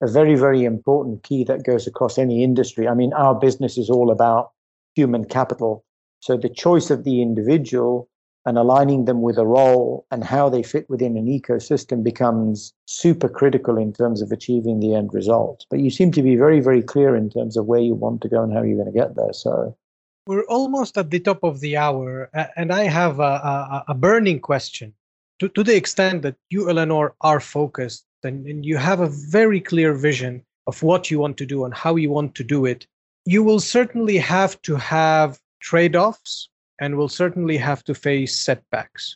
a 0.02 0.08
very, 0.08 0.36
very 0.36 0.64
important 0.64 1.24
key 1.24 1.44
that 1.46 1.66
goes 1.66 1.88
across 1.88 2.18
any 2.18 2.44
industry. 2.44 2.88
I 2.88 2.94
mean, 2.94 3.14
our 3.14 3.36
business 3.36 3.78
is 3.78 3.90
all 3.90 4.12
about 4.12 4.52
human 4.96 5.26
capital. 5.26 5.84
So 6.20 6.38
the 6.38 6.50
choice 6.50 6.90
of 6.92 7.04
the 7.04 7.22
individual 7.22 8.10
and 8.46 8.58
aligning 8.58 9.06
them 9.06 9.22
with 9.22 9.38
a 9.38 9.46
role 9.46 10.06
and 10.12 10.24
how 10.24 10.50
they 10.50 10.64
fit 10.64 10.90
within 10.90 11.16
an 11.16 11.28
ecosystem 11.28 12.04
becomes 12.04 12.74
super 12.86 13.30
critical 13.30 13.78
in 13.78 13.94
terms 13.94 14.22
of 14.22 14.32
achieving 14.32 14.80
the 14.80 14.96
end 14.96 15.14
result. 15.14 15.66
But 15.70 15.80
you 15.80 15.92
seem 15.92 16.12
to 16.14 16.24
be 16.24 16.36
very, 16.36 16.60
very 16.60 16.82
clear 16.82 17.16
in 17.16 17.30
terms 17.30 17.56
of 17.56 17.66
where 17.66 17.80
you 17.80 17.94
want 17.94 18.22
to 18.22 18.30
go 18.30 18.42
and 18.44 18.52
how 18.52 18.64
you're 18.64 18.82
going 18.82 18.92
to 18.92 19.00
get 19.00 19.16
there. 19.16 19.34
So 19.34 19.78
we're 20.26 20.46
almost 20.46 20.98
at 20.98 21.12
the 21.12 21.20
top 21.20 21.44
of 21.44 21.60
the 21.60 21.78
hour, 21.78 22.30
and 22.56 22.72
I 22.72 22.84
have 22.84 23.20
a, 23.20 23.24
a, 23.24 23.84
a 23.90 23.94
burning 23.94 24.40
question. 24.40 24.94
To, 25.40 25.50
to 25.50 25.64
the 25.64 25.76
extent 25.76 26.22
that 26.22 26.36
you, 26.50 26.70
Elinor, 26.70 27.16
are 27.22 27.40
focused 27.40 28.06
and, 28.24 28.46
and 28.46 28.66
you 28.66 28.78
have 28.78 29.00
a 29.00 29.10
very 29.10 29.60
clear 29.60 29.94
vision 29.94 30.44
of 30.68 30.84
what 30.84 31.10
you 31.10 31.18
want 31.20 31.38
to 31.38 31.46
do 31.46 31.66
and 31.66 31.74
how 31.74 31.96
you 31.96 32.12
want 32.12 32.36
to 32.36 32.44
do 32.44 32.66
it, 32.66 32.86
you 33.26 33.44
will 33.44 33.60
certainly 33.60 34.18
have 34.18 34.62
to 34.64 34.76
have 34.76 35.40
trade 35.60 35.96
offs 35.96 36.50
and 36.82 36.98
will 36.98 37.08
certainly 37.08 37.56
have 37.56 37.84
to 37.86 37.96
face 37.96 38.38
setbacks. 38.38 39.16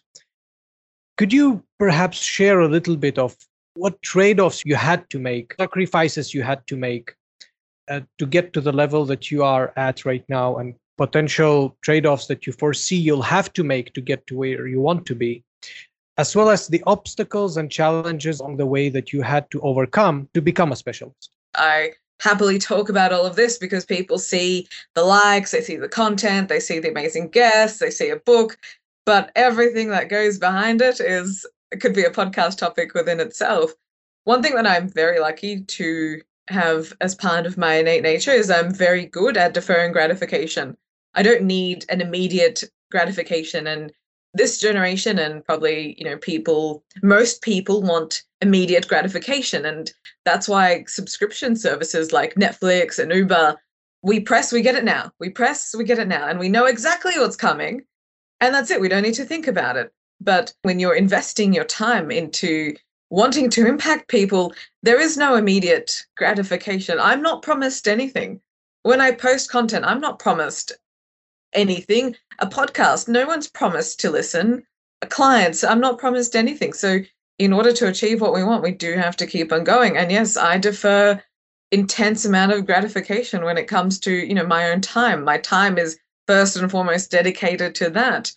Could 1.18 1.34
you 1.34 1.64
perhaps 1.78 2.18
share 2.18 2.62
a 2.62 2.70
little 2.70 2.96
bit 2.96 3.18
of 3.18 3.36
what 3.74 4.02
trade 4.02 4.40
offs 4.40 4.64
you 4.66 4.76
had 4.76 5.10
to 5.10 5.20
make, 5.20 5.54
sacrifices 5.60 6.34
you 6.34 6.44
had 6.44 6.66
to 6.68 6.78
make 6.78 7.14
uh, 7.90 8.00
to 8.20 8.26
get 8.26 8.54
to 8.54 8.62
the 8.62 8.72
level 8.72 9.06
that 9.06 9.30
you 9.30 9.44
are 9.44 9.74
at 9.76 10.06
right 10.06 10.24
now, 10.30 10.56
and 10.56 10.76
potential 10.98 11.76
trade 11.82 12.06
offs 12.06 12.28
that 12.28 12.48
you 12.48 12.54
foresee 12.54 12.96
you'll 12.96 13.22
have 13.22 13.52
to 13.52 13.64
make 13.64 13.94
to 13.94 14.02
get 14.02 14.26
to 14.28 14.38
where 14.38 14.68
you 14.68 14.80
want 14.80 15.06
to 15.08 15.16
be? 15.16 15.44
as 16.18 16.36
well 16.36 16.50
as 16.50 16.68
the 16.68 16.84
obstacles 16.88 17.58
and 17.58 17.70
challenges 17.70 18.40
on 18.40 18.58
the 18.58 18.66
way 18.66 18.90
that 18.90 19.12
you 19.12 19.22
had 19.22 19.50
to 19.52 19.62
overcome 19.62 20.30
to 20.34 20.42
become 20.42 20.72
a 20.72 20.76
specialist. 20.76 21.32
I 21.56 21.92
happily 22.22 22.58
talk 22.58 22.90
about 22.90 23.12
all 23.12 23.26
of 23.26 23.36
this 23.36 23.58
because 23.58 23.86
people 23.86 24.18
see 24.18 24.68
the 24.94 25.04
likes, 25.04 25.52
they 25.52 25.62
see 25.62 25.76
the 25.76 25.90
content, 25.90 26.50
they 26.50 26.60
see 26.60 26.80
the 26.80 26.90
amazing 26.90 27.30
guests, 27.30 27.80
they 27.80 27.90
see 27.90 28.10
a 28.10 28.16
book, 28.18 28.58
but 29.06 29.32
everything 29.36 29.90
that 29.90 30.10
goes 30.10 30.40
behind 30.40 30.82
it 30.82 31.00
is 31.00 31.46
it 31.72 31.82
could 31.82 31.94
be 31.94 32.04
a 32.04 32.10
podcast 32.10 32.58
topic 32.58 32.94
within 32.94 33.20
itself. 33.20 33.74
One 34.24 34.42
thing 34.42 34.56
that 34.56 34.68
I'm 34.68 34.88
very 34.88 35.20
lucky 35.20 35.62
to 35.62 36.22
have 36.48 36.94
as 37.02 37.16
part 37.16 37.46
of 37.46 37.58
my 37.58 37.76
innate 37.76 38.04
nature 38.04 38.32
is 38.32 38.50
I'm 38.50 38.74
very 38.74 39.06
good 39.06 39.36
at 39.38 39.54
deferring 39.54 39.92
gratification. 39.92 40.78
I 41.14 41.24
don't 41.24 41.44
need 41.44 41.86
an 41.90 42.02
immediate 42.02 42.64
gratification 42.92 43.68
and 43.68 43.92
this 44.36 44.60
generation 44.60 45.18
and 45.18 45.44
probably 45.46 45.96
you 45.98 46.06
know 46.06 46.18
people 46.18 46.84
most 47.02 47.42
people 47.42 47.82
want 47.82 48.24
immediate 48.42 48.88
gratification. 48.88 49.66
And 49.66 49.92
that's 50.26 50.48
why 50.48 50.84
subscription 50.88 51.56
services 51.56 52.12
like 52.12 52.36
netflix 52.36 53.00
and 53.00 53.12
uber 53.12 53.56
we 54.04 54.20
press 54.20 54.52
we 54.52 54.62
get 54.62 54.76
it 54.76 54.84
now. 54.84 55.12
We 55.20 55.30
press 55.30 55.74
we 55.76 55.84
get 55.84 56.00
it 56.00 56.08
now. 56.08 56.28
And 56.28 56.38
we 56.38 56.50
know 56.50 56.66
exactly 56.66 57.14
what's 57.18 57.36
coming. 57.36 57.84
And 58.42 58.54
that's 58.54 58.70
it. 58.70 58.82
We 58.82 58.90
don't 58.90 59.02
need 59.02 59.16
to 59.16 59.26
think 59.26 59.48
about 59.48 59.78
it. 59.78 59.92
But 60.22 60.54
when 60.62 60.80
you're 60.80 60.96
investing 60.96 61.54
your 61.54 61.64
time 61.64 62.12
into 62.12 62.76
wanting 63.10 63.50
to 63.52 63.68
impact 63.68 64.10
people 64.10 64.54
there 64.84 65.00
is 65.00 65.16
no 65.16 65.36
immediate 65.36 66.04
gratification. 66.18 67.00
I'm 67.00 67.22
not 67.22 67.42
promised 67.42 67.88
anything. 67.88 68.42
When 68.84 69.02
i 69.02 69.12
post 69.12 69.50
content 69.50 69.86
i'm 69.86 70.02
not 70.02 70.20
promised 70.20 70.72
anything. 71.56 72.16
A 72.40 72.48
podcast, 72.48 73.08
no 73.08 73.26
one's 73.26 73.48
promised 73.48 74.00
to 74.02 74.12
listen. 74.12 74.64
Clients, 75.10 75.64
I'm 75.64 75.80
not 75.80 76.00
promised 76.00 76.36
anything. 76.36 76.74
So, 76.74 77.00
in 77.38 77.54
order 77.54 77.74
to 77.74 77.88
achieve 77.88 78.22
what 78.22 78.34
we 78.34 78.44
want, 78.44 78.64
we 78.64 78.72
do 78.72 78.94
have 78.94 79.18
to 79.18 79.28
keep 79.28 79.52
on 79.52 79.64
going. 79.64 79.98
And 79.98 80.12
yes, 80.12 80.38
I 80.38 80.58
defer 80.58 81.22
intense 81.72 82.26
amount 82.26 82.52
of 82.52 82.66
gratification 82.66 83.44
when 83.44 83.58
it 83.58 83.68
comes 83.68 84.00
to 84.00 84.12
you 84.12 84.34
know 84.34 84.46
my 84.46 84.72
own 84.72 84.82
time. 84.82 85.24
My 85.24 85.38
time 85.38 85.78
is 85.78 85.98
first 86.28 86.56
and 86.56 86.70
foremost 86.72 87.12
dedicated 87.12 87.76
to 87.76 87.90
that. 87.92 88.32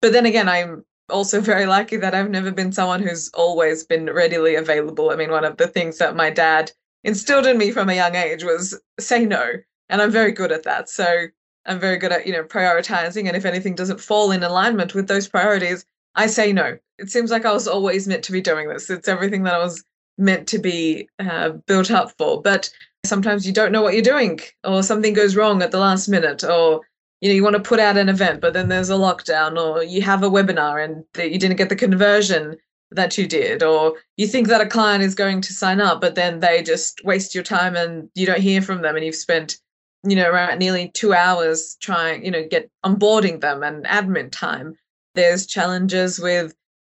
But 0.00 0.12
then 0.12 0.26
again, 0.26 0.48
I'm 0.48 0.84
also 1.08 1.40
very 1.52 1.66
lucky 1.66 1.96
that 1.96 2.14
I've 2.14 2.30
never 2.30 2.50
been 2.50 2.72
someone 2.72 3.02
who's 3.02 3.28
always 3.30 3.84
been 3.84 4.06
readily 4.06 4.54
available. 4.54 5.10
I 5.10 5.16
mean, 5.16 5.30
one 5.30 5.44
of 5.44 5.56
the 5.56 5.68
things 5.68 5.98
that 5.98 6.16
my 6.16 6.30
dad 6.30 6.72
instilled 7.04 7.46
in 7.46 7.58
me 7.58 7.70
from 7.72 7.88
a 7.88 7.94
young 7.94 8.14
age 8.14 8.44
was 8.44 8.78
say 8.98 9.24
no, 9.24 9.52
and 9.88 10.02
I'm 10.02 10.10
very 10.10 10.32
good 10.32 10.52
at 10.52 10.64
that. 10.64 10.88
So 10.88 11.26
I'm 11.70 11.78
very 11.78 11.98
good 11.98 12.10
at, 12.10 12.26
you 12.26 12.32
know, 12.32 12.42
prioritizing. 12.42 13.28
And 13.28 13.36
if 13.36 13.44
anything 13.44 13.76
doesn't 13.76 14.00
fall 14.00 14.32
in 14.32 14.42
alignment 14.42 14.92
with 14.92 15.06
those 15.06 15.28
priorities, 15.28 15.86
I 16.16 16.26
say 16.26 16.52
no. 16.52 16.76
It 16.98 17.10
seems 17.10 17.30
like 17.30 17.44
I 17.44 17.52
was 17.52 17.68
always 17.68 18.08
meant 18.08 18.24
to 18.24 18.32
be 18.32 18.40
doing 18.40 18.68
this. 18.68 18.90
It's 18.90 19.06
everything 19.06 19.44
that 19.44 19.54
I 19.54 19.58
was 19.58 19.84
meant 20.18 20.48
to 20.48 20.58
be 20.58 21.08
uh, 21.20 21.50
built 21.68 21.92
up 21.92 22.12
for. 22.18 22.42
But 22.42 22.68
sometimes 23.06 23.46
you 23.46 23.52
don't 23.52 23.70
know 23.70 23.82
what 23.82 23.94
you're 23.94 24.02
doing, 24.02 24.40
or 24.64 24.82
something 24.82 25.14
goes 25.14 25.36
wrong 25.36 25.62
at 25.62 25.70
the 25.70 25.78
last 25.78 26.08
minute, 26.08 26.42
or 26.42 26.80
you 27.20 27.28
know 27.28 27.34
you 27.34 27.44
want 27.44 27.56
to 27.56 27.62
put 27.62 27.80
out 27.80 27.96
an 27.96 28.08
event, 28.08 28.40
but 28.40 28.52
then 28.52 28.68
there's 28.68 28.90
a 28.90 28.94
lockdown, 28.94 29.56
or 29.56 29.84
you 29.84 30.02
have 30.02 30.24
a 30.24 30.28
webinar 30.28 30.84
and 30.84 31.04
you 31.16 31.38
didn't 31.38 31.56
get 31.56 31.68
the 31.68 31.76
conversion 31.76 32.56
that 32.90 33.16
you 33.16 33.26
did, 33.26 33.62
or 33.62 33.94
you 34.16 34.26
think 34.26 34.48
that 34.48 34.60
a 34.60 34.66
client 34.66 35.04
is 35.04 35.14
going 35.14 35.40
to 35.40 35.52
sign 35.52 35.80
up, 35.80 36.00
but 36.00 36.16
then 36.16 36.40
they 36.40 36.62
just 36.62 37.00
waste 37.04 37.34
your 37.34 37.44
time 37.44 37.76
and 37.76 38.10
you 38.16 38.26
don't 38.26 38.40
hear 38.40 38.60
from 38.60 38.82
them, 38.82 38.96
and 38.96 39.04
you've 39.04 39.14
spent 39.14 39.58
you 40.02 40.16
know, 40.16 40.30
around 40.30 40.58
nearly 40.58 40.88
two 40.88 41.12
hours 41.12 41.76
trying, 41.80 42.24
you 42.24 42.30
know, 42.30 42.46
get 42.48 42.70
onboarding 42.84 43.40
them 43.40 43.62
and 43.62 43.84
admin 43.84 44.30
time. 44.30 44.74
There's 45.14 45.46
challenges 45.46 46.18
with, 46.18 46.54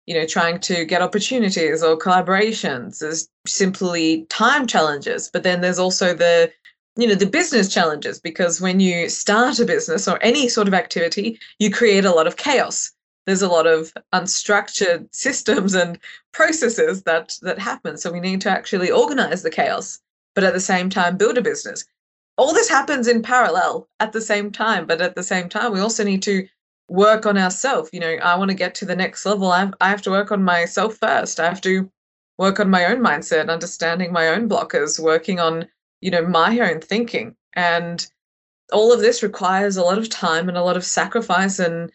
you 0.07 0.15
know, 0.15 0.27
trying 0.27 0.61
to 0.61 0.85
get 0.85 1.03
opportunities 1.03 1.83
or 1.83 1.99
collaborations. 1.99 2.99
There's 2.99 3.29
simply 3.47 4.27
time 4.29 4.67
challenges, 4.67 5.31
but 5.33 5.43
then 5.43 5.61
there's 5.61 5.79
also 5.79 6.15
the, 6.15 6.53
you 6.97 7.09
know, 7.09 7.15
the 7.15 7.27
business 7.27 7.73
challenges 7.73 8.21
because 8.21 8.61
when 8.61 8.79
you 8.79 9.09
start 9.09 9.59
a 9.59 9.65
business 9.65 10.07
or 10.07 10.23
any 10.23 10.49
sort 10.49 10.69
of 10.69 10.75
activity, 10.75 11.41
you 11.59 11.73
create 11.73 12.05
a 12.05 12.13
lot 12.13 12.27
of 12.27 12.37
chaos. 12.37 12.93
There's 13.27 13.43
a 13.43 13.49
lot 13.49 13.67
of 13.67 13.93
unstructured 14.13 15.09
systems 15.13 15.75
and 15.75 15.99
processes 16.33 17.03
that 17.05 17.37
that 17.43 17.59
happen. 17.59 17.97
So 17.97 18.13
we 18.13 18.21
need 18.21 18.41
to 18.43 18.51
actually 18.51 18.91
organize 18.91 19.43
the 19.43 19.51
chaos, 19.51 20.01
but 20.35 20.45
at 20.45 20.53
the 20.53 20.61
same 20.61 20.91
time 20.91 21.17
build 21.17 21.39
a 21.39 21.43
business 21.43 21.85
all 22.37 22.53
this 22.53 22.69
happens 22.69 23.09
in 23.09 23.23
parallel 23.23 23.89
at 24.01 24.13
the 24.13 24.21
same 24.21 24.51
time 24.51 24.87
but 24.87 25.01
at 25.01 25.15
the 25.15 25.23
same 25.23 25.49
time 25.49 25.73
we 25.73 25.81
also 25.81 26.05
need 26.05 26.23
to 26.23 26.47
work 26.89 27.27
on 27.27 27.39
ourselves 27.39 27.91
you 27.93 28.01
know 28.01 28.15
i 28.23 28.35
want 28.35 28.51
to 28.51 28.57
get 28.57 28.75
to 28.75 28.85
the 28.85 28.97
next 28.97 29.25
level. 29.25 29.51
I 29.51 29.61
have, 29.61 29.75
I 29.81 29.89
have 29.89 30.03
to 30.03 30.11
work 30.11 30.33
on 30.33 30.43
myself 30.43 30.97
first. 30.97 31.41
I 31.41 31.45
have 31.47 31.61
to 31.63 31.91
work 32.39 32.59
on 32.61 32.71
my 32.71 32.87
own 32.87 33.01
mindset 33.01 33.49
understanding 33.49 34.13
my 34.13 34.29
own 34.29 34.49
blockers 34.49 34.99
working 34.99 35.39
on 35.39 35.69
you 36.01 36.11
know 36.11 36.27
my 36.27 36.59
own 36.59 36.81
thinking. 36.81 37.37
And 37.55 38.07
all 38.73 38.93
of 38.93 39.01
this 39.01 39.23
requires 39.23 39.77
a 39.77 39.83
lot 39.83 39.99
of 39.99 40.09
time 40.09 40.49
and 40.49 40.57
a 40.57 40.63
lot 40.63 40.77
of 40.77 40.85
sacrifice 40.85 41.59
and 41.59 41.91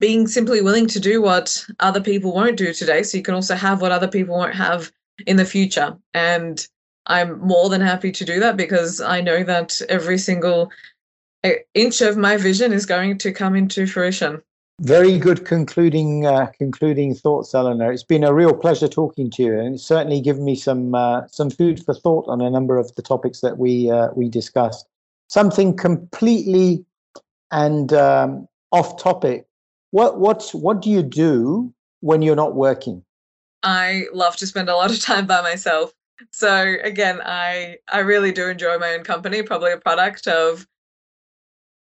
being 0.00 0.26
simply 0.26 0.62
willing 0.62 0.86
to 0.88 1.00
do 1.00 1.20
what 1.20 1.64
other 1.80 2.00
people 2.00 2.34
won't 2.34 2.56
do 2.56 2.72
today 2.72 3.02
so 3.02 3.16
you 3.16 3.22
can 3.22 3.34
also 3.34 3.54
have 3.54 3.82
what 3.82 3.92
other 3.92 4.08
people 4.08 4.36
won't 4.36 4.54
have 4.54 4.90
in 5.26 5.36
the 5.36 5.44
future. 5.44 5.96
And 6.14 6.66
I'm 7.08 7.40
more 7.40 7.68
than 7.68 7.80
happy 7.80 8.12
to 8.12 8.24
do 8.24 8.38
that 8.40 8.56
because 8.56 9.00
I 9.00 9.20
know 9.20 9.42
that 9.42 9.80
every 9.88 10.18
single 10.18 10.70
eh, 11.42 11.56
inch 11.74 12.00
of 12.02 12.16
my 12.16 12.36
vision 12.36 12.72
is 12.72 12.86
going 12.86 13.18
to 13.18 13.32
come 13.32 13.56
into 13.56 13.86
fruition. 13.86 14.42
Very 14.80 15.18
good 15.18 15.44
concluding 15.44 16.24
uh, 16.24 16.46
concluding 16.56 17.12
thoughts, 17.14 17.52
Elinor. 17.52 17.90
It's 17.90 18.04
been 18.04 18.22
a 18.22 18.32
real 18.32 18.54
pleasure 18.54 18.86
talking 18.86 19.28
to 19.32 19.42
you, 19.42 19.58
and 19.58 19.74
it's 19.74 19.84
certainly 19.84 20.20
given 20.20 20.44
me 20.44 20.54
some 20.54 20.94
uh, 20.94 21.26
some 21.26 21.50
food 21.50 21.84
for 21.84 21.94
thought 21.94 22.28
on 22.28 22.40
a 22.40 22.48
number 22.48 22.78
of 22.78 22.94
the 22.94 23.02
topics 23.02 23.40
that 23.40 23.58
we 23.58 23.90
uh, 23.90 24.10
we 24.14 24.28
discussed. 24.28 24.86
Something 25.26 25.76
completely 25.76 26.84
and 27.50 27.92
um, 27.92 28.46
off 28.70 29.02
topic. 29.02 29.46
What 29.90 30.20
what's 30.20 30.54
what 30.54 30.80
do 30.80 30.90
you 30.90 31.02
do 31.02 31.72
when 32.00 32.22
you're 32.22 32.36
not 32.36 32.54
working? 32.54 33.02
I 33.64 34.04
love 34.12 34.36
to 34.36 34.46
spend 34.46 34.68
a 34.68 34.76
lot 34.76 34.92
of 34.92 35.00
time 35.00 35.26
by 35.26 35.40
myself. 35.40 35.92
So 36.30 36.76
again, 36.82 37.20
I 37.24 37.76
I 37.88 38.00
really 38.00 38.32
do 38.32 38.48
enjoy 38.48 38.78
my 38.78 38.94
own 38.94 39.04
company. 39.04 39.42
Probably 39.42 39.72
a 39.72 39.78
product 39.78 40.26
of 40.26 40.66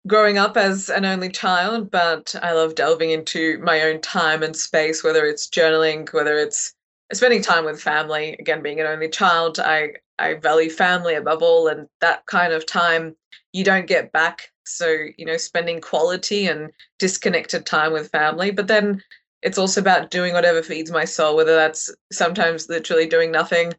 growing 0.07 0.37
up 0.37 0.57
as 0.57 0.89
an 0.89 1.05
only 1.05 1.29
child, 1.29 1.91
but 1.91 2.33
I 2.41 2.53
love 2.53 2.75
delving 2.75 3.11
into 3.11 3.59
my 3.59 3.81
own 3.81 4.01
time 4.01 4.41
and 4.43 4.55
space, 4.55 5.03
whether 5.03 5.25
it's 5.25 5.49
journaling, 5.49 6.11
whether 6.13 6.37
it's 6.37 6.73
spending 7.13 7.41
time 7.41 7.65
with 7.65 7.81
family. 7.81 8.35
Again, 8.39 8.61
being 8.61 8.79
an 8.79 8.87
only 8.87 9.09
child, 9.09 9.59
I, 9.59 9.93
I 10.19 10.35
value 10.35 10.69
family 10.69 11.15
above 11.15 11.43
all, 11.43 11.67
and 11.67 11.87
that 12.01 12.25
kind 12.25 12.53
of 12.53 12.65
time 12.65 13.15
you 13.53 13.63
don't 13.63 13.87
get 13.87 14.11
back. 14.11 14.51
So, 14.65 14.95
you 15.17 15.25
know, 15.25 15.37
spending 15.37 15.81
quality 15.81 16.47
and 16.47 16.71
disconnected 16.99 17.65
time 17.65 17.93
with 17.93 18.11
family. 18.11 18.51
But 18.51 18.67
then 18.67 19.01
it's 19.41 19.57
also 19.57 19.81
about 19.81 20.11
doing 20.11 20.33
whatever 20.33 20.61
feeds 20.61 20.91
my 20.91 21.05
soul, 21.05 21.35
whether 21.35 21.55
that's 21.55 21.89
sometimes 22.11 22.69
literally 22.69 23.07
doing 23.07 23.31
nothing 23.31 23.73